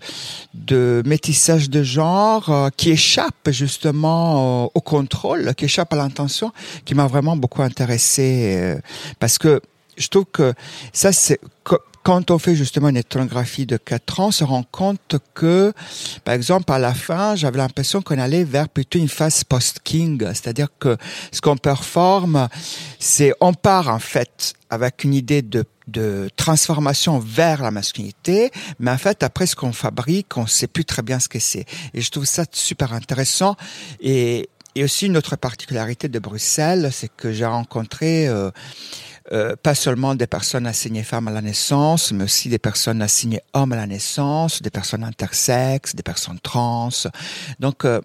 métissage 1.04 1.70
de 1.70 1.82
genre 1.82 2.50
euh, 2.50 2.68
qui 2.76 2.90
échappent 2.90 3.50
justement 3.50 4.66
au, 4.74 4.80
contrôle, 4.80 5.54
qui 5.54 5.64
échappent 5.64 5.92
à 5.92 5.96
l'intention, 5.96 6.52
qui 6.84 6.94
m'a 6.94 7.06
vraiment 7.06 7.36
beaucoup 7.36 7.62
intéressé 7.62 8.56
euh, 8.56 8.78
parce 9.18 9.38
que 9.38 9.60
je 9.96 10.08
trouve 10.08 10.26
que 10.26 10.52
ça, 10.92 11.12
c'est 11.12 11.40
quand 12.06 12.30
on 12.30 12.38
fait 12.38 12.54
justement 12.54 12.88
une 12.88 12.98
ethnographie 12.98 13.66
de 13.66 13.76
quatre 13.76 14.20
ans, 14.20 14.28
on 14.28 14.30
se 14.30 14.44
rend 14.44 14.62
compte 14.62 15.16
que, 15.34 15.72
par 16.22 16.34
exemple, 16.34 16.70
à 16.70 16.78
la 16.78 16.94
fin, 16.94 17.34
j'avais 17.34 17.58
l'impression 17.58 18.00
qu'on 18.00 18.20
allait 18.20 18.44
vers 18.44 18.68
plutôt 18.68 19.00
une 19.00 19.08
phase 19.08 19.42
post-king, 19.42 20.24
c'est-à-dire 20.28 20.68
que 20.78 20.96
ce 21.32 21.40
qu'on 21.40 21.56
performe, 21.56 22.48
c'est 23.00 23.32
on 23.40 23.54
part 23.54 23.88
en 23.88 23.98
fait 23.98 24.54
avec 24.70 25.02
une 25.02 25.14
idée 25.14 25.42
de 25.42 25.64
de 25.88 26.30
transformation 26.36 27.18
vers 27.18 27.60
la 27.62 27.72
masculinité, 27.72 28.52
mais 28.78 28.92
en 28.92 28.98
fait 28.98 29.24
après 29.24 29.48
ce 29.48 29.56
qu'on 29.56 29.72
fabrique, 29.72 30.36
on 30.36 30.46
sait 30.46 30.68
plus 30.68 30.84
très 30.84 31.02
bien 31.02 31.18
ce 31.18 31.28
que 31.28 31.40
c'est. 31.40 31.64
Et 31.92 32.02
je 32.02 32.10
trouve 32.12 32.24
ça 32.24 32.44
super 32.52 32.92
intéressant. 32.92 33.56
Et, 34.00 34.48
et 34.76 34.84
aussi 34.84 35.06
une 35.06 35.16
autre 35.16 35.36
particularité 35.36 36.08
de 36.08 36.18
Bruxelles, 36.20 36.90
c'est 36.92 37.10
que 37.16 37.32
j'ai 37.32 37.46
rencontré 37.46 38.28
euh, 38.28 38.50
euh, 39.32 39.56
pas 39.62 39.74
seulement 39.74 40.14
des 40.14 40.26
personnes 40.26 40.66
assignées 40.66 41.02
femmes 41.02 41.28
à 41.28 41.32
la 41.32 41.42
naissance, 41.42 42.12
mais 42.12 42.24
aussi 42.24 42.48
des 42.48 42.58
personnes 42.58 43.02
assignées 43.02 43.40
hommes 43.54 43.72
à 43.72 43.76
la 43.76 43.86
naissance, 43.86 44.62
des 44.62 44.70
personnes 44.70 45.04
intersexes, 45.04 45.94
des 45.94 46.02
personnes 46.02 46.38
trans. 46.40 46.90
Donc 47.60 47.84
euh, 47.84 48.00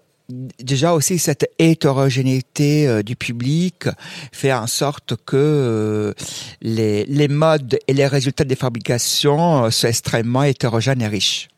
déjà 0.58 0.92
aussi 0.92 1.18
cette 1.18 1.50
hétérogénéité 1.58 2.86
euh, 2.86 3.02
du 3.02 3.16
public 3.16 3.88
fait 4.32 4.52
en 4.52 4.66
sorte 4.66 5.14
que 5.24 5.36
euh, 5.36 6.14
les, 6.60 7.04
les 7.06 7.28
modes 7.28 7.78
et 7.86 7.92
les 7.92 8.06
résultats 8.06 8.44
des 8.44 8.56
fabrications 8.56 9.64
euh, 9.64 9.70
sont 9.70 9.88
extrêmement 9.88 10.42
hétérogènes 10.44 11.02
et 11.02 11.08
riches. 11.08 11.48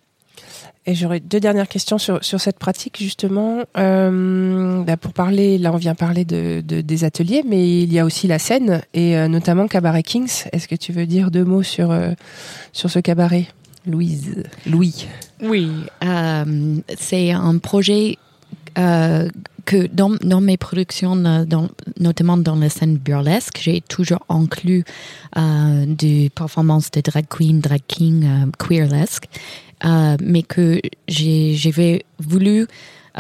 Et 0.87 0.95
j'aurais 0.95 1.21
deux 1.21 1.41
dernières 1.41 1.69
questions 1.69 1.97
sur, 1.97 2.23
sur 2.23 2.41
cette 2.41 2.59
pratique, 2.59 2.99
justement. 2.99 3.61
Euh, 3.79 4.83
bah, 4.83 4.99
pour 4.99 5.15
parler, 5.15 5.57
là, 5.57 5.73
on 5.73 5.77
vient 5.79 5.95
parler 5.95 6.27
de, 6.27 6.63
de- 6.67 6.83
des 6.83 7.05
ateliers, 7.05 7.43
mais 7.49 7.83
il 7.83 7.91
y 7.93 7.99
a 7.99 8.05
aussi 8.05 8.27
la 8.27 8.39
scène, 8.39 8.83
et 8.93 9.17
euh, 9.17 9.27
notamment 9.29 9.67
Cabaret 9.67 10.03
Kings. 10.03 10.45
Est-ce 10.53 10.69
que 10.69 10.75
tu 10.75 10.93
veux 10.93 11.07
dire 11.07 11.31
deux 11.31 11.45
mots 11.45 11.63
sur, 11.63 11.91
euh, 11.91 12.11
sur 12.75 12.91
ce 12.91 12.99
cabaret 12.99 13.47
Louise? 13.87 14.45
Louis 14.67 15.07
Oui, 15.43 15.71
euh, 16.05 16.77
c'est 16.99 17.31
un 17.33 17.57
projet 17.57 18.19
euh, 18.77 19.29
que 19.65 19.87
dans, 19.87 20.11
dans 20.23 20.43
mes 20.43 20.59
productions, 20.59 21.17
euh, 21.25 21.47
dans, 21.47 21.69
notamment 21.99 22.37
dans 22.37 22.57
la 22.57 22.69
scène 22.69 22.99
burlesque, 22.99 23.59
j'ai 23.59 23.81
toujours 23.81 24.21
inclus 24.29 24.85
euh, 25.39 25.87
des 25.89 26.31
performances 26.35 26.91
de 26.91 27.01
drag 27.01 27.25
queen, 27.31 27.61
drag 27.61 27.81
king, 27.89 28.25
euh, 28.27 28.47
queerlesque, 28.59 29.25
euh, 29.85 30.17
mais 30.23 30.43
que 30.43 30.81
j'avais 31.09 32.05
voulu 32.19 32.67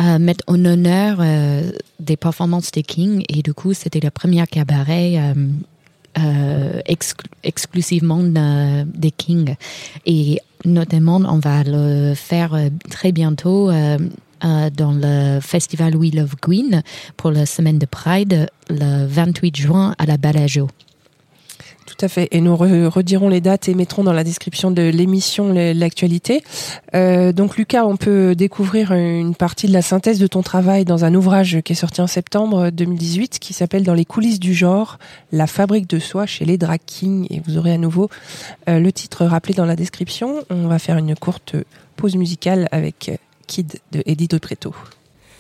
euh, 0.01 0.19
mettre 0.19 0.45
en 0.47 0.65
honneur 0.65 1.19
euh, 1.21 1.71
des 2.01 2.17
performances 2.17 2.71
des 2.73 2.83
kings 2.83 3.25
et 3.29 3.43
du 3.43 3.55
coup 3.55 3.75
c'était 3.75 4.01
le 4.01 4.11
premier 4.11 4.45
cabaret 4.47 5.21
exclu- 6.87 7.27
exclusivement 7.43 8.23
des 8.23 9.11
Kings. 9.11 9.57
Et 10.07 10.39
notamment, 10.65 11.17
on 11.17 11.39
va 11.39 11.65
le 11.65 12.15
faire 12.15 12.57
très 12.89 13.11
bientôt 13.11 13.71
dans 13.71 14.93
le 14.93 15.41
festival 15.41 15.97
We 15.97 16.15
Love 16.15 16.35
Green 16.41 16.83
pour 17.17 17.31
la 17.33 17.47
semaine 17.47 17.79
de 17.79 17.87
Pride, 17.87 18.49
le 18.71 19.07
28 19.07 19.57
juin 19.57 19.95
à 19.99 20.07
la 20.07 20.17
Balajo. 20.17 20.69
Tout 21.97 22.07
à 22.07 22.09
fait. 22.09 22.29
Et 22.33 22.41
nous 22.41 22.55
re- 22.57 22.87
redirons 22.87 23.29
les 23.29 23.41
dates 23.41 23.69
et 23.69 23.75
mettrons 23.75 24.03
dans 24.03 24.13
la 24.13 24.25
description 24.25 24.73
de 24.73 24.83
l'émission 24.83 25.53
l'actualité. 25.53 26.43
Euh, 26.95 27.33
donc 27.33 27.57
Lucas, 27.57 27.85
on 27.85 27.97
peut 27.97 28.35
découvrir 28.35 28.93
une 28.93 29.37
partie 29.37 29.69
de 29.69 29.73
la 29.73 29.83
synthèse 29.83 30.19
de 30.19 30.27
ton 30.27 30.43
travail 30.43 30.85
dans 30.85 31.05
un 31.05 31.15
ouvrage 31.15 31.61
qui 31.65 31.73
est 31.73 31.77
sorti 31.77 32.01
en 32.01 32.09
septembre 32.09 32.71
2018 32.71 33.39
qui 33.39 33.53
s'appelle 33.53 33.85
Dans 33.85 33.95
les 33.95 34.05
coulisses 34.05 34.41
du 34.41 34.55
genre, 34.55 34.99
la 35.31 35.47
fabrique 35.47 35.89
de 35.89 36.01
soi 36.01 36.27
chez 36.27 36.45
les 36.45 36.59
drag 36.59 36.81
kings. 36.85 37.29
Et 37.31 37.41
vous 37.47 37.59
aurez 37.59 37.73
à 37.73 37.79
nouveau 37.79 38.11
euh, 38.69 38.81
le 38.81 38.91
titre 38.91 39.25
rappelé 39.25 39.55
dans 39.55 39.67
la 39.67 39.77
description. 39.77 40.43
On 40.51 40.67
va 40.67 40.81
faire 40.81 40.97
une 40.99 41.15
courte 41.15 41.55
pause 41.95 42.17
musicale 42.17 42.69
avec 42.73 43.13
Kid 43.47 43.79
de 43.93 44.03
Eddie 44.07 44.27
Preto. 44.27 44.75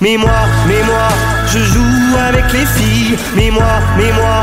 Mais 0.00 0.16
moi, 0.16 0.30
mais 0.68 0.82
moi, 0.84 1.08
je 1.48 1.58
joue 1.58 2.16
avec 2.28 2.52
les 2.52 2.64
filles. 2.64 3.18
Mais 3.36 3.50
moi, 3.50 3.80
mais 3.96 4.12
moi, 4.12 4.42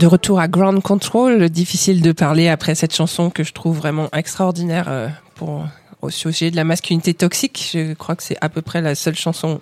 De 0.00 0.06
retour 0.06 0.40
à 0.40 0.48
Ground 0.48 0.80
Control, 0.80 1.50
difficile 1.50 2.00
de 2.00 2.12
parler 2.12 2.48
après 2.48 2.74
cette 2.74 2.94
chanson 2.94 3.28
que 3.28 3.44
je 3.44 3.52
trouve 3.52 3.76
vraiment 3.76 4.08
extraordinaire 4.14 4.86
euh, 4.88 5.08
pour 5.34 5.66
au 6.00 6.08
sujet 6.08 6.50
de 6.50 6.56
la 6.56 6.64
masculinité 6.64 7.12
toxique. 7.12 7.72
Je 7.74 7.92
crois 7.92 8.16
que 8.16 8.22
c'est 8.22 8.38
à 8.40 8.48
peu 8.48 8.62
près 8.62 8.80
la 8.80 8.94
seule 8.94 9.14
chanson 9.14 9.60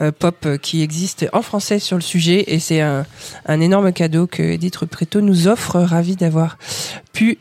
euh, 0.00 0.12
pop 0.16 0.36
euh, 0.46 0.58
qui 0.58 0.80
existe 0.80 1.26
en 1.32 1.42
français 1.42 1.80
sur 1.80 1.96
le 1.96 2.02
sujet 2.02 2.44
et 2.46 2.60
c'est 2.60 2.82
un, 2.82 3.04
énorme 3.48 3.92
cadeau 3.92 4.28
que 4.28 4.44
Edith 4.44 4.76
Repretto 4.76 5.20
nous 5.20 5.48
offre. 5.48 5.80
Ravi 5.80 6.14
d'avoir 6.14 6.56
pu 7.12 7.38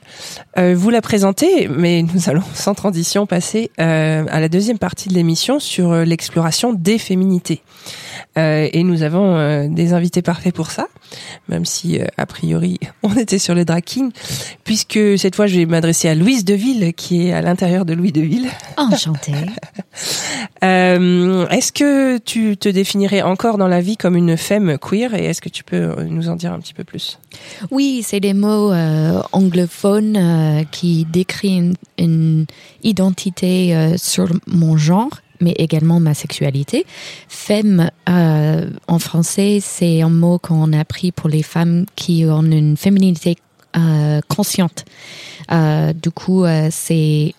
vous 0.57 0.89
la 0.89 1.01
présenter, 1.01 1.67
mais 1.67 2.01
nous 2.01 2.29
allons 2.31 2.43
sans 2.55 2.73
transition 2.73 3.27
passer 3.27 3.69
à 3.77 4.39
la 4.39 4.49
deuxième 4.49 4.79
partie 4.79 5.07
de 5.09 5.13
l'émission 5.13 5.59
sur 5.59 5.93
l'exploration 5.93 6.73
des 6.73 6.97
féminités. 6.97 7.61
Euh, 8.37 8.67
et 8.71 8.83
nous 8.83 9.03
avons 9.03 9.35
euh, 9.35 9.67
des 9.67 9.93
invités 9.93 10.21
parfaits 10.21 10.53
pour 10.53 10.71
ça, 10.71 10.87
même 11.49 11.65
si 11.65 11.99
euh, 11.99 12.05
a 12.17 12.25
priori 12.25 12.79
on 13.03 13.15
était 13.15 13.37
sur 13.37 13.53
le 13.53 13.65
drag 13.65 13.83
king, 13.83 14.11
puisque 14.63 14.99
cette 15.17 15.35
fois 15.35 15.47
je 15.47 15.57
vais 15.57 15.65
m'adresser 15.65 16.09
à 16.09 16.15
Louise 16.15 16.43
Deville 16.43 16.93
qui 16.93 17.27
est 17.27 17.33
à 17.33 17.41
l'intérieur 17.41 17.85
de 17.85 17.93
Louis 17.93 18.11
Deville. 18.11 18.47
Enchantée. 18.77 19.33
Euh, 20.63 21.45
est-ce 21.49 21.73
que 21.73 22.17
tu 22.19 22.55
te 22.55 22.69
définirais 22.69 23.21
encore 23.21 23.57
dans 23.57 23.67
la 23.67 23.81
vie 23.81 23.97
comme 23.97 24.15
une 24.15 24.37
femme 24.37 24.77
queer 24.77 25.13
et 25.13 25.25
est-ce 25.25 25.41
que 25.41 25.49
tu 25.49 25.63
peux 25.63 25.75
euh, 25.75 26.05
nous 26.05 26.29
en 26.29 26.37
dire 26.37 26.53
un 26.53 26.59
petit 26.59 26.73
peu 26.73 26.85
plus? 26.85 27.19
Oui, 27.69 28.01
c'est 28.01 28.21
des 28.21 28.33
mots 28.33 28.71
euh, 28.71 29.21
anglophones 29.33 30.15
euh, 30.15 30.63
qui 30.71 31.05
décrivent 31.05 31.73
une, 31.97 32.05
une 32.05 32.45
identité 32.83 33.75
euh, 33.75 33.97
sur 33.97 34.29
mon 34.47 34.77
genre, 34.77 35.19
mais 35.39 35.53
également 35.57 35.99
ma 35.99 36.13
sexualité. 36.13 36.85
Femme, 37.27 37.89
euh, 38.09 38.69
en 38.87 38.99
français, 38.99 39.59
c'est 39.61 40.01
un 40.01 40.09
mot 40.09 40.39
qu'on 40.39 40.73
a 40.73 40.85
pris 40.85 41.11
pour 41.11 41.29
les 41.29 41.43
femmes 41.43 41.85
qui 41.95 42.25
ont 42.25 42.43
une 42.43 42.77
féminité 42.77 43.37
euh, 43.75 44.21
consciente. 44.27 44.85
Euh, 45.51 45.93
du 45.93 46.11
coup, 46.11 46.45
euh, 46.45 46.67
c'est 46.71 47.33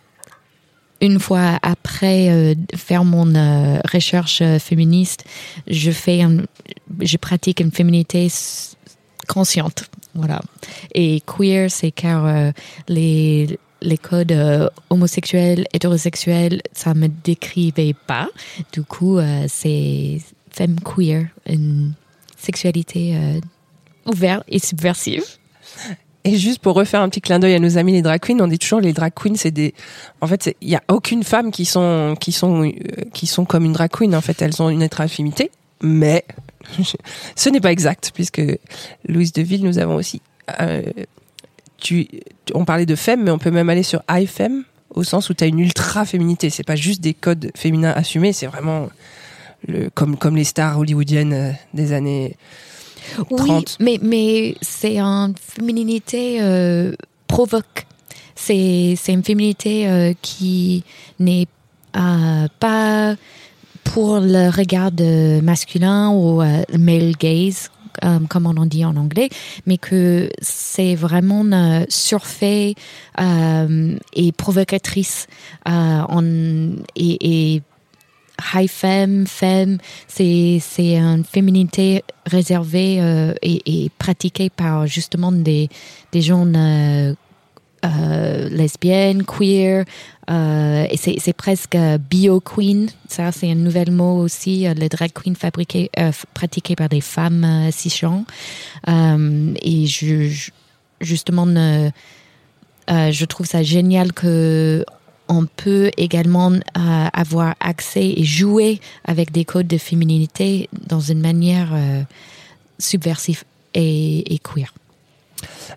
une 1.01 1.21
fois 1.21 1.59
après 1.63 2.31
euh, 2.31 2.55
faire 2.75 3.05
mon 3.05 3.35
euh, 3.35 3.79
recherche 3.93 4.43
féministe, 4.59 5.25
je 5.67 5.91
fais, 5.91 6.23
un, 6.23 6.39
je 7.01 7.17
pratique 7.17 7.61
une 7.61 7.73
féminité 7.73 8.29
consciente, 9.29 9.85
voilà. 10.15 10.41
Et 10.95 11.23
queer, 11.27 11.71
c'est 11.71 11.91
car 11.91 12.53
les 12.89 13.59
les 13.85 13.99
codes 13.99 14.33
euh, 14.33 14.69
homosexuels, 14.91 15.67
hétérosexuels, 15.73 16.63
ça 16.73 16.95
me 16.95 17.09
décrivait 17.09 17.95
pas. 18.07 18.29
Du 18.73 18.83
coup, 18.83 19.19
euh, 19.19 19.45
c'est 19.49 20.21
femme 20.51 20.77
queer, 20.81 21.27
une 21.47 21.93
sexualité 22.37 23.17
euh, 23.17 23.41
ouverte 24.11 24.45
et 24.49 24.59
subversive. 24.59 25.23
Et 26.25 26.37
juste 26.39 26.61
pour 26.61 26.75
refaire 26.75 27.03
un 27.03 27.09
petit 27.11 27.21
clin 27.21 27.39
d'œil 27.39 27.55
à 27.55 27.59
nos 27.59 27.77
amis 27.77 27.93
les 27.93 28.03
drag 28.03 28.21
queens, 28.21 28.41
on 28.41 28.47
dit 28.47 28.59
toujours 28.59 28.81
les 28.81 28.95
drag 28.95 29.13
queens, 29.15 29.37
c'est 29.37 29.51
des, 29.51 29.75
en 30.23 30.27
fait, 30.27 30.57
il 30.63 30.71
y 30.71 30.77
a 30.77 30.83
aucune 30.89 31.23
femme 31.23 31.51
qui 31.51 31.67
sont, 31.67 32.17
qui 32.19 32.33
sont, 32.33 32.73
qui 33.13 33.27
sont 33.27 33.45
comme 33.45 33.67
une 33.67 33.75
drag 33.75 33.91
queen. 33.91 34.15
En 34.15 34.23
fait, 34.23 34.41
elles 34.41 34.63
ont 34.63 34.71
une 34.71 34.81
hétéroaffinité, 34.81 35.51
mais 35.83 36.25
ce 37.37 37.51
n'est 37.51 37.61
pas 37.61 37.73
exact 37.73 38.13
puisque 38.15 38.41
Louise 39.07 39.35
Deville, 39.35 39.65
nous 39.65 39.79
avons 39.79 39.97
aussi, 39.97 40.23
tu, 41.85 42.09
on 42.55 42.65
parlait 42.65 42.87
de 42.87 42.97
femme, 42.97 43.23
mais 43.23 43.31
on 43.31 43.39
peut 43.39 43.51
même 43.51 43.69
aller 43.69 43.83
sur 43.85 44.03
femme 44.27 44.65
au 44.91 45.05
sens 45.05 45.29
où 45.29 45.35
tu 45.35 45.45
as 45.45 45.47
une 45.47 45.61
ultra 45.61 46.05
féminité. 46.05 46.51
C'est 46.51 46.65
pas 46.65 46.77
juste 46.77 47.01
des 47.01 47.15
codes 47.15 47.51
féminins 47.55 47.93
assumés, 47.95 48.33
c'est 48.33 48.47
vraiment 48.47 48.89
le, 49.69 49.91
comme, 49.91 50.17
comme 50.17 50.35
les 50.37 50.45
stars 50.45 50.79
hollywoodiennes 50.79 51.33
euh, 51.33 51.51
des 51.75 51.93
années 51.93 52.37
Oui, 53.31 53.37
30. 53.37 53.77
mais, 53.81 53.99
mais 54.03 54.57
c'est 54.63 54.99
une 54.99 55.35
féminité 55.37 56.39
euh, 56.41 56.95
provoque. 57.27 57.87
c'est 58.35 58.95
c'est 58.97 59.13
une 59.13 59.25
féminité 59.25 59.89
euh, 59.89 60.13
qui 60.23 60.85
n'est 61.19 61.47
euh, 61.97 62.49
pas 62.59 63.15
pour 63.85 64.21
le 64.21 64.49
regard 64.49 64.91
de 64.91 65.41
masculin 65.43 66.11
ou 66.11 66.43
male 66.79 67.13
gaze 67.19 67.71
euh, 68.03 68.19
comme 68.29 68.47
on 68.47 68.57
en 68.57 68.67
dit 68.67 68.85
en 68.85 68.97
anglais, 68.97 69.29
mais 69.67 69.79
que 69.79 70.31
c'est 70.41 70.95
vraiment 70.95 71.45
euh, 71.45 71.85
surfait 71.89 72.75
euh, 73.21 73.97
et 74.13 74.33
provocatrice 74.33 75.27
euh, 75.69 75.71
en, 75.71 76.73
et, 76.97 77.63
high 78.53 78.69
femme, 78.69 79.27
femme, 79.29 79.79
c'est 80.09 80.59
c'est 80.61 80.97
une 80.97 81.25
féminité 81.25 82.03
réservée 82.27 83.01
et, 83.43 83.91
pratiquée 83.97 84.51
par 84.51 84.89
justement 84.89 85.31
des 85.31 85.69
des 86.11 86.21
gens 86.21 86.45
euh, 87.85 88.49
lesbiennes, 88.49 89.25
queer, 89.25 89.85
euh, 90.31 90.87
et 90.91 90.97
c'est 90.97 91.33
presque 91.33 91.75
euh, 91.75 91.99
bio 91.99 92.41
queen. 92.41 92.89
Ça, 93.09 93.31
c'est 93.31 93.51
un 93.51 93.57
nouvel 93.57 93.91
mot 93.91 94.19
aussi, 94.19 94.67
euh, 94.67 94.75
le 94.75 94.89
drag 94.89 95.13
queen 95.13 95.37
fabriqué, 95.37 95.91
euh, 95.99 96.13
pratiqué 96.33 96.75
par 96.77 96.89
des 96.89 97.03
femmes 97.03 97.45
euh, 97.45 97.71
cisgenres. 97.71 98.25
Et 98.87 99.87
je, 99.87 100.51
justement, 101.01 101.47
je 101.47 103.25
trouve 103.25 103.47
ça 103.47 103.63
génial 103.63 104.13
que 104.13 104.85
on 105.29 105.47
peut 105.47 105.91
également 105.97 106.53
euh, 106.53 106.61
avoir 107.13 107.55
accès 107.61 108.15
et 108.17 108.25
jouer 108.25 108.81
avec 109.05 109.33
des 109.33 109.45
codes 109.45 109.67
de 109.67 109.79
féminité 109.79 110.69
dans 110.87 111.01
une 111.01 111.21
manière 111.21 111.71
euh, 111.73 112.03
subversive 112.79 113.45
et, 113.75 114.35
et 114.35 114.39
queer. 114.39 114.73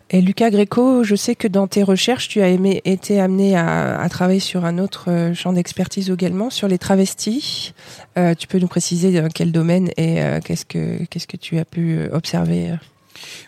Et 0.10 0.22
Lucas 0.22 0.50
Greco, 0.50 1.04
je 1.04 1.16
sais 1.16 1.36
que 1.36 1.48
dans 1.48 1.68
tes 1.68 1.84
recherches, 1.84 2.28
tu 2.30 2.42
as 2.42 2.50
été 2.50 3.20
amené 3.20 3.58
à, 3.58 4.08
travailler 4.10 4.40
sur 4.40 4.66
un 4.66 4.78
autre 4.78 5.06
euh, 5.10 5.34
champ 5.34 5.52
d'expertise 5.52 6.10
également, 6.10 6.50
sur 6.50 6.68
les 6.68 6.78
travestis. 6.78 7.74
Euh, 8.18 8.34
tu 8.34 8.48
peux 8.48 8.58
nous 8.58 8.68
préciser 8.68 9.12
dans 9.20 9.28
quel 9.28 9.52
domaine 9.52 9.90
et 9.98 10.22
euh, 10.24 10.40
qu'est-ce 10.44 10.66
que 10.66 11.04
qu'est-ce 11.06 11.28
que 11.28 11.38
tu 11.38 11.58
as 11.58 11.66
pu 11.66 12.00
observer 12.12 12.74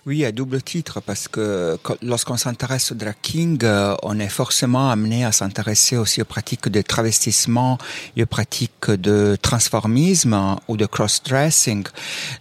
Oui, 0.05 0.25
à 0.25 0.31
double 0.31 0.61
titre, 0.61 1.01
parce 1.01 1.27
que 1.27 1.77
lorsqu'on 2.01 2.37
s'intéresse 2.37 2.91
au 2.91 2.95
drag 2.95 3.15
king, 3.21 3.59
euh, 3.63 3.95
on 4.03 4.19
est 4.19 4.29
forcément 4.29 4.89
amené 4.89 5.25
à 5.25 5.31
s'intéresser 5.31 5.97
aussi 5.97 6.21
aux 6.21 6.25
pratiques 6.25 6.69
de 6.69 6.81
travestissement 6.81 7.77
et 8.15 8.23
aux 8.23 8.27
pratiques 8.27 8.91
de 8.91 9.37
transformisme 9.41 10.55
ou 10.67 10.77
de 10.77 10.85
cross-dressing. 10.85 11.85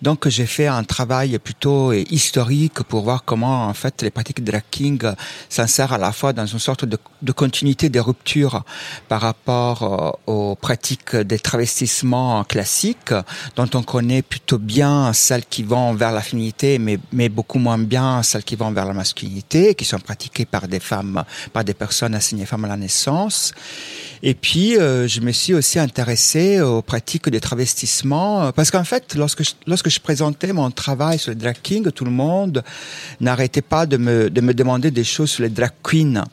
Donc, 0.02 0.28
j'ai 0.28 0.46
fait 0.46 0.66
un 0.66 0.84
travail 0.84 1.38
plutôt 1.38 1.92
historique 1.92 2.82
pour 2.84 3.02
voir 3.02 3.24
comment, 3.24 3.66
en 3.66 3.74
fait, 3.74 4.02
les 4.02 4.10
pratiques 4.10 4.44
drag 4.44 4.62
king 4.70 5.00
s'insèrent 5.48 5.92
à 5.92 5.98
la 5.98 6.12
fois 6.12 6.32
dans 6.32 6.46
une 6.46 6.58
sorte 6.58 6.84
de, 6.84 6.98
de 7.22 7.32
continuité 7.32 7.88
des 7.88 8.00
ruptures 8.00 8.64
par 9.08 9.20
rapport 9.20 9.82
euh, 9.82 10.32
aux 10.32 10.54
pratiques 10.54 11.16
des 11.16 11.38
travestissements 11.38 12.44
classiques, 12.44 13.12
dont 13.56 13.68
on 13.74 13.82
connaît 13.82 14.22
plutôt 14.22 14.58
bien 14.58 15.12
celles 15.12 15.44
qui 15.44 15.62
vont 15.62 15.94
vers 15.94 16.12
la 16.12 16.20
féminité, 16.20 16.78
mais, 16.78 16.98
mais 17.18 17.28
beaucoup 17.28 17.58
moins 17.58 17.78
bien 17.78 18.22
celles 18.22 18.44
qui 18.44 18.54
vont 18.54 18.70
vers 18.70 18.86
la 18.86 18.94
masculinité, 18.94 19.74
qui 19.74 19.84
sont 19.84 19.98
pratiquées 19.98 20.44
par 20.44 20.68
des 20.68 20.78
femmes, 20.78 21.24
par 21.52 21.64
des 21.64 21.74
personnes 21.74 22.14
assignées 22.14 22.46
femmes 22.46 22.64
à 22.66 22.68
la 22.68 22.76
naissance. 22.76 23.52
Et 24.22 24.34
puis, 24.34 24.78
euh, 24.78 25.08
je 25.08 25.20
me 25.20 25.32
suis 25.32 25.52
aussi 25.52 25.80
intéressé 25.80 26.60
aux 26.60 26.80
pratiques 26.80 27.28
de 27.28 27.40
travestissement, 27.40 28.30
euh, 28.42 28.52
parce 28.52 28.70
qu'en 28.70 28.84
fait, 28.84 29.16
lorsque 29.16 29.42
je, 29.42 29.50
lorsque 29.66 29.90
je 29.90 29.98
présentais 29.98 30.52
mon 30.52 30.70
travail 30.70 31.18
sur 31.18 31.30
le 31.30 31.34
drag 31.34 31.56
king, 31.60 31.90
tout 31.90 32.04
le 32.04 32.12
monde 32.12 32.62
n'arrêtait 33.20 33.62
pas 33.62 33.84
de 33.84 33.96
me, 33.96 34.30
de 34.30 34.40
me 34.40 34.54
demander 34.54 34.92
des 34.92 35.04
choses 35.04 35.30
sur 35.30 35.42
les 35.42 35.50
drag 35.50 35.72
queens. 35.82 36.24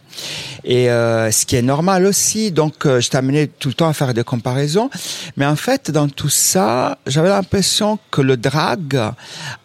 Et 0.63 0.89
euh, 0.89 1.31
ce 1.31 1.45
qui 1.45 1.55
est 1.55 1.61
normal 1.61 2.05
aussi, 2.05 2.51
donc 2.51 2.85
euh, 2.85 2.99
je 2.99 3.09
t'amenais 3.09 3.47
tout 3.47 3.67
le 3.67 3.73
temps 3.73 3.87
à 3.87 3.93
faire 3.93 4.13
des 4.13 4.23
comparaisons. 4.23 4.89
Mais 5.37 5.45
en 5.45 5.55
fait, 5.55 5.91
dans 5.91 6.07
tout 6.07 6.29
ça, 6.29 6.97
j'avais 7.05 7.29
l'impression 7.29 7.99
que 8.11 8.21
le 8.21 8.37
drag 8.37 8.99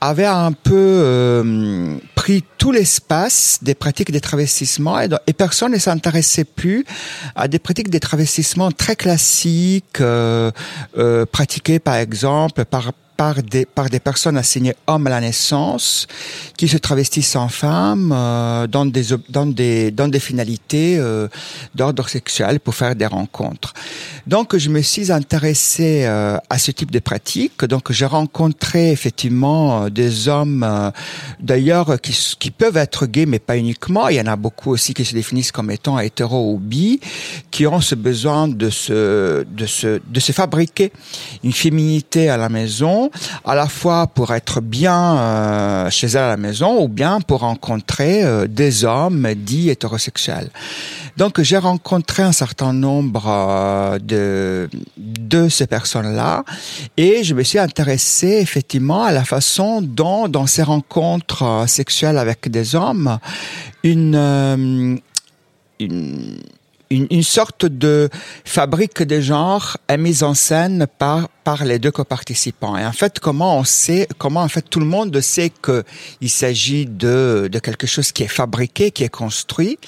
avait 0.01 0.27
un 0.27 0.53
peu 0.53 0.75
euh, 0.75 1.97
pris 2.15 2.45
tout 2.59 2.73
l'espace 2.73 3.59
des 3.63 3.75
pratiques 3.75 4.13
de 4.13 4.19
travestissement 4.19 5.01
et, 5.01 5.09
et 5.27 5.33
personne 5.33 5.73
ne 5.73 5.79
s'intéressait 5.79 6.45
plus 6.45 6.85
à 7.35 7.49
des 7.49 7.59
pratiques 7.59 7.91
de 7.91 7.99
travestissement 7.99 8.71
très 8.71 8.97
classiques, 8.97 10.01
euh, 10.01 10.51
euh, 10.99 11.25
pratiquées 11.25 11.79
par 11.79 11.95
exemple 11.95 12.65
par 12.65 12.93
par 13.21 13.43
des, 13.43 13.67
par 13.67 13.91
des 13.91 14.01
personnes 14.01 14.39
assignées 14.39 14.75
hommes 14.87 15.07
à 15.09 15.11
la 15.11 15.21
naissance, 15.21 16.07
qui 16.57 16.69
se 16.69 16.79
travestissent 16.79 17.37
en 17.37 17.49
femmes 17.49 18.13
euh, 18.17 18.67
dans, 18.67 18.87
des, 18.87 19.05
dans, 19.29 19.45
des, 19.45 19.91
dans 19.91 20.09
des 20.09 20.21
finalités 20.21 20.97
euh, 20.99 21.29
d'ordre 21.75 22.09
sexuel 22.09 22.61
pour 22.61 22.75
faire 22.75 22.97
des 22.97 23.05
rencontres. 23.05 23.75
Donc, 24.27 24.57
je 24.57 24.71
me 24.71 24.81
suis 24.81 25.13
intéressé 25.13 26.05
euh, 26.07 26.39
à 26.49 26.57
ce 26.59 26.71
type 26.71 26.91
de 26.91 26.99
pratique. 26.99 27.63
Donc, 27.67 27.93
j'ai 27.93 28.07
rencontré 28.07 28.91
effectivement 28.91 29.85
euh, 29.85 29.91
des 29.91 30.29
hommes, 30.29 30.63
euh, 30.67 30.91
d'ailleurs, 31.41 32.01
qui, 32.01 32.17
qui 32.39 32.51
peuvent 32.51 32.79
être 32.79 33.05
gays, 33.05 33.27
mais 33.27 33.39
pas 33.39 33.59
uniquement. 33.59 34.09
Il 34.09 34.17
y 34.17 34.21
en 34.23 34.29
a 34.29 34.37
beaucoup 34.37 34.71
aussi 34.71 34.95
qui 34.95 35.05
se 35.05 35.13
définissent 35.13 35.53
comme 35.53 35.71
étant 35.71 35.99
hétéro 35.99 36.55
ou 36.55 36.59
bi, 36.59 37.01
qui 37.51 37.67
ont 37.67 37.83
ce 37.83 37.97
besoin 37.97 38.49
de 38.49 38.71
se, 38.71 39.45
de 39.45 39.67
se, 39.67 40.01
de 40.07 40.21
se 40.21 40.33
fabriquer 40.33 40.91
une 41.45 41.53
féminité 41.53 42.31
à 42.31 42.39
la 42.39 42.49
maison, 42.49 43.10
à 43.45 43.55
la 43.55 43.69
fois 43.69 44.07
pour 44.07 44.33
être 44.35 44.61
bien 44.61 45.17
euh, 45.17 45.91
chez 45.91 46.09
elle 46.09 46.19
à 46.19 46.29
la 46.29 46.37
maison 46.37 46.83
ou 46.83 46.89
bien 46.89 47.21
pour 47.21 47.41
rencontrer 47.41 48.25
euh, 48.25 48.47
des 48.47 48.85
hommes 48.85 49.35
dits 49.35 49.71
hétérosexuels. 49.71 50.51
Donc 51.17 51.41
j'ai 51.41 51.59
rencontré 51.59 52.23
un 52.23 52.33
certain 52.33 52.73
nombre 52.73 53.25
euh, 53.27 53.99
de 53.99 54.69
de 54.97 55.49
ces 55.49 55.67
personnes-là 55.67 56.45
et 56.97 57.25
je 57.25 57.35
me 57.35 57.43
suis 57.43 57.59
intéressé 57.59 58.39
effectivement 58.41 59.05
à 59.05 59.13
la 59.13 59.25
façon 59.25 59.83
dont 59.83 60.29
dans 60.29 60.47
ces 60.47 60.63
rencontres 60.63 61.65
sexuelles 61.67 62.19
avec 62.19 62.51
des 62.51 62.75
hommes 62.75 63.19
une 63.83 65.01
une 65.79 66.41
une, 66.91 67.23
sorte 67.23 67.67
de 67.67 68.11
fabrique 68.45 69.03
de 69.03 69.21
genre 69.21 69.77
est 69.89 69.97
mise 69.97 70.23
en 70.23 70.35
scène 70.35 70.87
par 70.99 71.29
par 71.45 71.65
les 71.65 71.79
deux 71.79 71.91
coparticipants. 71.91 72.77
Et 72.77 72.85
en 72.85 72.93
fait, 72.93 73.19
comment 73.21 73.59
on 73.59 73.65
sait, 73.65 74.09
comment 74.19 74.43
en 74.43 74.49
fait 74.49 74.63
tout 74.69 74.81
le 74.81 74.87
monde 74.87 75.21
sait 75.21 75.51
que 75.51 75.85
il 76.21 76.31
s'agit 76.31 76.87
de 76.87 77.49
de 77.51 77.59
quelque 77.59 77.87
chose 77.87 78.13
qui 78.13 78.23
est 78.23 78.29
fabriqué, 78.29 78.91
qui 78.91 79.05
est 79.05 79.09
construit, 79.09 79.79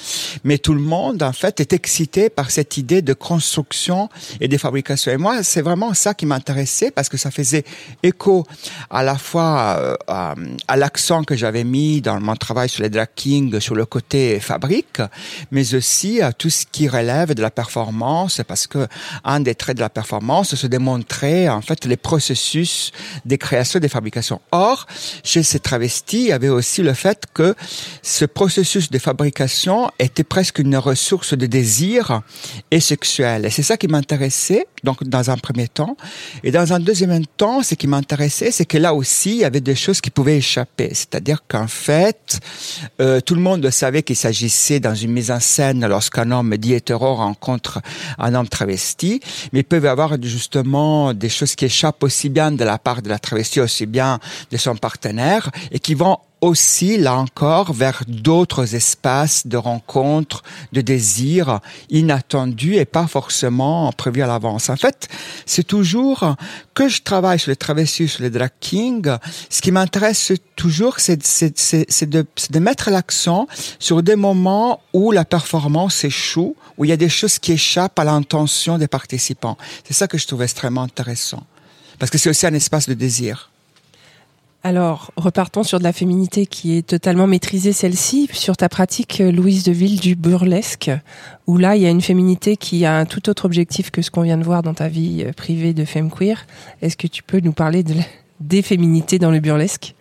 mais 0.44 0.58
tout 0.58 0.74
le 0.74 0.80
monde 0.80 1.22
en 1.22 1.32
fait 1.32 1.60
est 1.60 1.72
excité 1.72 2.30
par 2.30 2.50
cette 2.50 2.76
idée 2.76 3.02
de 3.02 3.14
construction 3.14 4.08
et 4.40 4.48
de 4.48 4.56
fabrication. 4.56 5.12
Et 5.12 5.16
moi, 5.16 5.42
c'est 5.42 5.62
vraiment 5.62 5.94
ça 5.94 6.14
qui 6.14 6.26
m'intéressait 6.26 6.90
parce 6.90 7.08
que 7.08 7.16
ça 7.16 7.30
faisait 7.30 7.64
écho 8.02 8.44
à 8.90 9.02
la 9.02 9.16
fois 9.16 9.76
euh, 9.78 9.96
à, 10.08 10.76
l'accent 10.76 11.22
que 11.24 11.36
j'avais 11.36 11.64
mis 11.64 12.00
dans 12.00 12.20
mon 12.20 12.36
travail 12.36 12.68
sur 12.68 12.82
les 12.82 12.90
drag 12.90 13.08
kings, 13.14 13.60
sur 13.60 13.74
le 13.74 13.86
côté 13.86 14.40
fabrique, 14.40 15.00
mais 15.50 15.74
aussi 15.74 16.20
à 16.20 16.32
tout 16.32 16.50
ce 16.50 16.64
qui 16.70 16.88
relève 16.88 17.34
de 17.34 17.42
la 17.42 17.50
performance, 17.50 18.40
parce 18.46 18.66
que 18.66 18.86
un 19.24 19.40
des 19.40 19.54
traits 19.54 19.76
de 19.76 19.82
la 19.82 19.90
performance, 19.90 20.54
c'est 20.54 20.68
de 20.68 20.78
en 21.48 21.62
fait 21.62 21.84
les 21.84 21.96
processus 21.96 22.92
des 23.24 23.38
créations, 23.38 23.80
des 23.80 23.88
fabrications. 23.88 24.40
Or, 24.50 24.86
chez 25.24 25.42
ces 25.42 25.58
travestis, 25.58 26.22
il 26.22 26.28
y 26.28 26.32
avait 26.32 26.48
aussi 26.48 26.82
le 26.82 26.94
fait 26.94 27.24
que 27.34 27.54
ce 28.02 28.24
processus 28.24 28.90
de 28.90 28.98
fabrication 28.98 29.90
était 29.98 30.24
presque 30.24 30.58
une 30.58 30.76
ressource 30.76 31.34
de 31.34 31.46
désir 31.46 32.22
et 32.70 32.80
sexuel. 32.80 33.46
Et 33.46 33.50
c'est 33.50 33.62
ça 33.62 33.76
qui 33.76 33.88
m'intéressait, 33.88 34.66
donc 34.84 35.04
dans 35.04 35.30
un 35.30 35.36
premier 35.36 35.68
temps. 35.68 35.96
Et 36.42 36.50
dans 36.50 36.72
un 36.72 36.80
deuxième 36.80 37.26
temps, 37.26 37.62
ce 37.62 37.74
qui 37.74 37.86
m'intéressait, 37.86 38.50
c'est 38.50 38.64
que 38.64 38.78
là 38.78 38.94
aussi, 38.94 39.30
il 39.30 39.38
y 39.38 39.44
avait 39.44 39.60
des 39.60 39.74
choses 39.74 40.00
qui 40.00 40.10
pouvaient 40.10 40.38
échapper. 40.38 40.90
C'est-à-dire 40.92 41.42
qu'en 41.46 41.66
fait, 41.66 42.40
euh, 43.00 43.20
tout 43.20 43.34
le 43.34 43.40
monde 43.40 43.68
savait 43.70 44.02
qu'il 44.02 44.16
s'agissait 44.16 44.80
dans 44.80 44.94
une 44.94 45.12
mise 45.12 45.30
en 45.30 45.40
scène 45.40 45.86
lorsqu'un 45.86 46.30
homme 46.30 46.56
dit 46.56 46.74
hétéro 46.74 47.14
rencontre 47.14 47.80
un 48.18 48.34
homme 48.34 48.48
travesti, 48.48 49.20
mais 49.52 49.60
il 49.60 49.64
peut 49.64 49.80
y 49.80 49.86
avoir 49.86 50.20
justement 50.22 51.14
des 51.14 51.28
choses 51.32 51.54
qui 51.54 51.64
échappent 51.64 52.02
aussi 52.02 52.28
bien 52.28 52.52
de 52.52 52.64
la 52.64 52.78
part 52.78 53.02
de 53.02 53.08
la 53.08 53.18
travestie, 53.18 53.60
aussi 53.60 53.86
bien 53.86 54.18
de 54.50 54.56
son 54.56 54.76
partenaire, 54.76 55.50
et 55.70 55.78
qui 55.78 55.94
vont 55.94 56.18
aussi, 56.42 56.98
là 56.98 57.14
encore, 57.14 57.72
vers 57.72 58.02
d'autres 58.08 58.74
espaces 58.74 59.46
de 59.46 59.56
rencontres, 59.56 60.42
de 60.72 60.80
désirs 60.80 61.60
inattendus 61.88 62.76
et 62.76 62.84
pas 62.84 63.06
forcément 63.06 63.92
prévus 63.92 64.22
à 64.22 64.26
l'avance. 64.26 64.68
En 64.68 64.76
fait, 64.76 65.08
c'est 65.46 65.62
toujours 65.62 66.34
que 66.74 66.88
je 66.88 67.02
travaille 67.02 67.38
sur 67.38 67.50
les 67.50 67.56
travestis, 67.56 68.08
sur 68.08 68.22
les 68.22 68.30
drag 68.30 68.50
kings, 68.58 69.16
ce 69.48 69.62
qui 69.62 69.70
m'intéresse 69.70 70.32
toujours, 70.56 70.98
c'est 70.98 71.16
de, 72.10 72.26
de 72.50 72.58
mettre 72.58 72.90
l'accent 72.90 73.46
sur 73.78 74.02
des 74.02 74.16
moments 74.16 74.80
où 74.92 75.12
la 75.12 75.24
performance 75.24 76.02
échoue, 76.02 76.56
où 76.76 76.84
il 76.84 76.88
y 76.88 76.92
a 76.92 76.96
des 76.96 77.08
choses 77.08 77.38
qui 77.38 77.52
échappent 77.52 78.00
à 78.00 78.04
l'intention 78.04 78.78
des 78.78 78.88
participants. 78.88 79.56
C'est 79.86 79.94
ça 79.94 80.08
que 80.08 80.18
je 80.18 80.26
trouve 80.26 80.42
extrêmement 80.42 80.82
intéressant. 80.82 81.44
Parce 82.00 82.10
que 82.10 82.18
c'est 82.18 82.30
aussi 82.30 82.46
un 82.46 82.54
espace 82.54 82.88
de 82.88 82.94
désir. 82.94 83.51
Alors, 84.64 85.10
repartons 85.16 85.64
sur 85.64 85.78
de 85.80 85.84
la 85.84 85.92
féminité 85.92 86.46
qui 86.46 86.76
est 86.76 86.86
totalement 86.86 87.26
maîtrisée, 87.26 87.72
celle-ci, 87.72 88.28
sur 88.32 88.56
ta 88.56 88.68
pratique, 88.68 89.20
euh, 89.20 89.32
Louise 89.32 89.64
Deville, 89.64 89.98
du 89.98 90.14
burlesque, 90.14 90.90
où 91.48 91.58
là, 91.58 91.74
il 91.74 91.82
y 91.82 91.86
a 91.86 91.90
une 91.90 92.00
féminité 92.00 92.56
qui 92.56 92.84
a 92.84 92.96
un 92.96 93.04
tout 93.04 93.28
autre 93.28 93.44
objectif 93.44 93.90
que 93.90 94.02
ce 94.02 94.12
qu'on 94.12 94.22
vient 94.22 94.38
de 94.38 94.44
voir 94.44 94.62
dans 94.62 94.74
ta 94.74 94.88
vie 94.88 95.24
euh, 95.26 95.32
privée 95.32 95.74
de 95.74 95.84
femme 95.84 96.10
queer. 96.10 96.46
Est-ce 96.80 96.96
que 96.96 97.08
tu 97.08 97.24
peux 97.24 97.40
nous 97.40 97.52
parler 97.52 97.82
de 97.82 97.94
des 98.42 98.62
féminités 98.62 99.18
dans 99.18 99.30
le 99.30 99.40
burlesque? 99.40 99.94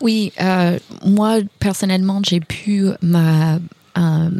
Oui, 0.00 0.32
euh, 0.40 0.78
moi 1.04 1.38
personnellement, 1.58 2.20
j'ai 2.24 2.40
pu 2.40 2.86
ma, 3.02 3.56
euh, 3.98 4.30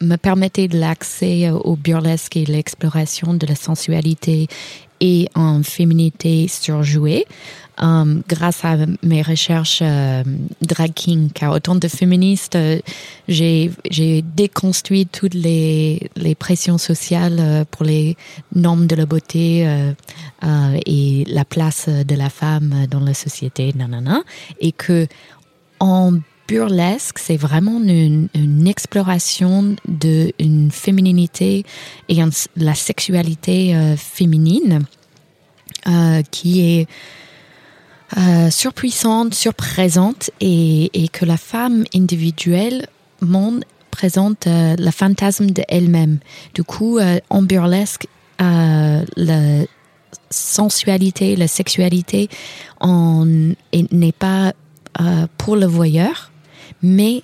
me 0.00 0.16
permettre 0.16 0.62
de 0.66 0.78
l'accès 0.78 1.50
au 1.50 1.76
burlesque 1.76 2.36
et 2.36 2.44
l'exploration 2.44 3.34
de 3.34 3.46
la 3.46 3.54
sensualité 3.54 4.48
et 5.00 5.28
en 5.34 5.62
féminité 5.62 6.48
surjouée. 6.48 7.26
euh, 7.82 8.20
grâce 8.28 8.64
à 8.64 8.76
mes 9.02 9.22
recherches 9.22 9.80
euh, 9.82 10.22
drag 10.62 10.92
king, 10.94 11.30
car 11.30 11.52
autant 11.52 11.74
de 11.74 11.88
féministes, 11.88 12.56
euh, 12.56 12.78
j'ai 13.26 14.22
déconstruit 14.22 15.06
toutes 15.06 15.34
les, 15.34 16.08
pressions 16.38 16.78
sociales 16.78 17.64
pour 17.70 17.84
les 17.84 18.16
normes 18.54 18.86
de 18.86 18.96
la 18.96 19.06
beauté 19.06 19.66
et 20.86 21.24
la 21.26 21.44
place 21.44 21.88
de 21.88 22.14
la 22.14 22.28
femme 22.28 22.86
dans 22.90 23.00
la 23.00 23.14
société, 23.14 23.72
nanana, 23.74 24.22
et 24.60 24.72
que 24.72 25.06
en 25.80 26.14
burlesque, 26.46 27.18
c'est 27.18 27.36
vraiment 27.36 27.80
une, 27.80 28.28
exploration 28.66 29.76
de 29.86 30.32
une 30.38 30.70
fémininité 30.70 31.64
et 32.08 32.16
la 32.56 32.74
sexualité 32.74 33.74
euh, 33.74 33.96
féminine 33.96 34.84
euh, 35.86 36.22
qui 36.30 36.60
est 36.60 36.88
euh, 38.16 38.50
surpuissante, 38.50 39.34
surprésente 39.34 40.30
et, 40.40 41.08
que 41.12 41.24
la 41.24 41.36
femme 41.36 41.84
individuelle 41.94 42.86
monde 43.20 43.64
présente 43.90 44.46
le 44.46 44.90
fantasme 44.90 45.46
d'elle-même. 45.46 46.18
Du 46.54 46.64
coup, 46.64 46.98
en 47.30 47.42
burlesque, 47.42 48.08
la 48.38 49.64
sensualité, 50.30 51.36
la 51.36 51.46
sexualité 51.46 52.28
n'est 52.82 54.12
pas 54.12 54.52
pour 55.38 55.56
le 55.56 55.66
voyeur, 55.66 56.32
mais 56.84 57.22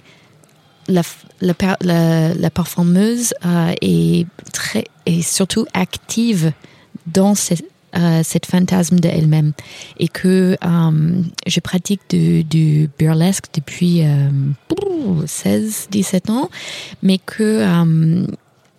la, 0.89 1.03
la, 1.43 2.35
la, 2.35 2.51
performeuse 2.51 3.35
euh, 3.45 3.75
est, 3.83 4.27
très, 4.53 4.85
est 5.05 5.23
surtout 5.23 5.67
active 5.75 6.53
dans 7.07 7.35
cette, 7.35 7.65
euh, 7.95 8.23
cette 8.25 8.47
fantasme 8.47 8.99
d'elle-même. 8.99 9.53
Et 9.99 10.09
que 10.09 10.57
euh, 10.65 11.23
je 11.47 11.61
pratique 11.61 12.01
du, 12.09 12.89
burlesque 12.99 13.47
depuis 13.55 14.03
euh, 14.03 14.31
16-17 15.27 16.33
ans, 16.33 16.51
mais 17.03 17.19
que 17.19 18.27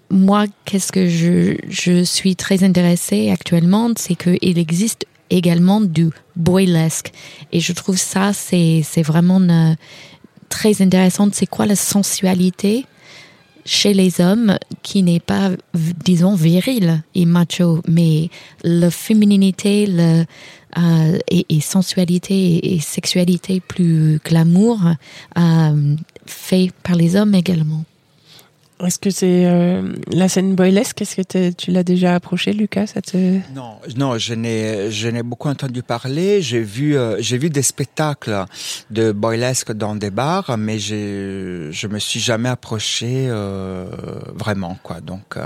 moi, 0.10 0.46
qu'est-ce 0.66 0.92
que 0.92 1.08
je, 1.08 1.56
je 1.70 2.04
suis 2.04 2.36
très 2.36 2.64
intéressée 2.64 3.30
actuellement, 3.30 3.92
c'est 3.96 4.16
qu'il 4.16 4.58
existe 4.58 5.06
également 5.30 5.80
du 5.80 6.10
boylesque. 6.36 7.12
Et 7.52 7.60
je 7.60 7.72
trouve 7.74 7.98
ça, 7.98 8.34
c'est 8.34 8.84
vraiment 9.02 9.40
très 10.52 10.84
intéressant. 10.84 11.30
C'est 11.34 11.48
quoi 11.48 11.66
la 11.66 11.76
sensualité 11.76 12.86
chez 13.66 13.94
les 13.94 14.22
hommes 14.22 14.58
qui 14.84 15.02
n'est 15.02 15.20
pas, 15.20 15.50
disons, 15.74 16.36
viril 16.36 17.02
et 17.16 17.26
macho, 17.26 17.82
mais 17.88 18.30
la 18.64 18.92
fémininité 18.92 19.86
le, 19.88 20.26
euh, 20.78 21.20
et, 21.28 21.62
sensualité 21.62 22.34
et, 22.34 22.76
et 22.76 22.80
sexualité 22.80 23.60
plus 23.60 24.20
glamour 24.24 24.80
euh, 25.38 25.96
fait 26.26 26.72
par 26.84 26.96
les 26.96 27.16
hommes 27.16 27.36
également. 27.36 27.84
Est-ce 28.86 29.00
que 29.00 29.10
c'est 29.10 29.46
euh, 29.46 29.94
la 30.12 30.28
scène 30.30 30.56
boylesque 30.56 31.02
Est-ce 31.02 31.16
que 31.22 31.52
tu 31.52 31.72
l'as 31.72 31.84
déjà 31.84 32.16
approché, 32.16 32.54
Lucas 32.54 32.88
ça 32.88 33.02
te... 33.02 33.18
Non, 33.56 33.76
non, 33.96 34.18
je 34.18 34.34
n'ai, 34.34 34.90
je 34.92 35.08
n'ai 35.08 35.24
beaucoup 35.24 35.50
entendu 35.50 35.84
parler. 35.84 36.42
J'ai 36.42 36.62
vu, 36.62 36.98
euh, 36.98 37.18
j'ai 37.20 37.38
vu 37.38 37.50
des 37.50 37.62
spectacles 37.62 38.46
de 38.90 39.12
boylesque 39.12 39.72
dans 39.74 39.96
des 39.96 40.10
bars, 40.12 40.58
mais 40.58 40.80
j'ai, 40.80 41.68
je 41.72 41.88
me 41.88 42.00
suis 42.00 42.20
jamais 42.20 42.50
approché 42.50 43.28
euh, 43.30 43.86
vraiment, 44.36 44.78
quoi. 44.84 45.00
Donc, 45.02 45.38
euh, 45.38 45.42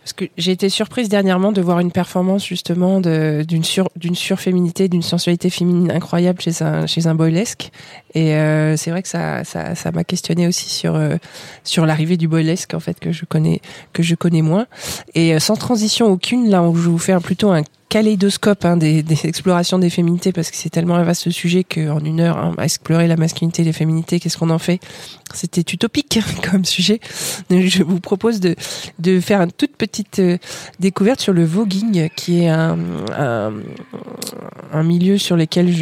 Parce 0.00 0.12
que 0.12 0.24
j'ai 0.38 0.52
été 0.52 0.68
surprise 0.68 1.08
dernièrement 1.08 1.52
de 1.52 1.60
voir 1.60 1.80
une 1.80 1.92
performance 1.92 2.46
justement 2.46 3.00
de- 3.00 3.44
d'une 3.46 3.64
sur, 3.64 3.88
d'une 3.96 4.14
surféminité, 4.14 4.88
d'une 4.88 5.02
sensualité 5.02 5.50
féminine 5.50 5.90
incroyable 5.90 6.40
chez 6.40 6.62
un 6.62 6.86
chez 6.86 7.06
un 7.06 7.14
boylesque. 7.14 7.70
Et 8.14 8.34
euh, 8.34 8.76
c'est 8.76 8.90
vrai 8.90 9.02
que 9.02 9.08
ça 9.08 9.44
ça 9.44 9.74
ça 9.74 9.92
m'a 9.92 10.04
questionné 10.04 10.46
aussi 10.46 10.68
sur 10.70 10.94
euh, 10.96 11.16
sur 11.64 11.84
l'arrivée 11.86 12.16
du 12.16 12.26
boylesque 12.28 12.74
en 12.74 12.80
fait 12.80 12.98
que 13.00 13.12
je 13.12 13.24
connais 13.26 13.60
que 13.92 14.02
je 14.02 14.14
connais 14.14 14.42
moins. 14.42 14.66
Et 15.14 15.34
euh, 15.34 15.38
sans 15.40 15.56
transition 15.56 16.06
aucune, 16.06 16.48
là, 16.48 16.62
on- 16.62 16.74
je 16.74 16.88
vous 16.88 16.98
faire 16.98 17.20
plutôt 17.20 17.50
un 17.50 17.62
kaléidoscope 17.90 18.66
hein, 18.66 18.76
des, 18.76 19.02
des 19.02 19.26
explorations 19.26 19.78
des 19.78 19.88
féminités 19.88 20.30
parce 20.32 20.50
que 20.50 20.56
c'est 20.58 20.68
tellement 20.68 20.96
un 20.96 21.04
vaste 21.04 21.30
sujet 21.30 21.64
qu'en 21.64 22.00
une 22.00 22.20
heure, 22.20 22.36
hein, 22.36 22.54
explorer 22.62 23.06
la 23.08 23.16
masculinité 23.16 23.62
et 23.62 23.64
les 23.64 23.72
féminités, 23.72 24.20
qu'est-ce 24.20 24.36
qu'on 24.36 24.50
en 24.50 24.58
fait? 24.58 24.78
C'était 25.32 25.62
utopique 25.62 26.20
comme 26.50 26.66
sujet. 26.66 27.00
Je 27.50 27.82
vous 27.82 27.98
propose 28.00 28.40
de, 28.40 28.56
de 28.98 29.20
faire 29.20 29.40
une 29.40 29.52
toute 29.52 29.74
petite 29.76 30.18
euh, 30.18 30.36
découverte 30.80 31.20
sur 31.20 31.32
le 31.32 31.46
voguing, 31.46 32.10
qui 32.14 32.42
est 32.44 32.48
un, 32.50 32.76
un, 33.16 33.54
un 34.72 34.82
milieu 34.82 35.18
sur 35.18 35.36
lequel 35.36 35.72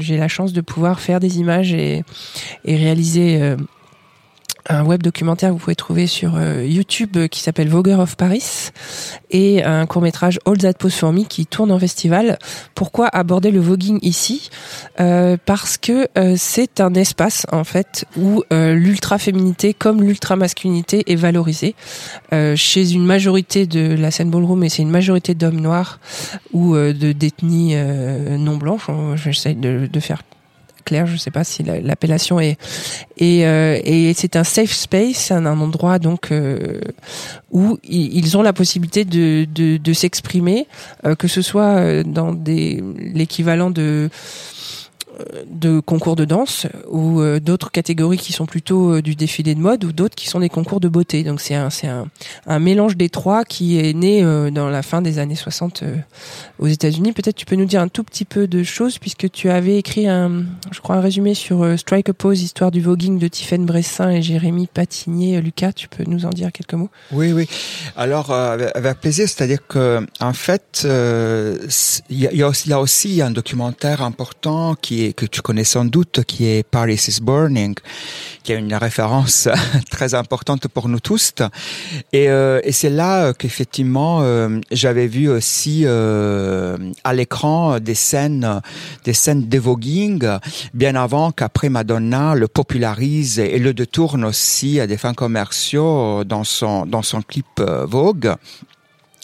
j'ai 0.00 0.16
la 0.16 0.28
chance 0.28 0.52
de 0.52 0.60
pouvoir 0.60 1.00
faire 1.00 1.20
des 1.20 1.38
images 1.38 1.72
et, 1.72 2.02
et 2.64 2.76
réaliser 2.76 3.40
euh, 3.42 3.56
un 4.68 4.84
web 4.84 5.02
documentaire 5.02 5.50
que 5.50 5.54
vous 5.54 5.60
pouvez 5.60 5.74
trouver 5.76 6.06
sur 6.06 6.36
euh, 6.36 6.64
YouTube 6.64 7.16
euh, 7.16 7.28
qui 7.28 7.40
s'appelle 7.40 7.68
Voguer 7.68 7.94
of 7.94 8.16
Paris 8.16 8.70
et 9.30 9.64
un 9.64 9.86
court 9.86 10.02
métrage 10.02 10.38
All 10.46 10.58
That 10.58 10.74
Pose 10.74 10.94
For 10.94 11.12
Me 11.12 11.24
qui 11.24 11.46
tourne 11.46 11.70
en 11.72 11.78
festival. 11.78 12.38
Pourquoi 12.74 13.08
aborder 13.08 13.50
le 13.50 13.60
voguing 13.60 13.98
ici? 14.02 14.50
Euh, 15.00 15.36
Parce 15.44 15.78
que 15.78 16.08
euh, 16.18 16.34
c'est 16.36 16.80
un 16.80 16.94
espace 16.94 17.46
en 17.52 17.64
fait 17.64 18.04
où 18.16 18.42
l'ultra 18.50 19.18
féminité 19.18 19.74
comme 19.74 20.02
l'ultra 20.02 20.36
masculinité 20.36 21.04
est 21.06 21.16
valorisée 21.16 21.74
chez 22.32 22.92
une 22.92 23.04
majorité 23.04 23.66
de 23.66 23.94
la 23.94 24.10
scène 24.10 24.30
ballroom 24.30 24.62
et 24.64 24.68
c'est 24.68 24.82
une 24.82 24.90
majorité 24.90 25.34
d'hommes 25.34 25.60
noirs 25.60 26.00
ou 26.52 26.74
de 26.74 27.12
d'ethnie 27.12 27.74
non 27.76 28.56
blanche. 28.56 28.86
J'essaie 29.16 29.54
de, 29.54 29.88
de 29.90 30.00
faire 30.00 30.22
clair, 30.84 31.06
je 31.06 31.16
sais 31.16 31.30
pas 31.30 31.44
si 31.44 31.62
la- 31.62 31.80
l'appellation 31.80 32.40
est 32.40 32.56
et, 33.16 33.46
euh, 33.46 33.78
et 33.84 34.12
c'est 34.14 34.36
un 34.36 34.44
safe 34.44 34.72
space, 34.72 35.30
un, 35.30 35.46
endroit 35.46 35.98
donc 35.98 36.32
euh, 36.32 36.80
où 37.50 37.78
ils 37.84 38.36
ont 38.36 38.42
la 38.42 38.52
possibilité 38.52 39.04
de, 39.04 39.46
de, 39.52 39.76
de 39.76 39.92
s'exprimer, 39.92 40.66
euh, 41.04 41.14
que 41.14 41.28
ce 41.28 41.42
soit 41.42 41.76
euh, 41.78 42.02
dans 42.04 42.32
des 42.32 42.82
l'équivalent 43.14 43.70
de 43.70 44.08
de 45.50 45.80
concours 45.80 46.16
de 46.16 46.24
danse 46.24 46.66
ou 46.88 47.20
euh, 47.20 47.40
d'autres 47.40 47.70
catégories 47.70 48.18
qui 48.18 48.32
sont 48.32 48.46
plutôt 48.46 48.94
euh, 48.94 49.02
du 49.02 49.14
défilé 49.14 49.54
de 49.54 49.60
mode 49.60 49.84
ou 49.84 49.92
d'autres 49.92 50.14
qui 50.14 50.28
sont 50.28 50.40
des 50.40 50.48
concours 50.48 50.80
de 50.80 50.88
beauté. 50.88 51.22
Donc 51.24 51.40
c'est 51.40 51.54
un 51.54 51.68
un, 52.46 52.58
mélange 52.58 52.96
des 52.96 53.08
trois 53.08 53.44
qui 53.44 53.78
est 53.78 53.92
né 53.94 54.22
euh, 54.22 54.50
dans 54.50 54.68
la 54.68 54.82
fin 54.82 55.02
des 55.02 55.18
années 55.18 55.34
60 55.34 55.82
euh, 55.82 55.96
aux 56.58 56.66
États-Unis. 56.66 57.12
Peut-être 57.12 57.36
tu 57.36 57.46
peux 57.46 57.56
nous 57.56 57.64
dire 57.64 57.80
un 57.80 57.88
tout 57.88 58.04
petit 58.04 58.24
peu 58.24 58.46
de 58.46 58.62
choses 58.62 58.98
puisque 58.98 59.30
tu 59.30 59.50
avais 59.50 59.76
écrit 59.78 60.06
un 60.08 60.44
je 60.70 60.80
crois 60.80 60.96
un 60.96 61.00
résumé 61.00 61.34
sur 61.34 61.78
Strike 61.78 62.08
a 62.08 62.12
Pose 62.12 62.42
histoire 62.42 62.70
du 62.70 62.80
voguing 62.80 63.18
de 63.18 63.28
Tiffaine 63.28 63.66
Bressin 63.66 64.10
et 64.10 64.22
Jérémy 64.22 64.66
Patigné. 64.66 65.36
Euh, 65.36 65.40
Lucas, 65.40 65.72
tu 65.72 65.88
peux 65.88 66.04
nous 66.06 66.26
en 66.26 66.30
dire 66.30 66.52
quelques 66.52 66.74
mots? 66.74 66.90
Oui, 67.12 67.32
oui. 67.32 67.48
Alors, 67.96 68.30
avec- 68.30 69.00
plaisir, 69.00 69.28
c'est-à-dire 69.28 69.66
que, 69.66 70.04
en 70.20 70.32
fait, 70.32 70.82
il 70.84 72.18
y, 72.18 72.26
a- 72.26 72.32
y 72.32 72.42
a 72.42 72.50
y 72.66 72.72
a 72.72 72.80
aussi 72.80 73.22
un 73.22 73.30
documentaire 73.30 74.02
important 74.02 74.74
qui 74.74 75.04
est 75.04 75.09
que 75.12 75.26
tu 75.26 75.42
connais 75.42 75.64
sans 75.64 75.84
doute, 75.84 76.24
qui 76.24 76.46
est 76.46 76.62
Paris 76.62 77.00
is 77.08 77.20
Burning, 77.22 77.74
qui 78.42 78.52
a 78.52 78.56
une 78.56 78.74
référence 78.74 79.48
très 79.90 80.14
importante 80.14 80.68
pour 80.68 80.88
nous 80.88 81.00
tous. 81.00 81.32
Et, 82.12 82.28
euh, 82.28 82.60
c'est 82.70 82.90
là 82.90 83.32
qu'effectivement, 83.32 84.20
euh, 84.22 84.60
j'avais 84.70 85.06
vu 85.06 85.28
aussi 85.28 85.82
euh, 85.84 86.76
à 87.04 87.12
l'écran 87.12 87.80
des 87.80 87.94
scènes, 87.94 88.60
des 89.04 89.12
scènes 89.12 89.48
bien 90.74 90.94
avant 90.94 91.32
qu'après 91.32 91.68
Madonna 91.68 92.34
le 92.34 92.48
popularise 92.48 93.38
et 93.38 93.58
le 93.58 93.74
détourne 93.74 94.24
aussi 94.24 94.80
à 94.80 94.86
des 94.86 94.96
fins 94.96 95.14
commerciaux 95.14 96.24
dans 96.24 96.44
son 96.44 96.86
dans 96.86 97.02
son 97.02 97.22
clip 97.22 97.46
Vogue. 97.60 98.34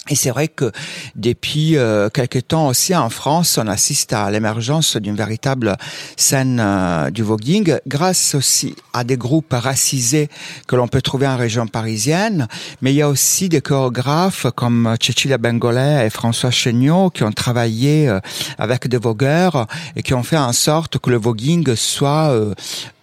Et 0.08 0.14
c'est 0.14 0.30
vrai 0.30 0.46
que 0.46 0.70
depuis 1.16 1.76
euh, 1.76 2.08
quelques 2.08 2.48
temps 2.48 2.68
aussi 2.68 2.94
en 2.94 3.10
France, 3.10 3.58
on 3.60 3.66
assiste 3.66 4.12
à 4.12 4.30
l'émergence 4.30 4.96
d'une 4.96 5.16
véritable 5.16 5.76
scène 6.16 6.60
euh, 6.62 7.10
du 7.10 7.22
voguing, 7.22 7.76
grâce 7.88 8.34
aussi 8.36 8.76
à 8.92 9.02
des 9.02 9.16
groupes 9.16 9.52
racisés 9.52 10.28
que 10.68 10.76
l'on 10.76 10.86
peut 10.86 11.02
trouver 11.02 11.26
en 11.26 11.36
région 11.36 11.66
parisienne. 11.66 12.46
Mais 12.82 12.92
il 12.92 12.96
y 12.96 13.02
a 13.02 13.08
aussi 13.08 13.48
des 13.48 13.60
chorégraphes 13.60 14.46
comme 14.54 14.94
Cecilia 15.00 15.38
Bengolet 15.38 16.06
et 16.06 16.10
François 16.10 16.52
Chéniaud 16.52 17.10
qui 17.10 17.24
ont 17.24 17.32
travaillé 17.32 18.08
euh, 18.08 18.20
avec 18.58 18.86
des 18.86 18.98
vogueurs 18.98 19.66
et 19.96 20.02
qui 20.02 20.14
ont 20.14 20.22
fait 20.22 20.38
en 20.38 20.52
sorte 20.52 20.98
que 20.98 21.10
le 21.10 21.16
voguing 21.16 21.74
soit 21.74 22.32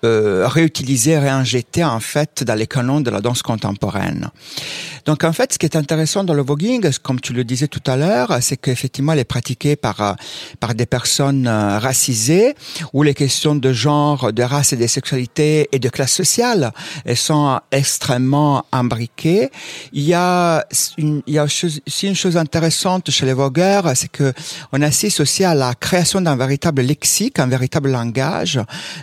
euh, 0.04 0.47
réutilisé, 0.47 1.18
réinjecté 1.18 1.84
en 1.84 1.99
fait 1.99 2.43
dans 2.43 2.56
les 2.56 2.68
canons 2.68 3.01
de 3.01 3.10
la 3.10 3.22
danse 3.22 3.41
contemporaine. 3.41 4.30
Donc 5.06 5.24
en 5.24 5.34
fait, 5.34 5.54
ce 5.54 5.58
qui 5.58 5.66
est 5.66 5.76
intéressant 5.76 6.24
dans 6.24 6.34
le 6.34 6.43
voguing, 6.43 6.89
comme 7.01 7.20
tu 7.20 7.34
le 7.34 7.43
disais 7.43 7.68
tout 7.68 7.84
à 7.86 7.97
l'heure, 7.97 8.38
c'est 8.41 8.58
qu'effectivement, 8.58 9.14
elle 9.14 9.20
est 9.20 9.26
pratiquée 9.26 9.76
par 9.76 10.01
euh, 10.01 10.14
par 10.60 10.76
des 10.76 10.86
personnes 10.86 11.47
euh, 11.47 11.80
racisées, 11.80 12.56
où 12.93 13.04
les 13.04 13.14
questions 13.14 13.56
de 13.56 13.74
genre, 13.74 14.32
de 14.32 14.43
race 14.43 14.74
et 14.74 14.78
de 14.78 14.88
sexualité 14.88 15.68
et 15.72 15.80
de 15.80 15.89
classe 15.89 16.14
sociale 16.14 16.72
elles 17.06 17.18
sont 17.18 17.60
extrêmement 17.72 18.66
imbriquées. 18.72 19.49
Il 19.91 20.04
y 20.04 20.14
a 20.14 20.66
une, 20.97 21.22
il 21.28 21.34
y 21.34 21.38
a 21.38 21.43
aussi 21.43 22.08
une 22.08 22.16
chose 22.16 22.38
intéressante 22.38 23.10
chez 23.10 23.26
les 23.26 23.34
vogueurs, 23.34 23.91
c'est 23.95 24.12
que 24.12 24.34
on 24.72 24.82
assiste 24.82 25.20
aussi 25.20 25.43
à 25.43 25.56
la 25.56 25.74
création 25.76 26.22
d'un 26.22 26.36
véritable 26.36 26.82
lexique, 26.82 27.39
un 27.39 27.47
véritable 27.47 27.91
langage. 27.91 28.60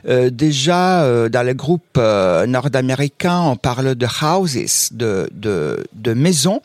Euh, 0.09 0.30
déjà 0.30 0.89
euh, 1.03 1.28
dans 1.28 1.43
les 1.43 1.55
groupes 1.55 1.99
euh, 1.99 2.47
nord-américains, 2.47 3.41
on 3.41 3.57
parle 3.57 3.95
de 3.95 4.07
houses, 4.07 4.91
de, 4.93 5.28
de, 5.32 5.84
de 5.95 6.12
maisons, 6.12 6.61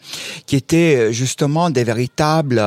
qui 0.45 0.55
étaient 0.55 0.95
euh, 0.97 1.11
justement 1.11 1.69
des 1.69 1.83
véritables 1.83 2.61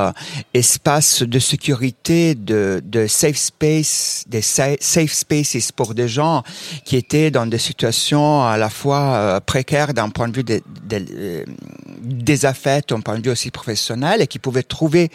espaces 0.54 1.22
de 1.22 1.38
sécurité, 1.38 2.34
de, 2.34 2.82
de 2.84 3.06
safe 3.06 3.36
space, 3.36 4.24
des 4.28 4.42
sa- 4.42 4.76
safe 4.80 5.12
spaces 5.12 5.72
pour 5.72 5.94
des 5.94 6.08
gens 6.08 6.42
qui 6.84 6.96
étaient 6.96 7.30
dans 7.30 7.46
des 7.46 7.58
situations 7.58 8.44
à 8.44 8.56
la 8.56 8.70
fois 8.70 9.40
précaires 9.44 9.94
d'un 9.94 10.08
point 10.08 10.28
de 10.28 10.36
vue 10.36 10.44
des, 10.44 12.44
affaires, 12.44 12.82
d'un 12.88 13.00
point 13.00 13.18
de 13.18 13.24
vue 13.24 13.30
aussi 13.32 13.50
professionnel, 13.50 14.22
et 14.22 14.26
qui 14.26 14.38
pouvaient 14.38 14.62
trouver 14.62 15.10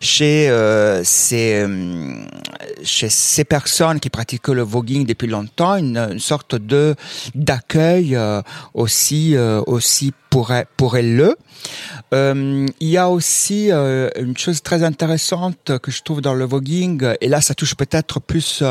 chez 0.00 0.50
ces 1.04 1.66
chez 2.82 3.08
ces 3.08 3.44
personnes 3.44 4.00
qui 4.00 4.10
pratiquaient 4.10 4.54
le 4.54 4.62
voguing 4.62 5.06
depuis 5.06 5.28
longtemps 5.28 5.75
une, 5.78 6.18
sorte 6.18 6.54
de 6.54 6.94
d'accueil 7.34 8.16
euh, 8.16 8.42
aussi 8.74 9.36
euh, 9.36 9.60
aussi 9.66 10.12
pour 10.30 10.52
elle- 10.52 10.66
pour 10.76 10.96
elle 10.96 11.34
euh, 12.12 12.66
il 12.80 12.88
y 12.88 12.96
a 12.98 13.08
aussi 13.08 13.70
une 13.70 14.36
chose 14.36 14.62
très 14.62 14.82
intéressante 14.84 15.78
que 15.82 15.90
je 15.90 16.02
trouve 16.02 16.20
dans 16.20 16.34
le 16.34 16.44
voguing, 16.44 17.02
et 17.20 17.28
là 17.28 17.40
ça 17.40 17.54
touche 17.54 17.74
peut-être 17.74 18.20
plus 18.20 18.62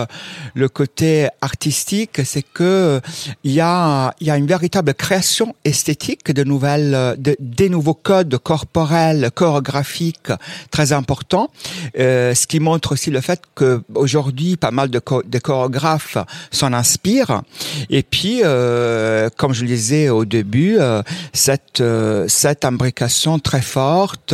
le 0.53 0.69
côté 0.69 1.27
artistique, 1.41 2.21
c'est 2.23 2.43
que 2.43 3.01
il 3.43 3.51
y 3.51 3.59
a 3.59 4.13
il 4.21 4.27
y 4.27 4.31
a 4.31 4.37
une 4.37 4.45
véritable 4.47 4.93
création 4.93 5.55
esthétique 5.65 6.31
de 6.31 6.43
nouvelles, 6.43 7.15
de, 7.17 7.35
des 7.39 7.69
nouveaux 7.69 7.95
codes 7.95 8.37
corporels, 8.37 9.31
chorégraphiques 9.33 10.31
très 10.71 10.93
importants, 10.93 11.49
ce 11.97 12.47
qui 12.47 12.59
montre 12.59 12.93
aussi 12.93 13.09
le 13.09 13.21
fait 13.21 13.41
que 13.55 13.81
aujourd'hui 13.95 14.55
pas 14.55 14.71
mal 14.71 14.89
de, 14.89 15.01
de 15.25 15.39
chorégraphes 15.39 16.17
s'en 16.51 16.71
inspirent. 16.95 17.41
Et 17.89 18.03
puis, 18.03 18.41
euh, 18.43 19.29
comme 19.37 19.53
je 19.53 19.61
le 19.61 19.67
disais 19.67 20.09
au 20.09 20.25
début, 20.25 20.77
euh, 20.79 21.01
cette 21.33 21.81
euh, 21.81 22.25
cette 22.27 22.63
imbrication 22.65 23.39
très 23.39 23.61
forte 23.61 24.33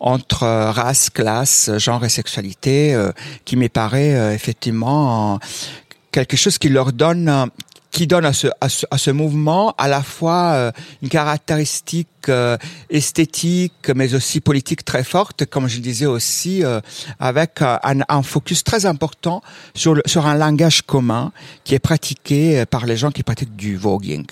entre 0.00 0.46
race, 0.46 1.10
classe, 1.10 1.70
genre 1.78 2.04
et 2.04 2.08
sexualité, 2.08 2.96
qui 3.44 3.56
me 3.56 3.68
paraît 3.68 4.34
effectivement 4.34 5.38
quelque 6.12 6.36
chose 6.36 6.58
qui 6.58 6.68
leur 6.68 6.92
donne 6.92 7.50
qui 7.94 8.08
donne 8.08 8.24
à 8.24 8.32
ce, 8.32 8.48
à 8.60 8.68
ce, 8.68 8.84
à 8.90 8.98
ce 8.98 9.12
mouvement 9.12 9.72
à 9.78 9.86
la 9.86 10.02
fois 10.02 10.52
euh, 10.54 10.72
une 11.00 11.08
caractéristique 11.08 12.28
euh, 12.28 12.58
esthétique, 12.90 13.88
mais 13.94 14.14
aussi 14.14 14.40
politique 14.40 14.84
très 14.84 15.04
forte, 15.04 15.46
comme 15.46 15.68
je 15.68 15.78
disais 15.78 16.06
aussi, 16.06 16.64
euh, 16.64 16.80
avec 17.20 17.62
euh, 17.62 17.78
un, 17.84 18.00
un 18.08 18.22
focus 18.24 18.64
très 18.64 18.84
important 18.84 19.42
sur, 19.74 19.94
le, 19.94 20.02
sur 20.06 20.26
un 20.26 20.34
langage 20.34 20.82
commun 20.82 21.30
qui 21.62 21.76
est 21.76 21.78
pratiqué 21.78 22.58
euh, 22.58 22.66
par 22.66 22.84
les 22.84 22.96
gens 22.96 23.12
qui 23.12 23.22
pratiquent 23.22 23.54
du 23.54 23.76
voguing. 23.76 24.26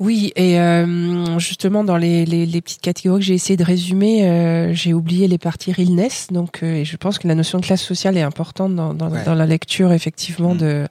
Oui, 0.00 0.32
et 0.36 0.60
euh, 0.60 1.38
justement 1.38 1.84
dans 1.84 1.96
les, 1.96 2.24
les, 2.24 2.46
les 2.46 2.60
petites 2.60 2.80
catégories 2.80 3.20
que 3.20 3.26
j'ai 3.26 3.34
essayé 3.34 3.56
de 3.56 3.64
résumer, 3.64 4.28
euh, 4.28 4.72
j'ai 4.74 4.94
oublié 4.94 5.28
les 5.28 5.38
parties 5.38 5.72
realness. 5.72 6.28
Donc, 6.30 6.62
euh, 6.62 6.76
et 6.76 6.84
je 6.84 6.96
pense 6.96 7.18
que 7.18 7.26
la 7.28 7.34
notion 7.34 7.58
de 7.58 7.64
classe 7.64 7.82
sociale 7.82 8.16
est 8.16 8.22
importante 8.22 8.74
dans, 8.74 8.94
dans, 8.94 9.08
Ouais. 9.10 9.24
dans 9.24 9.34
la 9.34 9.46
lecture 9.46 9.92
effectivement 9.92 10.54
Mm. 10.54 10.58
de 10.58 10.86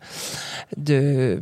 de 0.78 1.40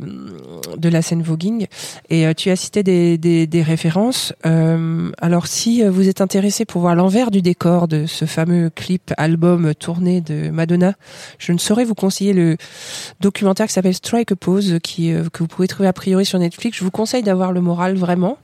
de 0.76 0.88
la 0.88 1.02
scène 1.02 1.22
voguing. 1.22 1.66
Et 2.10 2.26
euh, 2.26 2.34
tu 2.34 2.50
as 2.50 2.56
cité 2.56 2.82
des, 2.82 3.18
des, 3.18 3.46
des 3.46 3.62
références. 3.62 4.32
Euh, 4.44 5.10
alors, 5.18 5.46
si 5.46 5.82
vous 5.82 6.08
êtes 6.08 6.20
intéressé 6.20 6.64
pour 6.64 6.80
voir 6.82 6.94
l'envers 6.94 7.30
du 7.30 7.42
décor 7.42 7.88
de 7.88 8.06
ce 8.06 8.24
fameux 8.24 8.70
clip 8.70 9.12
album 9.16 9.74
tourné 9.74 10.20
de 10.20 10.50
Madonna, 10.50 10.94
je 11.38 11.52
ne 11.52 11.58
saurais 11.58 11.84
vous 11.84 11.94
conseiller 11.94 12.32
le 12.32 12.56
documentaire 13.20 13.66
qui 13.66 13.72
s'appelle 13.72 13.94
Strike 13.94 14.32
a 14.32 14.36
Pose, 14.36 14.78
qui 14.82 15.12
euh, 15.12 15.24
que 15.32 15.38
vous 15.42 15.48
pouvez 15.48 15.68
trouver 15.68 15.88
a 15.88 15.92
priori 15.92 16.24
sur 16.26 16.38
Netflix. 16.38 16.78
Je 16.78 16.84
vous 16.84 16.90
conseille 16.90 17.22
d'avoir 17.22 17.35
le 17.36 17.60
moral 17.60 17.96
vraiment. 17.96 18.38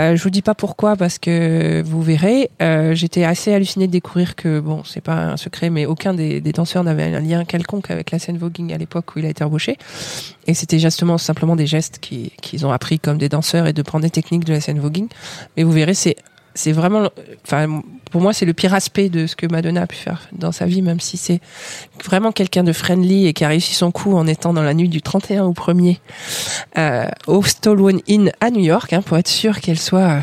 Euh, 0.00 0.16
je 0.16 0.22
vous 0.22 0.30
dis 0.30 0.42
pas 0.42 0.54
pourquoi 0.54 0.96
parce 0.96 1.18
que 1.18 1.82
vous 1.84 2.02
verrez. 2.02 2.50
Euh, 2.62 2.94
J'étais 2.94 3.24
assez 3.24 3.52
hallucinée 3.52 3.86
de 3.86 3.92
découvrir 3.92 4.36
que 4.36 4.60
bon, 4.60 4.82
c'est 4.84 5.00
pas 5.00 5.14
un 5.14 5.36
secret, 5.36 5.70
mais 5.70 5.86
aucun 5.86 6.14
des, 6.14 6.40
danseurs 6.40 6.84
n'avait 6.84 7.14
un 7.14 7.20
lien 7.20 7.44
quelconque 7.44 7.90
avec 7.90 8.10
la 8.10 8.18
scène 8.18 8.38
voguing 8.38 8.72
à 8.72 8.78
l'époque 8.78 9.14
où 9.14 9.18
il 9.18 9.26
a 9.26 9.28
été 9.28 9.44
embauché. 9.44 9.76
Et 10.46 10.54
c'était 10.54 10.78
justement 10.78 11.18
simplement 11.18 11.56
des 11.56 11.66
gestes 11.66 11.98
qui- 12.00 12.32
qu'ils 12.40 12.64
ont 12.64 12.72
appris 12.72 12.98
comme 12.98 13.18
des 13.18 13.28
danseurs 13.28 13.66
et 13.66 13.72
de 13.72 13.82
prendre 13.82 14.04
des 14.04 14.10
techniques 14.10 14.44
de 14.44 14.52
la 14.52 14.60
scène 14.60 14.78
voguing. 14.78 15.08
Mais 15.56 15.62
vous 15.62 15.72
verrez, 15.72 15.94
c'est 15.94 16.16
c'est 16.58 16.72
vraiment, 16.72 17.08
enfin, 17.44 17.82
pour 18.10 18.20
moi, 18.20 18.32
c'est 18.32 18.44
le 18.44 18.52
pire 18.52 18.74
aspect 18.74 19.08
de 19.08 19.28
ce 19.28 19.36
que 19.36 19.46
Madonna 19.46 19.82
a 19.82 19.86
pu 19.86 19.94
faire 19.96 20.28
dans 20.32 20.50
sa 20.50 20.66
vie, 20.66 20.82
même 20.82 20.98
si 20.98 21.16
c'est 21.16 21.40
vraiment 22.04 22.32
quelqu'un 22.32 22.64
de 22.64 22.72
friendly 22.72 23.26
et 23.28 23.32
qui 23.32 23.44
a 23.44 23.48
réussi 23.48 23.74
son 23.74 23.92
coup 23.92 24.16
en 24.16 24.26
étant 24.26 24.52
dans 24.52 24.62
la 24.64 24.74
nuit 24.74 24.88
du 24.88 25.00
31 25.00 25.44
au 25.44 25.52
1er 25.52 25.98
euh, 26.78 27.06
au 27.28 27.44
Stallone 27.44 28.00
Inn 28.08 28.32
à 28.40 28.50
New 28.50 28.60
York, 28.64 28.92
hein, 28.92 29.02
pour 29.02 29.16
être 29.18 29.28
sûr 29.28 29.60
qu'elle 29.60 29.78
soit 29.78 29.98
euh, 30.00 30.20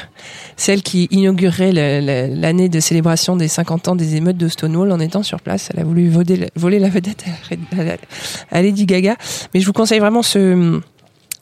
celle 0.57 0.81
qui 0.83 1.07
inaugurerait 1.11 1.71
l'année 1.71 2.67
de 2.67 2.79
célébration 2.81 3.37
des 3.37 3.47
50 3.47 3.87
ans 3.87 3.95
des 3.95 4.17
émeutes 4.17 4.37
de 4.37 4.49
Stonewall 4.49 4.91
en 4.91 4.99
étant 4.99 5.23
sur 5.23 5.39
place. 5.39 5.69
Elle 5.73 5.79
a 5.79 5.85
voulu 5.85 6.09
voler, 6.09 6.35
la- 6.79 6.89
vedette 6.89 7.23
à 8.51 8.61
Lady 8.61 8.85
Gaga. 8.85 9.15
Mais 9.53 9.61
je 9.61 9.65
vous 9.65 9.73
conseille 9.73 9.99
vraiment 9.99 10.21
ce 10.21 10.81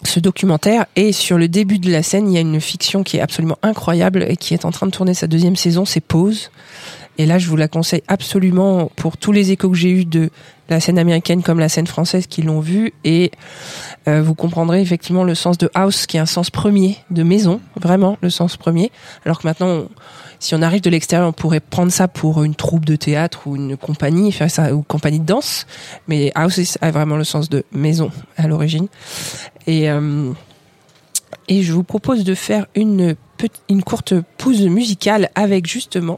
ce 0.08 0.20
documentaire 0.20 0.86
et 0.96 1.12
sur 1.12 1.38
le 1.38 1.48
début 1.48 1.80
de 1.80 1.92
la 1.92 2.04
scène, 2.04 2.30
il 2.30 2.34
y 2.34 2.38
a 2.38 2.42
une 2.42 2.60
fiction 2.62 3.04
qui 3.04 3.18
est 3.18 3.22
absolument 3.22 3.58
incroyable 3.62 4.26
et 4.28 4.38
qui 4.38 4.54
est 4.54 4.66
en 4.66 4.72
train 4.72 4.86
de 4.86 4.92
tourner 4.92 5.14
sa 5.14 5.28
deuxième 5.28 5.56
saison, 5.56 5.86
c'est 5.86 6.02
Pause. 6.02 6.52
Et 7.18 7.26
là, 7.26 7.38
je 7.38 7.48
vous 7.48 7.56
la 7.56 7.68
conseille 7.68 8.02
absolument 8.08 8.92
pour 8.96 9.18
tous 9.18 9.32
les 9.32 9.52
échos 9.52 9.70
que 9.70 9.78
j'ai 9.78 9.92
eus 9.92 10.06
de 10.06 10.32
la 10.70 10.80
scène 10.80 10.98
américaine 10.98 11.44
comme 11.44 11.60
la 11.60 11.70
scène 11.70 11.86
française 11.86 12.26
qui 12.26 12.42
l'ont 12.42 12.60
vue 12.60 12.94
et 13.04 13.32
euh, 14.08 14.22
vous 14.22 14.34
comprendrez 14.34 14.82
effectivement 14.82 15.24
le 15.24 15.36
sens 15.36 15.58
de 15.58 15.70
house 15.76 16.08
qui 16.08 16.18
est 16.18 16.20
un 16.20 16.26
sens 16.26 16.50
premier 16.50 16.98
de 17.12 17.22
maison, 17.22 17.62
vraiment 17.80 18.18
le 18.22 18.30
sens 18.30 18.58
premier. 18.58 18.92
Alors 19.26 19.40
que 19.40 19.48
maintenant, 19.48 19.84
si 20.44 20.54
on 20.56 20.62
arrive 20.62 20.82
de 20.82 20.90
l'extérieur, 20.90 21.30
on 21.30 21.32
pourrait 21.32 21.62
prendre 21.62 21.90
ça 21.90 22.10
pour 22.10 22.44
une 22.44 22.54
troupe 22.54 22.84
de 22.84 22.98
théâtre 22.98 23.48
ou 23.48 23.56
une 23.56 23.78
compagnie, 23.78 24.30
faire 24.34 24.52
ça 24.52 24.74
ou 24.74 24.82
compagnie 24.82 25.20
de 25.22 25.26
danse. 25.26 25.66
Mais 26.10 26.34
house 26.36 26.78
a 26.82 26.92
vraiment 26.92 27.16
le 27.16 27.24
sens 27.24 27.48
de 27.50 27.64
maison 27.72 28.12
à 28.36 28.46
l'origine. 28.50 28.88
Et 29.68 29.90
euh, 29.90 30.34
et 31.48 31.64
je 31.64 31.74
vous 31.74 31.84
propose 31.84 32.24
de 32.24 32.36
faire 32.36 32.68
une 32.76 33.16
une 33.70 33.84
courte 33.84 34.14
pause 34.38 34.62
musicale 34.62 35.30
avec 35.36 35.68
justement 35.68 36.18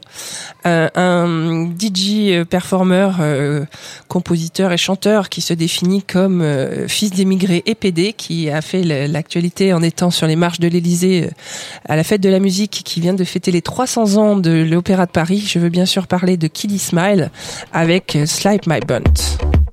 euh, 0.66 0.88
un 0.94 1.70
DJ 1.78 2.44
performeur, 2.48 3.16
euh, 3.20 3.64
compositeur 4.08 4.72
et 4.72 4.76
chanteur 4.76 5.28
qui 5.28 5.40
se 5.40 5.54
définit 5.54 6.02
comme 6.02 6.40
euh, 6.40 6.88
fils 6.88 7.10
d'émigrés 7.10 7.62
et 7.66 7.74
PD, 7.74 8.12
qui 8.12 8.50
a 8.50 8.62
fait 8.62 8.82
l'actualité 8.82 9.72
en 9.72 9.82
étant 9.82 10.10
sur 10.10 10.26
les 10.26 10.36
marches 10.36 10.60
de 10.60 10.68
l'Élysée 10.68 11.24
euh, 11.24 11.30
à 11.86 11.96
la 11.96 12.04
fête 12.04 12.20
de 12.20 12.28
la 12.28 12.40
musique, 12.40 12.82
qui 12.84 13.00
vient 13.00 13.14
de 13.14 13.24
fêter 13.24 13.50
les 13.50 13.62
300 13.62 14.16
ans 14.16 14.36
de 14.36 14.50
l'Opéra 14.50 15.06
de 15.06 15.10
Paris. 15.10 15.44
Je 15.46 15.58
veux 15.58 15.68
bien 15.68 15.86
sûr 15.86 16.06
parler 16.06 16.36
de 16.36 16.46
Killy 16.46 16.78
Smile 16.78 17.30
avec 17.72 18.16
euh, 18.16 18.26
Slipe 18.26 18.66
My 18.66 18.80
Bunt. 18.80 19.65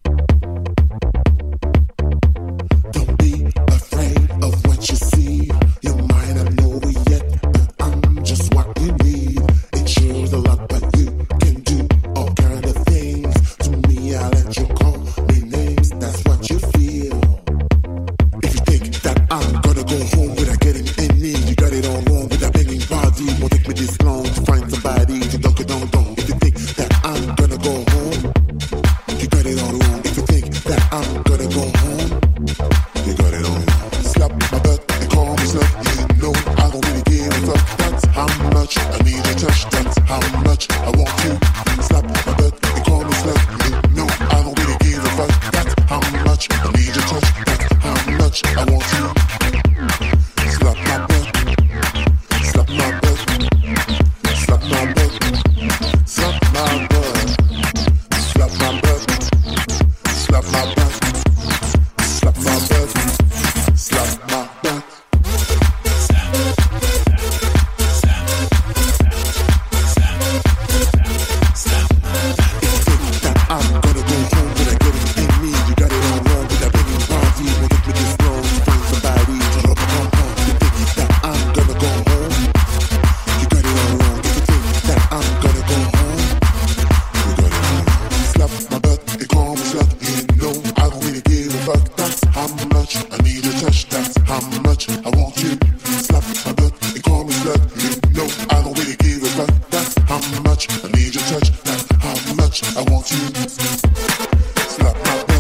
I 102.76 102.82
want 102.90 103.12
you. 103.12 103.30
To 103.30 103.50
slap 103.50 104.96
my 105.06 105.33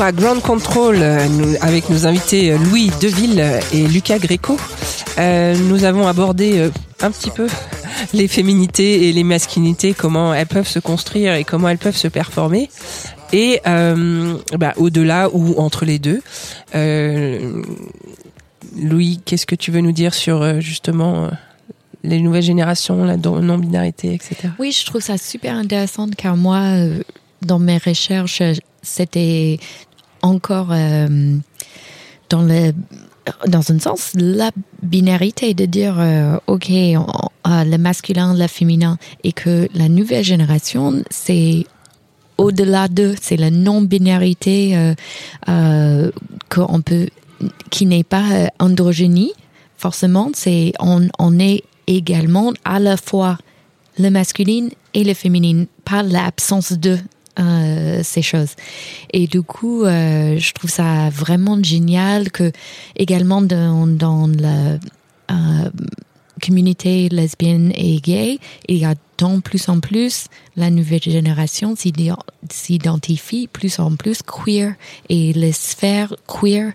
retour 0.00 0.06
à 0.06 0.12
Ground 0.12 0.42
Control 0.42 0.96
euh, 1.00 1.54
avec 1.60 1.90
nos 1.90 2.06
invités 2.06 2.52
euh, 2.52 2.58
Louis 2.58 2.90
Deville 3.00 3.60
et 3.72 3.86
Lucas 3.86 4.18
Greco, 4.18 4.58
euh, 5.18 5.54
nous 5.68 5.84
avons 5.84 6.06
abordé 6.06 6.70
un 7.00 7.10
petit 7.10 7.30
peu 7.30 7.46
les 8.14 8.28
féminités 8.28 9.08
et 9.08 9.12
les 9.12 9.24
masculinités, 9.24 9.92
comment 9.94 10.32
elles 10.32 10.46
peuvent 10.46 10.68
se 10.68 10.78
construire 10.78 11.34
et 11.34 11.44
comment 11.44 11.68
elles 11.68 11.78
peuvent 11.78 11.96
se 11.96 12.08
performer. 12.08 12.70
Et 13.32 13.60
bah, 13.64 14.72
au-delà 14.76 15.28
ou 15.32 15.58
entre 15.58 15.84
les 15.84 15.98
deux. 15.98 16.20
Louis, 18.76 19.20
qu'est-ce 19.24 19.46
que 19.46 19.54
tu 19.54 19.70
veux 19.70 19.80
nous 19.80 19.92
dire 19.92 20.14
sur 20.14 20.60
justement 20.60 21.30
les 22.02 22.20
nouvelles 22.20 22.42
générations, 22.42 23.04
la 23.04 23.16
non-binarité, 23.16 24.14
etc. 24.14 24.48
Oui, 24.58 24.72
je 24.72 24.84
trouve 24.86 25.00
ça 25.00 25.18
super 25.18 25.54
intéressant 25.54 26.08
car 26.16 26.36
moi, 26.36 26.72
dans 27.42 27.58
mes 27.58 27.78
recherches, 27.78 28.42
c'était 28.82 29.58
encore 30.22 30.68
euh, 30.70 31.36
dans 32.28 32.42
le 32.42 32.72
dans 33.46 33.70
un 33.70 33.78
sens 33.78 34.12
la 34.14 34.50
binarité 34.82 35.54
de 35.54 35.66
dire 35.66 35.96
euh, 35.98 36.38
ok 36.46 36.70
euh, 36.70 36.94
le 37.44 37.76
masculin 37.76 38.34
le 38.34 38.46
féminin 38.46 38.98
et 39.24 39.32
que 39.32 39.68
la 39.74 39.88
nouvelle 39.88 40.24
génération 40.24 41.02
c'est 41.10 41.66
au-delà 42.38 42.88
d'eux 42.88 43.14
c'est 43.20 43.36
la 43.36 43.50
non 43.50 43.82
binarité 43.82 44.94
qu'on 45.46 46.80
peut 46.82 47.08
qui 47.70 47.86
n'est 47.86 48.04
pas 48.04 48.48
androgynie 48.58 49.32
forcément 49.76 50.30
c'est 50.34 50.72
on, 50.80 51.08
on 51.18 51.38
est 51.38 51.62
également 51.86 52.52
à 52.64 52.80
la 52.80 52.96
fois 52.96 53.36
le 53.98 54.08
masculin 54.08 54.68
et 54.94 55.04
le 55.04 55.14
féminin 55.14 55.66
pas 55.84 56.02
l'absence 56.02 56.72
de 56.72 56.98
euh, 57.40 58.00
ces 58.02 58.22
choses. 58.22 58.54
Et 59.12 59.26
du 59.26 59.42
coup 59.42 59.84
euh, 59.84 60.36
je 60.36 60.52
trouve 60.52 60.70
ça 60.70 61.08
vraiment 61.10 61.62
génial 61.62 62.30
que 62.30 62.52
également 62.96 63.40
dans, 63.40 64.28
la 64.38 64.78
euh, 65.30 65.70
communauté 66.42 67.08
lesbienne 67.08 67.72
et 67.74 67.96
gay 68.00 68.38
il 68.68 68.76
y 68.76 68.84
a 68.84 68.94
de 68.94 69.40
plus 69.40 69.68
en 69.68 69.80
plus 69.80 70.26
la 70.56 70.70
nouvelle 70.70 71.02
génération 71.02 71.74
s'identifie 71.76 73.48
plus 73.48 73.78
en 73.78 73.94
plus 73.94 74.22
queer 74.22 74.74
et 75.10 75.34
les 75.34 75.52
sphères 75.52 76.14
queer 76.26 76.72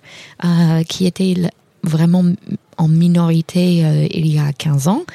qui 0.87 1.07
étaient 1.07 1.35
vraiment 1.83 2.23
en 2.77 2.87
minorité 2.87 4.07
il 4.13 4.27
y 4.27 4.37
a 4.37 4.53
15 4.53 4.87
ans 4.87 5.05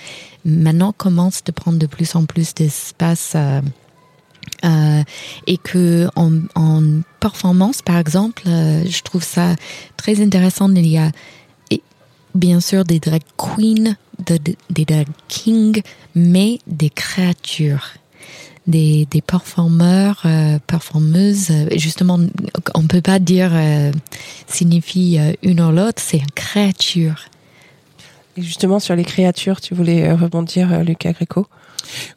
maintenant 0.45 0.93
commencent 0.93 1.45
de 1.45 1.53
prendre 1.53 1.79
de 1.79 1.87
plus 1.87 2.17
en 2.17 2.25
plus 2.25 2.53
d'espace 2.53 3.37
euh, 4.65 5.03
et 5.47 5.57
que 5.59 6.09
en, 6.17 6.31
performance 7.21 7.83
par 7.83 7.99
exemple 7.99 8.45
euh, 8.47 8.83
je 8.89 9.03
trouve 9.03 9.23
ça 9.23 9.55
très 9.99 10.23
intéressant. 10.23 10.73
Il 10.75 10.87
y 10.87 10.97
a 10.97 11.11
et 11.71 11.83
bien 12.35 12.61
sûr 12.61 12.85
des 12.85 12.99
drag 12.99 13.21
queens 13.37 13.95
de- 14.27 14.39
de- 14.39 14.57
des 14.71 14.85
drag 14.87 15.07
kings 15.29 15.83
mais 16.15 16.59
des 16.67 16.91
créatures 16.91 17.89
des, 18.67 19.07
des 19.11 19.21
performeurs, 19.21 20.23
euh, 20.27 20.59
performeuses, 20.67 21.51
justement, 21.77 22.21
on 22.75 22.87
peut 22.87 23.01
pas 23.01 23.19
dire 23.19 23.51
signifie 24.47 25.19
une 25.43 25.61
ou 25.61 25.73
l'autre, 25.73 26.01
c'est 26.05 26.19
une 26.19 26.31
créature. 26.31 27.25
Et 28.37 28.43
justement 28.43 28.79
sur 28.79 28.95
les 28.95 29.05
créatures, 29.05 29.61
tu 29.61 29.75
voulais 29.75 30.13
rebondir, 30.13 30.85
Lucas 30.85 31.13
Greco 31.13 31.49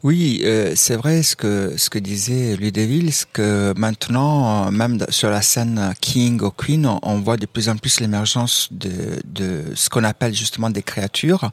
Oui, 0.02 0.42
euh, 0.44 0.72
c'est 0.76 0.96
vrai 0.96 1.22
ce 1.22 1.36
que 1.36 1.74
ce 1.76 1.90
que 1.90 1.98
disait 1.98 2.56
Ludeville, 2.56 3.10
que 3.32 3.72
maintenant, 3.76 4.70
même 4.70 5.04
sur 5.08 5.30
la 5.30 5.42
scène 5.42 5.94
King 6.00 6.40
ou 6.42 6.50
Queen, 6.50 6.86
on, 6.86 6.98
on 7.02 7.20
voit 7.20 7.36
de 7.36 7.46
plus 7.46 7.68
en 7.68 7.76
plus 7.76 8.00
l'émergence 8.00 8.68
de, 8.70 8.90
de 9.24 9.64
ce 9.74 9.88
qu'on 9.88 10.04
appelle 10.04 10.34
justement 10.34 10.70
des 10.70 10.82
créatures. 10.82 11.50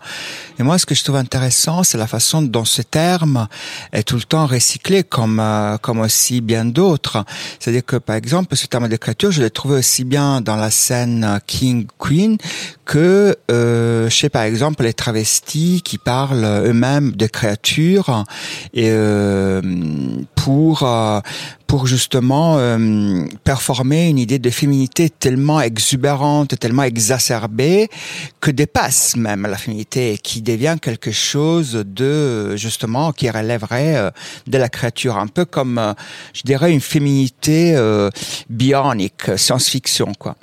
Et 0.60 0.64
moi, 0.64 0.78
ce 0.78 0.86
que 0.86 0.96
je 0.96 1.04
trouve 1.04 1.18
intéressant, 1.18 1.84
c'est 1.84 1.98
la 1.98 2.08
façon 2.08 2.42
dont 2.42 2.66
ce 2.66 2.82
terme 2.82 3.48
est 3.92 4.04
tout 4.04 4.16
le 4.16 4.24
temps 4.24 4.46
recyclé, 4.46 5.04
comme 5.04 5.40
euh, 5.40 5.78
comme 5.78 6.00
aussi 6.00 6.42
bien 6.42 6.66
d'autres. 6.66 7.24
C'est-à-dire 7.60 7.86
que, 7.86 7.98
par 7.98 8.16
exemple, 8.16 8.56
ce 8.56 8.68
terme 8.68 8.88
de 8.88 8.96
créature, 8.96 9.32
je 9.32 9.42
l'ai 9.42 9.50
trouvé 9.50 9.76
aussi 9.78 10.04
bien 10.04 10.42
dans 10.42 10.56
la 10.56 10.72
scène 10.72 11.40
King 11.48 11.88
Queen 12.00 12.38
que 12.86 13.38
euh, 13.50 14.10
chez, 14.10 14.30
par 14.30 14.44
exemple, 14.44 14.84
les 14.84 14.94
travestis 14.94 15.82
qui 15.84 15.98
parlent 15.98 16.44
eux-mêmes 16.44 17.12
de 17.12 17.28
créatures 17.28 18.01
et 18.74 18.90
euh, 18.90 19.62
pour 20.44 20.84
euh, 20.84 21.20
pour 21.72 21.88
justement 21.88 22.58
euh, 22.58 23.24
performer 23.46 24.10
une 24.10 24.18
idée 24.18 24.40
de 24.40 24.50
féminité 24.50 25.10
tellement 25.10 25.62
exubérante, 25.62 26.60
tellement 26.60 26.84
exacerbée 26.84 27.88
que 28.42 28.52
dépasse 28.52 29.16
même 29.16 29.44
la 29.44 29.56
féminité 29.56 30.18
qui 30.22 30.42
devient 30.42 30.76
quelque 30.82 31.12
chose 31.12 31.86
de 31.88 32.58
justement 32.58 33.14
qui 33.14 33.30
relèverait 33.30 33.96
euh, 33.96 34.12
de 34.48 34.58
la 34.58 34.68
créature, 34.68 35.16
un 35.18 35.28
peu 35.28 35.46
comme 35.46 35.78
euh, 35.78 35.94
je 36.34 36.42
dirais 36.42 36.74
une 36.74 36.82
féminité 36.82 37.74
bionique, 38.50 39.38
science-fiction 39.38 40.12
quoi. 40.20 40.36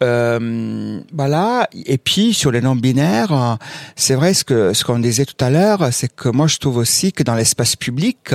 Voilà. 0.00 1.68
Et 1.86 1.98
puis 1.98 2.34
sur 2.34 2.50
les 2.50 2.60
non-binaires, 2.60 3.58
c'est 3.96 4.14
vrai 4.14 4.34
ce 4.34 4.44
que 4.44 4.74
ce 4.74 4.84
qu'on 4.84 4.98
disait 4.98 5.24
tout 5.24 5.42
à 5.42 5.48
l'heure, 5.48 5.88
c'est 5.92 6.14
que 6.14 6.28
moi 6.28 6.46
je 6.46 6.58
trouve 6.58 6.76
aussi 6.78 7.12
que 7.12 7.22
dans 7.22 7.34
l'espace 7.34 7.74
public, 7.76 8.34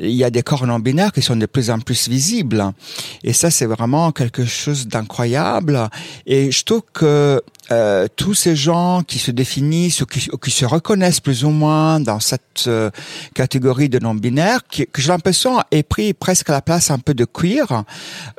il 0.00 0.10
y 0.10 0.24
a 0.24 0.30
des 0.36 0.42
corps 0.42 0.66
non-binaires 0.66 1.12
qui 1.12 1.22
sont 1.22 1.36
de 1.36 1.46
plus 1.46 1.70
en 1.70 1.78
plus 1.78 2.08
visibles. 2.08 2.62
Et 3.24 3.32
ça, 3.32 3.50
c'est 3.50 3.64
vraiment 3.64 4.12
quelque 4.12 4.44
chose 4.44 4.86
d'incroyable. 4.86 5.88
Et 6.26 6.50
je 6.50 6.62
trouve 6.62 6.82
que 6.92 7.42
euh, 7.72 8.06
tous 8.14 8.34
ces 8.34 8.54
gens 8.54 9.02
qui 9.02 9.18
se 9.18 9.30
définissent 9.30 10.00
ou 10.02 10.06
qui, 10.06 10.50
se 10.50 10.64
reconnaissent 10.64 11.20
plus 11.20 11.44
ou 11.44 11.50
moins 11.50 11.98
dans 12.00 12.20
cette 12.20 12.64
euh, 12.68 12.90
catégorie 13.34 13.88
de 13.88 13.98
non-binaires, 13.98 14.60
qui, 14.70 14.86
que 14.86 15.02
j'ai 15.02 15.08
l'impression 15.08 15.60
est 15.70 15.82
pris 15.82 16.14
presque 16.14 16.48
à 16.50 16.52
la 16.52 16.62
place 16.62 16.90
un 16.90 16.98
peu 16.98 17.14
de 17.14 17.24
queer, 17.24 17.82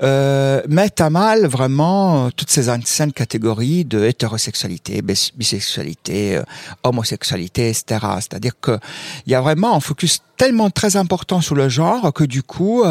euh, 0.01 0.61
mettent 0.69 1.01
à 1.01 1.09
mal 1.09 1.45
vraiment 1.45 2.27
euh, 2.27 2.29
toutes 2.35 2.49
ces 2.49 2.69
anciennes 2.69 3.11
catégories 3.11 3.83
de 3.83 4.05
hétérosexualité, 4.05 5.01
bis- 5.01 5.31
bisexualité, 5.35 6.37
euh, 6.37 6.43
homosexualité, 6.83 7.69
etc. 7.69 8.05
C'est-à-dire 8.21 8.53
que 8.61 8.79
il 9.25 9.31
y 9.31 9.35
a 9.35 9.41
vraiment 9.41 9.75
un 9.75 9.79
focus 9.81 10.19
tellement 10.37 10.69
très 10.69 10.95
important 10.95 11.41
sur 11.41 11.55
le 11.55 11.67
genre 11.67 12.13
que 12.13 12.23
du 12.23 12.43
coup, 12.43 12.83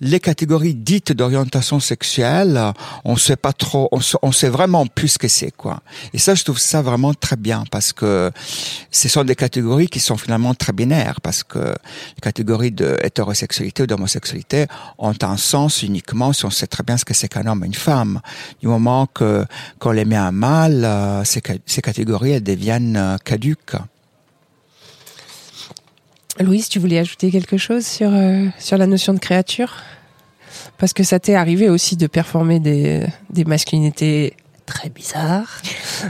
les 0.00 0.20
catégories 0.20 0.74
dites 0.74 1.12
d'orientation 1.12 1.80
sexuelle, 1.80 2.72
on 3.04 3.16
sait 3.16 3.36
pas 3.36 3.52
trop, 3.52 3.90
on 3.92 4.00
on 4.22 4.32
sait 4.32 4.48
vraiment 4.48 4.86
plus 4.86 5.08
ce 5.08 5.18
que 5.18 5.28
c'est 5.28 5.50
quoi. 5.50 5.67
Et 6.12 6.18
ça, 6.18 6.34
je 6.34 6.44
trouve 6.44 6.58
ça 6.58 6.82
vraiment 6.82 7.14
très 7.14 7.36
bien 7.36 7.64
parce 7.70 7.92
que 7.92 8.30
ce 8.90 9.08
sont 9.08 9.24
des 9.24 9.34
catégories 9.34 9.88
qui 9.88 10.00
sont 10.00 10.16
finalement 10.16 10.54
très 10.54 10.72
binaires 10.72 11.20
parce 11.20 11.42
que 11.42 11.58
les 11.58 12.20
catégories 12.22 12.72
de 12.72 12.96
hétérosexualité 13.02 13.82
ou 13.82 13.86
d'homosexualité 13.86 14.66
ont 14.98 15.14
un 15.22 15.36
sens 15.36 15.82
uniquement 15.82 16.32
si 16.32 16.44
on 16.44 16.50
sait 16.50 16.66
très 16.66 16.82
bien 16.82 16.96
ce 16.96 17.04
que 17.04 17.14
c'est 17.14 17.28
qu'un 17.28 17.46
homme 17.46 17.64
et 17.64 17.66
une 17.66 17.74
femme. 17.74 18.20
Du 18.60 18.68
moment 18.68 19.06
que 19.06 19.44
qu'on 19.78 19.92
les 19.92 20.04
met 20.04 20.16
à 20.16 20.30
mal, 20.32 20.84
euh, 20.84 21.24
ces, 21.24 21.40
ca- 21.46 21.58
ces 21.66 21.82
catégories 21.82 22.32
elles 22.32 22.42
deviennent 22.42 22.96
euh, 22.96 23.16
caduques. 23.24 23.76
Louise, 26.40 26.68
tu 26.68 26.78
voulais 26.78 26.98
ajouter 27.00 27.30
quelque 27.30 27.56
chose 27.56 27.84
sur, 27.84 28.10
euh, 28.12 28.46
sur 28.58 28.78
la 28.78 28.86
notion 28.86 29.12
de 29.12 29.18
créature? 29.18 29.74
Parce 30.78 30.92
que 30.92 31.02
ça 31.02 31.18
t'est 31.18 31.34
arrivé 31.34 31.68
aussi 31.68 31.96
de 31.96 32.06
performer 32.06 32.60
des 32.60 33.44
masculinités 33.44 34.34
très 34.68 34.88
bizarres. 34.90 35.60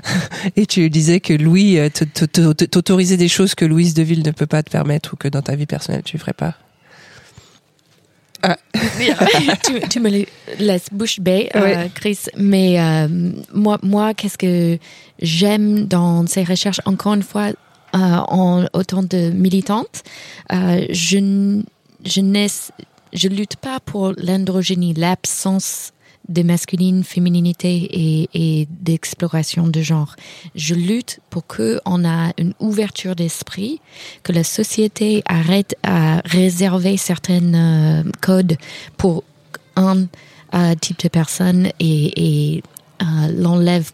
Et 0.57 0.67
tu 0.67 0.91
disais 0.91 1.21
que 1.21 1.33
Louis 1.33 1.79
euh, 1.79 1.89
t'autorisait 1.89 3.17
des 3.17 3.29
choses 3.29 3.55
que 3.55 3.65
Louise 3.65 3.95
Deville 3.95 4.23
ne 4.25 4.31
peut 4.33 4.47
pas 4.47 4.63
te 4.63 4.71
permettre 4.71 5.15
ou 5.15 5.17
que 5.17 5.29
dans 5.29 5.43
ta 5.43 5.55
vie 5.57 5.67
personnelle 5.67 6.03
tu 6.05 6.19
ferais 6.19 6.35
pas. 6.35 6.55
tu, 9.67 9.81
tu 9.89 10.01
me 10.01 10.11
laisses 10.61 10.87
bouche 10.93 11.19
bée, 11.21 11.49
euh. 11.57 11.89
Chris. 11.95 12.19
Mais 12.37 12.79
euh, 12.81 13.09
moi, 13.53 13.79
moi 13.83 14.15
qu'est-ce 14.15 14.39
que 14.39 14.79
j'aime 15.21 15.87
dans 15.87 16.25
ces 16.27 16.45
recherches, 16.45 16.81
encore 16.85 17.15
une 17.15 17.23
fois, 17.25 17.47
euh, 17.49 17.55
en 17.95 18.67
autant 18.75 19.03
de 19.03 19.31
militante, 19.31 20.05
euh, 20.53 20.87
je, 20.91 21.63
je, 22.05 22.21
n'es- 22.21 22.71
je 23.13 23.29
lutte 23.29 23.57
pas 23.57 23.81
pour 23.81 24.13
l'androgynie, 24.17 24.95
l'absence 24.95 25.93
de 26.29 26.43
masculine, 26.43 27.05
fémininité 27.05 28.29
et, 28.35 28.69
d'exploration 28.71 29.69
de 29.69 29.81
genre. 29.81 30.15
Je 30.55 30.75
lutte 30.75 31.21
pour 31.31 31.47
que 31.47 31.81
on 31.85 32.05
a 32.05 32.33
une 32.39 32.55
ouverture 32.61 33.15
d'esprit, 33.17 33.81
que 34.23 34.33
la 34.33 34.45
société 34.45 35.23
arrête 35.27 35.77
à 35.83 36.21
réserver 36.25 36.97
certains 36.97 37.55
euh, 37.55 38.03
codes 38.21 38.57
pour 38.97 39.25
un 39.77 40.07
euh, 40.55 40.75
type 40.75 41.01
de 41.03 41.09
personne 41.09 41.69
et, 41.79 42.57
et 42.57 42.63
euh, 43.03 43.33
l'enlève 43.37 43.91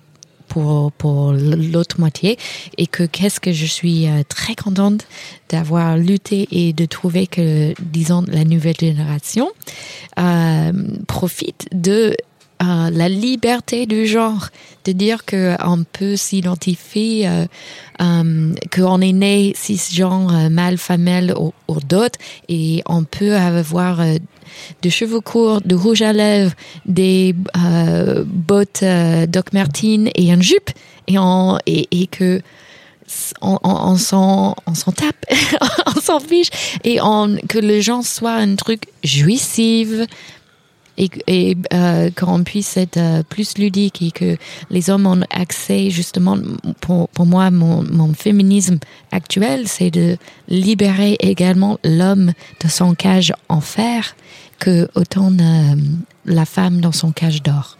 pour, 0.48 0.92
pour 0.92 1.32
l'autre 1.32 2.00
moitié. 2.00 2.38
Et 2.78 2.86
que 2.86 3.04
qu'est-ce 3.04 3.40
que 3.40 3.52
je 3.52 3.66
suis 3.66 4.06
euh, 4.06 4.22
très 4.28 4.54
contente 4.54 5.06
d'avoir 5.48 5.96
lutté 5.96 6.48
et 6.50 6.72
de 6.72 6.86
trouver 6.86 7.26
que, 7.26 7.74
disons, 7.80 8.24
la 8.28 8.44
nouvelle 8.44 8.76
génération 8.78 9.50
euh, 10.18 10.72
profite 11.06 11.68
de 11.72 12.16
euh, 12.62 12.88
la 12.90 13.08
liberté 13.08 13.84
du 13.84 14.06
genre, 14.06 14.48
de 14.84 14.92
dire 14.92 15.24
que 15.24 15.56
on 15.62 15.82
peut 15.82 16.16
s'identifier, 16.16 17.28
euh, 17.28 17.46
euh, 18.00 18.54
qu'on 18.72 19.00
est 19.00 19.12
né 19.12 19.52
cisgenre, 19.56 20.50
mâle, 20.50 20.78
femelle 20.78 21.34
ou 21.36 21.80
d'autres, 21.80 22.18
et 22.48 22.82
on 22.86 23.02
peut 23.02 23.34
avoir 23.34 24.00
des 24.82 24.90
cheveux 24.90 25.20
courts, 25.20 25.60
du 25.60 25.74
rouge 25.74 26.02
à 26.02 26.12
lèvres, 26.12 26.52
des 26.86 27.34
euh, 27.56 28.24
bottes 28.26 28.82
euh, 28.82 29.26
Doc 29.26 29.52
Martens 29.52 30.10
et 30.14 30.30
une 30.30 30.42
jupe, 30.42 30.70
et, 31.06 31.18
on, 31.18 31.58
et, 31.66 32.06
que 32.06 32.40
on, 33.40 33.58
on, 33.62 33.92
on 33.92 33.96
s'en 33.96 34.92
tape, 34.96 35.24
on 35.86 36.00
s'en 36.00 36.20
fiche, 36.20 36.48
et 36.84 36.96
que 37.48 37.58
le 37.58 37.80
genre 37.80 38.04
soit 38.04 38.34
un 38.34 38.56
truc 38.56 38.84
jouissif, 39.02 39.88
et, 40.96 41.10
et 41.26 41.56
euh, 41.72 42.10
qu'on 42.10 42.44
puisse 42.44 42.76
être 42.76 42.96
euh, 42.96 43.22
plus 43.22 43.58
ludique 43.58 44.02
et 44.02 44.10
que 44.10 44.36
les 44.70 44.90
hommes 44.90 45.06
ont 45.06 45.22
accès 45.30 45.90
justement 45.90 46.36
pour, 46.80 47.08
pour 47.08 47.26
moi 47.26 47.50
mon, 47.50 47.82
mon 47.82 48.12
féminisme 48.14 48.78
actuel 49.12 49.68
c'est 49.68 49.90
de 49.90 50.16
libérer 50.48 51.16
également 51.20 51.78
l'homme 51.84 52.32
de 52.62 52.68
son 52.68 52.94
cage 52.94 53.32
en 53.48 53.60
fer 53.60 54.14
que 54.58 54.88
autant 54.94 55.32
euh, 55.32 55.74
la 56.26 56.44
femme 56.44 56.80
dans 56.80 56.92
son 56.92 57.12
cage 57.12 57.42
d'or. 57.42 57.76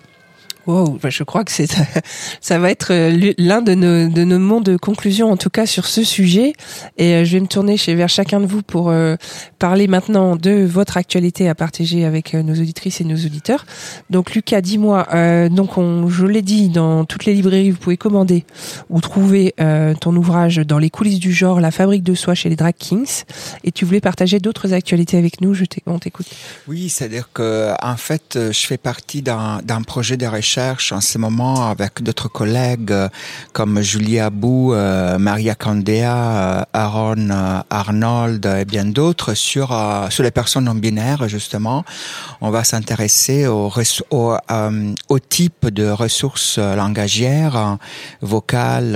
Wow, 0.67 0.99
bah, 1.03 1.11
je 1.11 1.23
crois 1.25 1.45
que 1.45 1.53
c'est 1.53 1.69
ça 2.41 2.59
va 2.59 2.71
être 2.71 2.93
euh, 2.93 3.33
l'un 3.39 3.61
de 3.61 3.75
nos 3.75 4.09
de 4.09 4.25
nos 4.25 4.39
mots 4.39 4.61
de 4.61 4.77
conclusion 4.77 5.31
en 5.31 5.37
tout 5.37 5.51
cas 5.51 5.67
sur 5.67 5.87
ce 5.87 6.03
sujet. 6.03 6.55
Et 6.97 7.15
euh, 7.15 7.25
je 7.25 7.33
vais 7.33 7.41
me 7.41 7.47
tourner 7.47 7.77
chez 7.77 7.95
vers 7.95 8.09
chacun 8.09 8.41
de 8.41 8.47
vous 8.47 8.62
pour 8.62 8.91
euh, 8.91 9.17
parler 9.59 9.87
maintenant 9.89 10.37
de 10.37 10.65
votre 10.65 10.97
actualité 10.97 11.49
à 11.49 11.55
partager 11.55 12.05
avec 12.05 12.35
nos 12.35 12.55
auditrices 12.55 13.01
et 13.01 13.05
nos 13.05 13.17
auditeurs. 13.17 13.67
Donc 14.11 14.35
Lucas, 14.35 14.61
dis-moi, 14.61 15.07
euh, 15.15 15.49
donc 15.49 15.77
on, 15.77 16.09
je 16.09 16.27
l'ai 16.27 16.43
dit, 16.43 16.69
dans 16.69 17.05
toutes 17.05 17.25
les 17.25 17.35
librairies, 17.35 17.71
vous 17.71 17.79
pouvez 17.79 17.97
commander 17.97 18.45
ou 18.91 19.01
trouver 19.01 19.55
euh, 19.61 19.95
ton 19.95 20.15
ouvrage 20.17 20.57
dans 20.57 20.79
les 20.79 20.91
coulisses 20.91 21.19
du 21.19 21.33
genre, 21.33 21.61
la 21.61 21.71
fabrique 21.71 22.03
de 22.03 22.15
soie 22.15 22.35
chez 22.35 22.49
les 22.49 22.57
Drag 22.57 22.75
Kings. 22.79 23.25
Et 23.65 23.73
tu 23.73 23.85
voulais 23.85 24.01
partager 24.01 24.39
d'autres 24.39 24.73
actualités 24.73 25.19
avec 25.19 25.41
nous. 25.41 25.55
Je 25.55 25.65
t'écoute. 25.65 26.27
Oui, 26.69 26.89
c'est-à-dire 26.89 27.29
que 27.33 27.73
en 27.83 27.97
fait, 27.97 28.39
je 28.53 28.67
fais 28.67 28.79
partie 28.79 29.23
d'un 29.23 29.83
projet 29.87 30.17
de 30.17 30.27
recherche 30.27 30.53
en 30.57 31.00
ce 31.00 31.18
moment 31.18 31.68
avec 31.68 32.00
d'autres 32.02 32.28
collègues 32.28 32.92
euh, 32.92 33.09
comme 33.52 33.80
Julie 33.80 34.20
Abou, 34.20 34.72
euh, 34.72 35.18
Maria 35.18 35.57
Candea, 35.57 36.61
euh, 36.61 36.62
Aaron 36.72 37.28
Arnold 37.70 38.46
et 38.46 38.64
bien 38.64 38.84
d'autres 38.84 39.34
sur 39.34 39.76
sur 40.11 40.22
les 40.22 40.30
personnes 40.30 40.64
non 40.64 40.74
binaires 40.76 41.28
justement. 41.28 41.84
On 42.40 42.50
va 42.50 42.62
s'intéresser 42.62 43.46
au, 43.48 43.68
res- 43.68 44.02
au, 44.11 45.18
type 45.18 45.66
de 45.66 45.88
ressources 45.88 46.59
langagières, 46.59 47.57
euh, 47.57 47.74
vocales, 48.20 48.92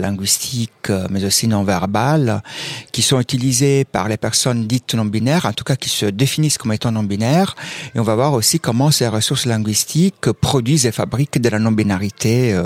linguistiques, 0.00 0.90
mais 1.10 1.24
aussi 1.24 1.46
non 1.46 1.62
verbales, 1.62 2.42
qui 2.92 3.02
sont 3.02 3.20
utilisées 3.20 3.84
par 3.84 4.08
les 4.08 4.16
personnes 4.16 4.66
dites 4.66 4.94
non 4.94 5.04
binaires, 5.04 5.46
en 5.46 5.52
tout 5.52 5.64
cas 5.64 5.76
qui 5.76 5.90
se 5.90 6.06
définissent 6.06 6.58
comme 6.58 6.72
étant 6.72 6.90
non 6.90 7.04
binaires. 7.04 7.54
Et 7.94 8.00
on 8.00 8.04
va 8.04 8.16
voir 8.16 8.32
aussi 8.32 8.58
comment 8.58 8.90
ces 8.90 9.06
ressources 9.06 9.46
linguistiques 9.46 10.32
produisent 10.40 10.87
et 10.88 10.92
fabriquent 10.92 11.40
de 11.40 11.48
la 11.48 11.58
non 11.58 11.72
binarité. 11.72 12.58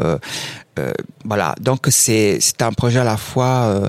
Euh, 0.78 0.92
voilà, 1.24 1.54
donc 1.60 1.86
c'est 1.90 2.38
c'est 2.40 2.62
un 2.62 2.72
projet 2.72 2.98
à 3.00 3.04
la 3.04 3.18
fois 3.18 3.64
euh, 3.66 3.88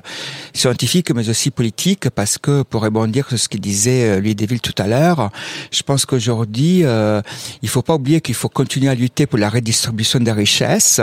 scientifique 0.53 1.11
mais 1.11 1.29
aussi 1.29 1.49
politique 1.49 2.09
parce 2.09 2.37
que 2.37 2.63
pour 2.63 2.81
rebondir 2.81 3.27
sur 3.29 3.39
ce 3.39 3.47
qu'il 3.47 3.61
disait 3.61 4.17
euh, 4.17 4.21
Louis 4.21 4.35
tout 4.35 4.75
à 4.77 4.87
l'heure, 4.87 5.29
je 5.71 5.81
pense 5.83 6.05
qu'aujourd'hui 6.05 6.83
euh, 6.83 7.21
il 7.61 7.69
faut 7.69 7.81
pas 7.81 7.95
oublier 7.95 8.19
qu'il 8.19 8.35
faut 8.35 8.49
continuer 8.49 8.89
à 8.89 8.95
lutter 8.95 9.25
pour 9.25 9.39
la 9.39 9.49
redistribution 9.49 10.19
des 10.19 10.33
richesses, 10.33 10.99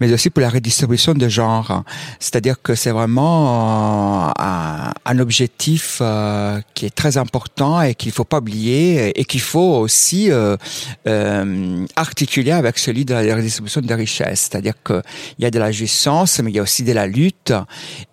mais 0.00 0.12
aussi 0.12 0.30
pour 0.30 0.42
la 0.42 0.50
redistribution 0.50 1.14
de 1.14 1.28
genre. 1.28 1.84
C'est-à-dire 2.18 2.60
que 2.60 2.74
c'est 2.74 2.90
vraiment 2.90 4.32
un, 4.38 4.92
un 5.04 5.18
objectif 5.18 5.98
euh, 6.00 6.60
qui 6.74 6.86
est 6.86 6.94
très 6.94 7.16
important 7.16 7.82
et 7.82 7.94
qu'il 7.94 8.12
faut 8.12 8.24
pas 8.24 8.38
oublier 8.38 9.18
et 9.18 9.24
qu'il 9.24 9.40
faut 9.40 9.78
aussi 9.78 10.30
euh, 10.30 11.86
articuler 11.96 12.52
avec 12.52 12.78
celui 12.78 13.04
de 13.04 13.14
la 13.14 13.36
redistribution 13.36 13.80
des 13.80 13.94
richesses. 13.94 14.48
C'est-à-dire 14.50 14.74
que 14.82 15.02
il 15.38 15.42
y 15.42 15.46
a 15.46 15.50
de 15.50 15.58
la 15.58 15.72
jouissance, 15.72 16.40
mais 16.40 16.50
il 16.50 16.56
y 16.56 16.58
a 16.58 16.62
aussi 16.62 16.82
de 16.82 16.92
la 16.92 17.06
lutte. 17.06 17.52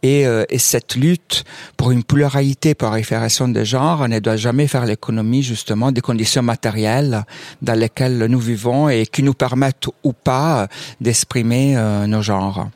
Et, 0.03 0.25
euh, 0.25 0.45
et 0.49 0.57
cette 0.57 0.95
lutte 0.95 1.43
pour 1.75 1.91
une 1.91 2.03
pluralité 2.03 2.75
par 2.75 2.93
référation 2.93 3.47
de 3.47 3.63
genre 3.63 4.07
ne 4.07 4.19
doit 4.19 4.37
jamais 4.37 4.67
faire 4.67 4.85
l'économie 4.85 5.43
justement 5.43 5.91
des 5.91 6.01
conditions 6.01 6.43
matérielles 6.43 7.23
dans 7.61 7.77
lesquelles 7.77 8.25
nous 8.25 8.39
vivons 8.39 8.89
et 8.89 9.05
qui 9.05 9.23
nous 9.23 9.33
permettent 9.33 9.87
ou 10.03 10.13
pas 10.13 10.67
d'exprimer 11.01 11.77
euh, 11.77 12.07
nos 12.07 12.21
genres. 12.21 12.69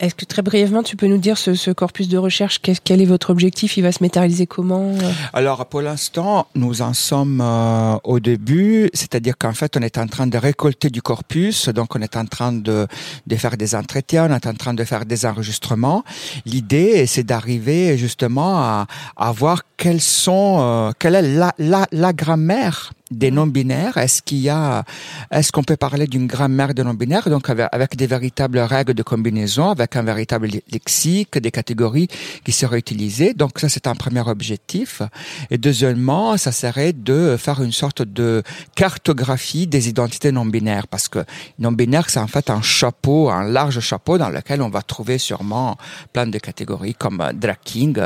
Est-ce 0.00 0.14
que 0.14 0.24
très 0.24 0.42
brièvement, 0.42 0.82
tu 0.84 0.96
peux 0.96 1.06
nous 1.08 1.18
dire 1.18 1.36
ce, 1.38 1.54
ce 1.54 1.70
corpus 1.72 2.08
de 2.08 2.16
recherche 2.18 2.60
qu'est- 2.60 2.80
Quel 2.82 3.00
est 3.02 3.04
votre 3.04 3.30
objectif? 3.30 3.76
Il 3.76 3.82
va 3.82 3.90
se 3.92 4.02
matérialiser 4.02 4.46
comment 4.46 4.92
euh? 4.94 5.10
Alors 5.32 5.66
pour 5.66 5.82
l'instant, 5.82 6.46
nous 6.54 6.82
en 6.82 6.94
sommes 6.94 7.40
euh, 7.40 7.96
au 8.04 8.20
début, 8.20 8.90
c'est-à-dire 8.94 9.36
qu'en 9.36 9.52
fait, 9.54 9.76
on 9.76 9.80
est 9.80 9.98
en 9.98 10.06
train 10.06 10.26
de 10.28 10.38
récolter 10.38 10.88
du 10.90 11.02
corpus, 11.02 11.68
donc 11.68 11.96
on 11.96 12.00
est 12.00 12.16
en 12.16 12.26
train 12.26 12.52
de, 12.52 12.86
de 13.26 13.36
faire 13.36 13.56
des 13.56 13.74
entretiens, 13.74 14.28
on 14.30 14.34
est 14.34 14.46
en 14.46 14.54
train 14.54 14.74
de 14.74 14.84
faire 14.84 15.04
des 15.04 15.26
enregistrements. 15.26 16.04
L'idée, 16.46 17.06
c'est 17.06 17.24
d'arriver 17.24 17.98
justement 17.98 18.58
à, 18.58 18.86
à 19.16 19.32
voir 19.32 19.62
quelles 19.76 20.00
sont, 20.00 20.58
euh, 20.60 20.92
quelle 20.98 21.16
est 21.16 21.22
la, 21.36 21.52
la, 21.58 21.86
la 21.90 22.12
grammaire 22.12 22.92
des 23.10 23.30
non-binaires. 23.30 23.96
Est-ce 23.96 24.22
qu'il 24.22 24.38
y 24.38 24.48
a, 24.48 24.84
est-ce 25.30 25.52
qu'on 25.52 25.62
peut 25.62 25.76
parler 25.76 26.06
d'une 26.06 26.26
grammaire 26.26 26.74
de 26.74 26.82
non-binaires, 26.82 27.28
donc 27.28 27.48
avec, 27.50 27.96
des 27.96 28.06
véritables 28.06 28.58
règles 28.58 28.94
de 28.94 29.02
combinaison, 29.02 29.70
avec 29.70 29.96
un 29.96 30.02
véritable 30.02 30.48
lexique, 30.70 31.38
des 31.38 31.50
catégories 31.50 32.08
qui 32.44 32.52
seraient 32.52 32.78
utilisées. 32.78 33.34
Donc 33.34 33.58
ça, 33.58 33.68
c'est 33.68 33.86
un 33.86 33.94
premier 33.94 34.20
objectif. 34.20 35.02
Et 35.50 35.58
deuxièmement, 35.58 36.36
ça 36.36 36.52
serait 36.52 36.92
de 36.92 37.36
faire 37.38 37.62
une 37.62 37.72
sorte 37.72 38.02
de 38.02 38.42
cartographie 38.74 39.66
des 39.66 39.88
identités 39.88 40.32
non-binaires, 40.32 40.86
parce 40.86 41.08
que 41.08 41.20
non-binaire, 41.58 42.10
c'est 42.10 42.20
en 42.20 42.26
fait 42.26 42.50
un 42.50 42.62
chapeau, 42.62 43.30
un 43.30 43.44
large 43.44 43.80
chapeau 43.80 44.18
dans 44.18 44.28
lequel 44.28 44.62
on 44.62 44.68
va 44.68 44.82
trouver 44.82 45.18
sûrement 45.18 45.76
plein 46.12 46.26
de 46.26 46.38
catégories 46.38 46.94
comme 46.94 47.22
drag 47.34 47.56
king, 47.64 47.98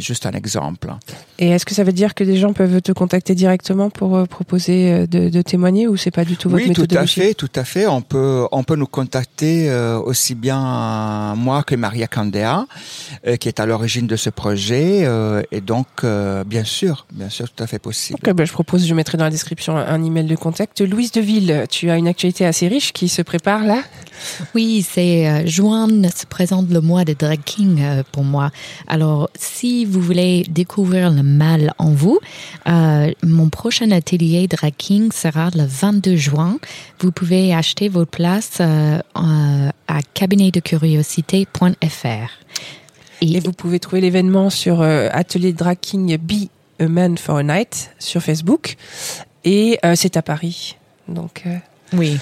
juste 0.00 0.26
un 0.26 0.32
exemple. 0.32 0.92
Et 1.38 1.50
est-ce 1.50 1.64
que 1.64 1.74
ça 1.74 1.84
veut 1.84 1.92
dire 1.92 2.14
que 2.14 2.24
des 2.24 2.36
gens 2.36 2.52
peuvent 2.52 2.82
te 2.82 2.92
contacter 2.92 3.34
directement 3.34 3.90
pour 3.90 4.16
euh, 4.16 4.24
proposer 4.48 4.58
proposer 4.58 4.92
euh, 4.92 5.06
de, 5.06 5.28
de 5.28 5.42
témoigner 5.42 5.86
ou 5.86 5.96
c'est 5.96 6.10
pas 6.10 6.24
du 6.24 6.36
tout 6.36 6.48
votre 6.48 6.64
Oui, 6.64 6.72
tout 6.72 6.86
à 6.90 7.06
fait, 7.06 7.34
tout 7.34 7.50
à 7.54 7.64
fait. 7.64 7.86
On 7.86 8.00
peut, 8.00 8.46
on 8.50 8.64
peut 8.64 8.76
nous 8.76 8.86
contacter 8.86 9.68
euh, 9.68 9.98
aussi 10.10 10.34
bien 10.34 10.58
euh, 10.58 11.34
moi 11.36 11.62
que 11.62 11.74
Maria 11.76 12.06
Candea, 12.06 12.66
euh, 13.26 13.36
qui 13.36 13.48
est 13.48 13.60
à 13.60 13.66
l'origine 13.66 14.06
de 14.06 14.16
ce 14.16 14.30
projet. 14.30 15.04
euh, 15.04 15.42
et 15.52 15.60
donc, 15.60 15.86
euh, 16.02 16.44
bien 16.44 16.64
sûr, 16.64 17.06
bien 17.12 17.28
sûr, 17.28 17.46
tout 17.50 17.62
à 17.62 17.66
fait 17.66 17.78
possible. 17.78 18.18
Ben, 18.22 18.46
je 18.46 18.52
propose, 18.52 18.86
je 18.86 18.94
mettrai 18.94 19.18
dans 19.18 19.24
la 19.24 19.30
description 19.30 19.76
un 19.76 19.98
un 19.98 20.04
email 20.04 20.26
de 20.26 20.36
contact. 20.36 20.80
Louise 20.80 21.12
Deville, 21.12 21.64
tu 21.70 21.90
as 21.90 21.96
une 21.96 22.08
actualité 22.08 22.44
assez 22.46 22.68
riche 22.68 22.92
qui 22.92 23.08
se 23.08 23.22
prépare 23.22 23.64
là? 23.64 23.82
Oui, 24.54 24.86
c'est 24.88 25.28
euh, 25.28 25.46
juin 25.46 25.88
se 26.14 26.26
présente 26.26 26.70
le 26.70 26.80
mois 26.80 27.04
de 27.04 27.14
drag 27.14 27.40
king 27.44 27.80
euh, 27.80 28.02
pour 28.12 28.24
moi. 28.24 28.50
Alors, 28.86 29.28
si 29.34 29.84
vous 29.84 30.00
voulez 30.00 30.44
découvrir 30.48 31.10
le 31.10 31.22
mal 31.22 31.72
en 31.78 31.90
vous, 31.90 32.18
euh, 32.68 33.10
mon 33.22 33.48
prochain 33.48 33.90
atelier 33.90 34.37
drag 34.46 34.74
king 34.76 35.10
sera 35.12 35.50
le 35.54 35.64
22 35.66 36.16
juin. 36.16 36.58
Vous 37.00 37.12
pouvez 37.12 37.54
acheter 37.54 37.88
vos 37.88 38.06
places 38.06 38.58
euh, 38.60 39.00
à 39.14 40.00
cabinetdecuriosité.fr. 40.14 42.30
Et 43.20 43.40
vous 43.40 43.52
pouvez 43.52 43.80
trouver 43.80 44.00
l'événement 44.00 44.48
sur 44.50 44.80
euh, 44.80 45.08
Atelier 45.12 45.52
Drag 45.52 45.78
King 45.80 46.16
Be 46.16 46.48
a 46.80 46.86
Man 46.86 47.18
for 47.18 47.38
a 47.38 47.42
Night 47.42 47.90
sur 47.98 48.22
Facebook. 48.22 48.76
Et 49.44 49.78
euh, 49.84 49.94
c'est 49.96 50.16
à 50.16 50.22
Paris. 50.22 50.76
Donc, 51.08 51.42
euh, 51.46 51.56
Oui. 51.94 52.18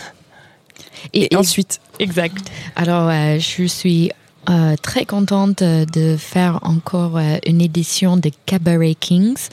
et, 1.13 1.29
ensuite, 1.37 1.81
Exact. 1.99 2.37
Alors, 2.77 3.09
euh, 3.09 3.39
je 3.39 3.67
suis 3.67 4.11
euh, 4.49 4.77
très 4.81 5.05
contente 5.05 5.63
de 5.63 6.17
faire 6.17 6.61
encore 6.63 7.19
euh, 7.19 7.37
une 7.47 7.61
édition 7.61 8.17
de 8.17 8.31
Cabaret 8.47 8.95
Kings 8.95 9.49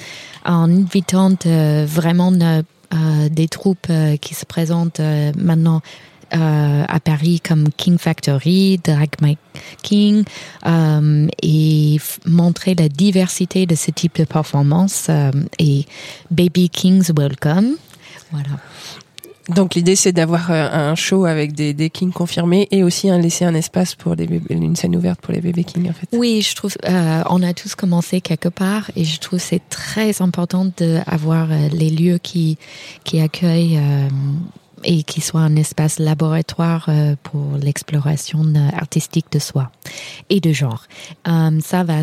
en 0.46 0.70
invitant 0.70 1.36
euh, 1.46 1.86
vraiment 1.88 2.32
euh, 2.34 2.62
euh, 2.94 3.30
des 3.30 3.48
troupes 3.48 3.91
qui 4.22 4.34
se 4.36 4.46
présentent 4.46 5.02
maintenant 5.38 5.82
à 6.32 7.00
Paris 7.00 7.41
comme 7.41 7.70
King 7.78 8.00
Factory, 8.00 8.80
Drag 8.84 9.10
My 9.22 9.38
King 9.84 10.24
et 11.44 11.98
montrer 12.26 12.74
la 12.74 12.89
diversité 12.89 13.68
de 13.68 13.76
ce 13.76 13.91
type 13.91 14.18
de 14.18 14.24
performance 14.24 15.12
et 15.60 15.86
Baby 16.32 16.70
Kings 16.70 17.12
Welcome. 17.16 17.76
Voilà. 18.32 18.50
Donc 19.50 19.76
l'idée 19.76 19.96
c'est 19.96 20.14
d'avoir 20.14 20.52
euh, 20.52 20.70
un 20.72 20.96
show 20.96 21.26
avec 21.26 21.54
des, 21.54 21.89
kings 21.89 22.14
confirmés 22.14 22.68
et 22.72 22.84
aussi 22.84 23.10
laisser 23.10 23.46
un 23.46 23.54
espace 23.54 23.96
pour 23.96 24.16
une 24.50 24.76
scène 24.76 24.96
ouverte 24.96 25.20
pour 25.22 25.34
les 25.34 25.41
bébés 25.41 25.64
kings 25.64 25.89
en 25.89 25.94
fait. 25.94 26.08
Oui, 26.14 26.41
je 26.41 26.56
trouve 26.56 26.76
euh, 26.86 27.22
on 27.30 27.44
a 27.44 27.54
tous 27.54 27.76
commencé 27.76 28.22
quelque 28.22 28.50
part 28.50 28.89
et 28.96 29.04
je 29.04 29.20
trouve 29.20 29.39
c'est 29.39 29.62
très 29.70 30.22
important 30.22 30.66
d'avoir 30.78 31.52
euh, 31.52 31.70
les 31.74 31.89
lieux 31.89 32.20
qui 32.20 32.58
accueillent 33.14 33.78
euh, 33.78 34.08
et 34.86 35.04
qui 35.04 35.22
soient 35.22 35.41
un 35.41 35.56
espace 35.56 36.00
laboratoire 36.00 36.89
pour 37.24 37.58
l'exploration 37.58 38.44
artistique 38.74 39.28
de 39.32 39.39
soi 39.39 39.72
et 40.30 40.41
de 40.41 40.52
genre. 40.52 40.88
Ça 41.26 41.84
va 41.86 42.02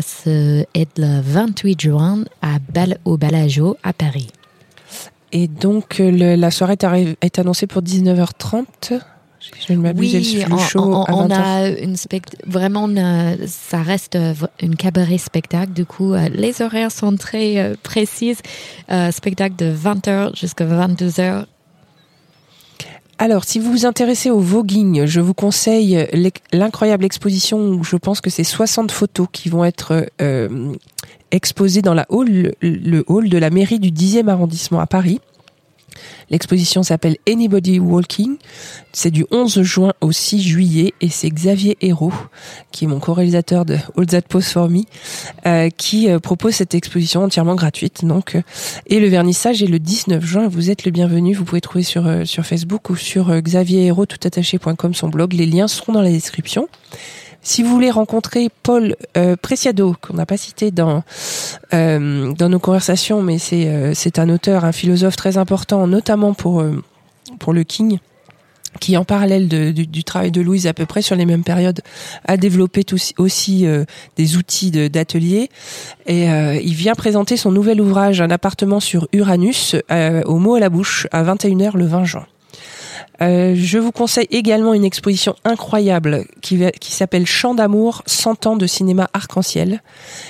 être 0.73 0.97
le 0.97 1.21
28 1.21 1.79
juin 1.79 2.23
à 2.41 2.57
Bal 2.73 2.97
au 3.05 3.17
Balajo 3.17 3.77
à 3.83 3.93
Paris. 3.93 4.29
Et 5.31 5.47
donc 5.47 5.99
euh, 5.99 6.11
le- 6.11 6.35
la 6.35 6.51
soirée 6.51 6.75
est, 6.81 7.17
est 7.21 7.39
annoncée 7.39 7.67
pour 7.67 7.81
19h30. 7.81 8.65
Si 9.39 9.49
je 9.67 9.73
ne 9.73 9.79
m'abuse, 9.79 10.13
et 10.13 10.19
le- 10.19 10.49
le 10.49 10.53
on, 10.53 10.57
show 10.59 10.79
on- 10.79 11.03
à 11.03 11.13
on 11.13 11.27
20h. 11.27 11.33
a 11.41 11.67
une 11.69 11.95
spect- 11.95 12.35
vraiment 12.45 12.87
euh, 12.89 13.35
ça 13.47 13.81
reste 13.81 14.15
euh, 14.15 14.33
une 14.61 14.75
cabaret 14.75 15.17
spectacle. 15.17 15.73
Du 15.73 15.85
coup, 15.85 16.13
euh, 16.13 16.29
les 16.29 16.61
horaires 16.61 16.91
sont 16.91 17.15
très 17.15 17.73
précises. 17.81 18.39
Euh, 18.91 19.09
spectacle 19.11 19.55
de 19.55 19.71
20h 19.73 20.35
jusqu'à 20.39 20.65
22h. 20.65 21.45
Alors, 23.21 23.43
si 23.43 23.59
vous 23.59 23.71
vous 23.71 23.85
intéressez 23.85 24.31
au 24.31 24.39
voguing, 24.39 25.05
je 25.05 25.21
vous 25.21 25.35
conseille 25.35 26.07
l'incroyable 26.51 27.05
exposition 27.05 27.59
où 27.59 27.83
je 27.83 27.95
pense 27.95 28.19
que 28.19 28.31
c'est 28.31 28.43
60 28.43 28.91
photos 28.91 29.27
qui 29.31 29.47
vont 29.47 29.63
être 29.63 30.07
euh, 30.23 30.73
exposées 31.29 31.83
dans 31.83 31.93
la 31.93 32.07
hall, 32.09 32.53
le 32.63 33.03
hall 33.05 33.29
de 33.29 33.37
la 33.37 33.51
mairie 33.51 33.79
du 33.79 33.91
10e 33.91 34.27
arrondissement 34.27 34.79
à 34.79 34.87
Paris. 34.87 35.21
L'exposition 36.29 36.83
s'appelle 36.83 37.17
Anybody 37.27 37.79
Walking. 37.79 38.37
C'est 38.93 39.11
du 39.11 39.25
11 39.31 39.61
juin 39.61 39.93
au 40.01 40.11
6 40.11 40.41
juillet 40.41 40.93
et 41.01 41.09
c'est 41.09 41.29
Xavier 41.29 41.77
Hérault, 41.81 42.13
qui 42.71 42.85
est 42.85 42.87
mon 42.87 42.99
co-réalisateur 42.99 43.65
de 43.65 43.77
All 43.97 44.05
That 44.05 44.23
Pose 44.23 44.47
For 44.47 44.69
Me, 44.69 44.81
euh, 45.45 45.69
qui 45.69 46.09
euh, 46.09 46.19
propose 46.19 46.55
cette 46.55 46.75
exposition 46.75 47.23
entièrement 47.23 47.55
gratuite. 47.55 48.05
Donc, 48.05 48.35
euh, 48.35 48.41
et 48.87 48.99
le 48.99 49.07
vernissage 49.07 49.61
est 49.63 49.67
le 49.67 49.79
19 49.79 50.23
juin. 50.23 50.47
Vous 50.47 50.69
êtes 50.69 50.85
le 50.85 50.91
bienvenu. 50.91 51.33
Vous 51.33 51.45
pouvez 51.45 51.61
trouver 51.61 51.83
sur, 51.83 52.07
euh, 52.07 52.25
sur 52.25 52.45
Facebook 52.45 52.89
ou 52.89 52.95
sur 52.95 53.41
xavierhérault 53.41 54.05
toutattaché.com 54.05 54.93
son 54.93 55.09
blog. 55.09 55.33
Les 55.33 55.45
liens 55.45 55.67
seront 55.67 55.93
dans 55.93 56.01
la 56.01 56.11
description. 56.11 56.67
Si 57.43 57.63
vous 57.63 57.69
voulez 57.69 57.89
rencontrer 57.89 58.49
Paul 58.61 58.95
euh, 59.17 59.35
Preciado, 59.35 59.95
qu'on 59.99 60.13
n'a 60.13 60.25
pas 60.25 60.37
cité 60.37 60.69
dans 60.69 61.03
euh, 61.73 62.33
dans 62.33 62.49
nos 62.49 62.59
conversations, 62.59 63.23
mais 63.23 63.39
c'est 63.39 63.67
euh, 63.67 63.93
c'est 63.95 64.19
un 64.19 64.29
auteur, 64.29 64.63
un 64.63 64.71
philosophe 64.71 65.15
très 65.15 65.37
important, 65.37 65.87
notamment 65.87 66.33
pour 66.33 66.61
euh, 66.61 66.83
pour 67.39 67.53
le 67.53 67.63
King, 67.63 67.97
qui 68.79 68.95
en 68.95 69.05
parallèle 69.05 69.47
du, 69.47 70.03
travail 70.03 70.31
de 70.31 70.41
Louise 70.41 70.67
à 70.67 70.73
peu 70.73 70.85
près 70.85 71.01
sur 71.01 71.15
les 71.15 71.25
mêmes 71.25 71.43
périodes, 71.43 71.81
a 72.25 72.37
développé 72.37 72.85
aussi 73.17 73.65
des 74.15 74.37
outils 74.37 74.71
d'atelier. 74.89 75.49
Et 76.07 76.25
il 76.25 76.73
vient 76.73 76.93
présenter 76.93 77.37
son 77.37 77.51
nouvel 77.51 77.81
ouvrage, 77.81 78.21
Un 78.21 78.31
appartement 78.31 78.79
sur 78.79 79.07
Uranus, 79.13 79.75
au 80.25 80.39
mot 80.39 80.55
à 80.55 80.59
la 80.59 80.69
bouche, 80.69 81.07
à 81.11 81.23
21h 81.23 81.77
le 81.77 81.85
20 81.85 82.05
juin. 82.05 82.25
Euh, 83.21 83.53
je 83.55 83.77
vous 83.77 83.91
conseille 83.91 84.27
également 84.31 84.73
une 84.73 84.83
exposition 84.83 85.35
incroyable 85.45 86.25
qui, 86.41 86.59
qui 86.79 86.91
s'appelle 86.91 87.25
Chant 87.25 87.53
d'amour, 87.53 88.01
100 88.05 88.47
ans 88.47 88.55
de 88.55 88.65
cinéma 88.65 89.09
arc-en-ciel, 89.13 89.81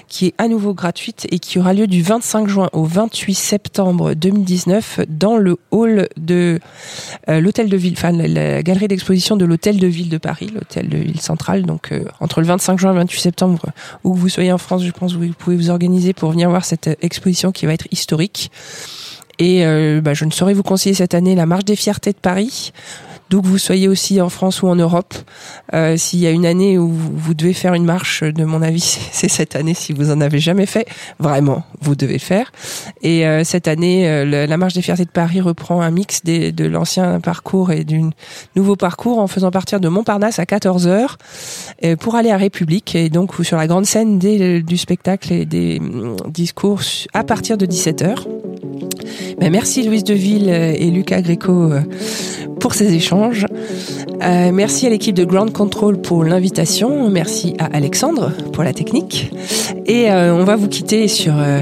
qui 0.07 0.27
est 0.27 0.33
à 0.37 0.47
nouveau 0.47 0.73
gratuite 0.73 1.27
et 1.31 1.39
qui 1.39 1.59
aura 1.59 1.73
lieu 1.73 1.87
du 1.87 2.01
25 2.01 2.47
juin 2.47 2.69
au 2.73 2.83
28 2.83 3.33
septembre 3.33 4.13
2019 4.13 5.01
dans 5.07 5.37
le 5.37 5.57
hall 5.71 6.09
de 6.17 6.59
euh, 7.29 7.39
l'hôtel 7.39 7.69
de 7.69 7.77
ville, 7.77 7.93
enfin 7.95 8.11
la, 8.11 8.27
la 8.27 8.63
galerie 8.63 8.87
d'exposition 8.87 9.37
de 9.37 9.45
l'hôtel 9.45 9.79
de 9.79 9.87
ville 9.87 10.09
de 10.09 10.17
Paris, 10.17 10.51
l'hôtel 10.53 10.89
de 10.89 10.97
ville 10.97 11.21
centrale. 11.21 11.63
Donc 11.63 11.91
euh, 11.91 12.03
entre 12.19 12.41
le 12.41 12.47
25 12.47 12.77
juin 12.77 12.91
et 12.91 12.93
le 12.93 12.99
28 12.99 13.19
septembre, 13.19 13.67
où 14.03 14.13
que 14.13 14.19
vous 14.19 14.29
soyez 14.29 14.51
en 14.51 14.57
France, 14.57 14.83
je 14.83 14.91
pense 14.91 15.13
que 15.13 15.17
vous 15.17 15.33
pouvez 15.37 15.55
vous 15.55 15.69
organiser 15.69 16.13
pour 16.13 16.31
venir 16.31 16.49
voir 16.49 16.65
cette 16.65 16.87
euh, 16.87 16.95
exposition 17.01 17.51
qui 17.51 17.65
va 17.65 17.73
être 17.73 17.87
historique. 17.91 18.51
Et 19.41 19.65
euh, 19.65 20.01
bah, 20.01 20.13
je 20.13 20.23
ne 20.23 20.29
saurais 20.29 20.53
vous 20.53 20.61
conseiller 20.61 20.93
cette 20.93 21.15
année 21.15 21.33
la 21.33 21.47
Marche 21.47 21.65
des 21.65 21.75
Fiertés 21.75 22.11
de 22.11 22.17
Paris. 22.17 22.71
D'où 23.31 23.41
que 23.41 23.47
vous 23.47 23.57
soyez 23.57 23.87
aussi 23.87 24.19
en 24.19 24.27
France 24.27 24.61
ou 24.61 24.67
en 24.67 24.75
Europe. 24.75 25.13
Euh, 25.73 25.95
S'il 25.95 26.19
y 26.19 26.27
a 26.27 26.31
une 26.31 26.45
année 26.45 26.77
où 26.77 26.89
vous, 26.89 27.33
devez 27.33 27.53
faire 27.53 27.73
une 27.73 27.85
marche, 27.85 28.23
de 28.23 28.43
mon 28.43 28.61
avis, 28.61 28.81
c'est 29.13 29.29
cette 29.29 29.55
année 29.55 29.73
si 29.73 29.93
vous 29.93 30.11
en 30.11 30.19
avez 30.19 30.39
jamais 30.39 30.65
fait. 30.65 30.85
Vraiment, 31.17 31.63
vous 31.79 31.95
devez 31.95 32.15
le 32.15 32.19
faire. 32.19 32.51
Et 33.01 33.25
euh, 33.25 33.45
cette 33.45 33.69
année, 33.69 34.05
euh, 34.09 34.45
la 34.45 34.57
Marche 34.57 34.73
des 34.73 34.81
Fiertés 34.81 35.05
de 35.05 35.09
Paris 35.09 35.39
reprend 35.39 35.79
un 35.79 35.91
mix 35.91 36.25
des, 36.25 36.51
de 36.51 36.65
l'ancien 36.65 37.21
parcours 37.21 37.71
et 37.71 37.85
du 37.85 38.01
nouveau 38.57 38.75
parcours 38.75 39.19
en 39.19 39.27
faisant 39.27 39.49
partir 39.49 39.79
de 39.79 39.87
Montparnasse 39.87 40.37
à 40.37 40.45
14 40.45 40.87
heures 40.87 41.17
euh, 41.85 41.95
pour 41.95 42.15
aller 42.15 42.31
à 42.31 42.37
République. 42.37 42.95
Et 42.95 43.07
donc 43.07 43.33
sur 43.45 43.55
la 43.55 43.65
grande 43.65 43.85
scène 43.85 44.19
des, 44.19 44.61
du 44.61 44.75
spectacle 44.75 45.31
et 45.31 45.45
des 45.45 45.79
hum, 45.79 46.17
discours 46.27 46.81
à 47.13 47.23
partir 47.23 47.57
de 47.57 47.65
17 47.65 48.01
heures. 48.01 48.27
Ben, 49.39 49.51
merci 49.51 49.83
Louise 49.83 50.03
Deville 50.03 50.49
euh, 50.49 50.73
et 50.77 50.91
Lucas 50.91 51.21
Gréco 51.21 51.51
euh, 51.51 51.81
pour 52.59 52.73
ces 52.73 52.93
échanges. 52.93 53.45
Euh, 54.23 54.51
merci 54.51 54.85
à 54.85 54.89
l'équipe 54.89 55.15
de 55.15 55.25
Ground 55.25 55.51
Control 55.51 55.99
pour 55.99 56.23
l'invitation. 56.23 57.09
Merci 57.09 57.55
à 57.59 57.65
Alexandre 57.65 58.31
pour 58.53 58.63
la 58.63 58.73
technique. 58.73 59.31
Et 59.87 60.11
on 60.11 60.43
va 60.43 60.55
vous 60.55 60.67
quitter 60.67 61.07
sur 61.07 61.33
euh, 61.37 61.61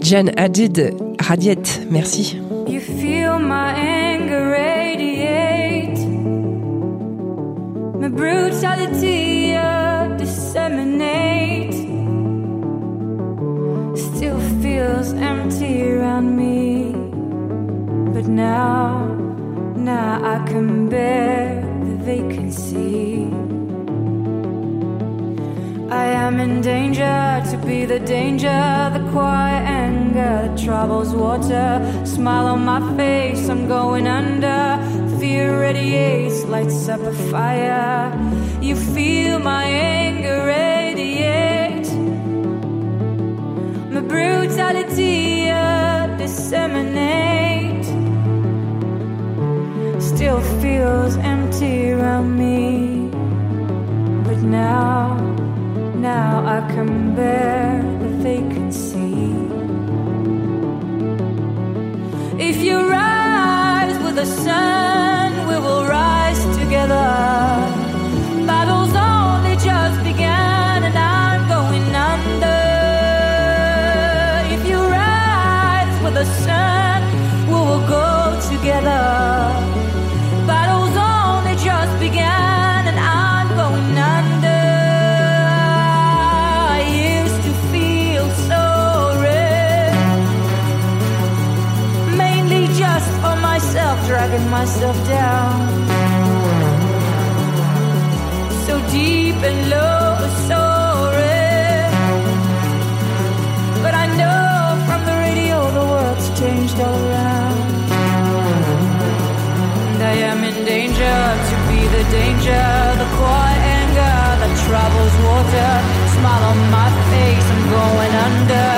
Jan 0.00 0.26
Hadid 0.36 0.94
Radiette. 1.18 1.86
Merci. 1.90 2.38
Uh. 2.68 3.66
Still 13.96 14.38
feels 14.60 15.12
empty 15.14 15.82
around 15.82 16.36
but 18.26 18.32
now, 18.32 19.06
now 19.76 20.20
I 20.24 20.44
can 20.48 20.88
bear 20.88 21.60
the 21.84 21.96
vacancy. 22.04 23.30
I 25.90 26.06
am 26.24 26.40
in 26.40 26.60
danger 26.60 27.42
to 27.50 27.56
be 27.64 27.84
the 27.84 28.00
danger, 28.00 28.90
the 28.94 29.08
quiet 29.12 29.62
anger 29.64 30.48
that 30.48 30.58
troubles 30.58 31.14
water. 31.14 31.68
Smile 32.04 32.46
on 32.46 32.64
my 32.64 32.80
face, 32.96 33.48
I'm 33.48 33.68
going 33.68 34.08
under. 34.08 34.60
Fear 35.20 35.60
radiates, 35.60 36.44
lights 36.46 36.88
up 36.88 37.00
a 37.00 37.12
fire. 37.30 38.10
You 38.60 38.74
feel 38.74 39.38
my 39.38 39.64
anger 39.64 40.46
radiate, 40.46 41.88
my 43.92 44.00
brutality 44.00 45.48
uh, 45.50 46.06
disseminate. 46.18 47.45
Still 50.26 50.60
feels 50.60 51.16
empty 51.18 51.92
around 51.92 52.36
me. 52.36 53.08
But 54.24 54.38
now, 54.42 55.14
now 55.94 56.44
I 56.44 56.58
can 56.72 57.14
bear 57.14 57.80
the 58.02 58.08
vacancy. 58.28 59.22
If 62.42 62.56
you 62.56 62.90
rise 62.90 63.96
with 64.02 64.16
the 64.16 64.26
sun, 64.26 65.46
we 65.46 65.60
will 65.64 65.84
rise 65.84 66.42
together. 66.56 67.75
Myself 94.66 94.98
down. 95.06 95.54
So 98.66 98.74
deep 98.90 99.38
and 99.50 99.60
low, 99.70 100.18
so 100.48 100.60
red. 101.18 101.92
But 103.84 103.94
I 103.94 104.06
know 104.20 104.42
from 104.86 105.00
the 105.08 105.16
radio 105.26 105.56
the 105.78 105.84
world's 105.92 106.28
changed 106.40 106.78
all 106.84 106.98
around. 107.06 107.58
And 109.92 110.02
I 110.12 110.14
am 110.30 110.40
in 110.50 110.56
danger 110.64 111.18
to 111.48 111.54
be 111.70 111.80
the 111.96 112.04
danger, 112.20 112.66
the 113.02 113.08
quiet 113.18 113.62
anger 113.78 114.18
that 114.40 114.52
travels 114.66 115.16
water. 115.28 115.72
Smile 116.16 116.44
on 116.52 116.60
my 116.78 116.90
face, 117.10 117.46
I'm 117.54 117.64
going 117.78 118.14
under. 118.26 118.68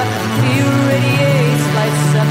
Fear 0.40 0.68
radiates, 0.92 1.64
lights 1.78 2.12
up 2.20 2.30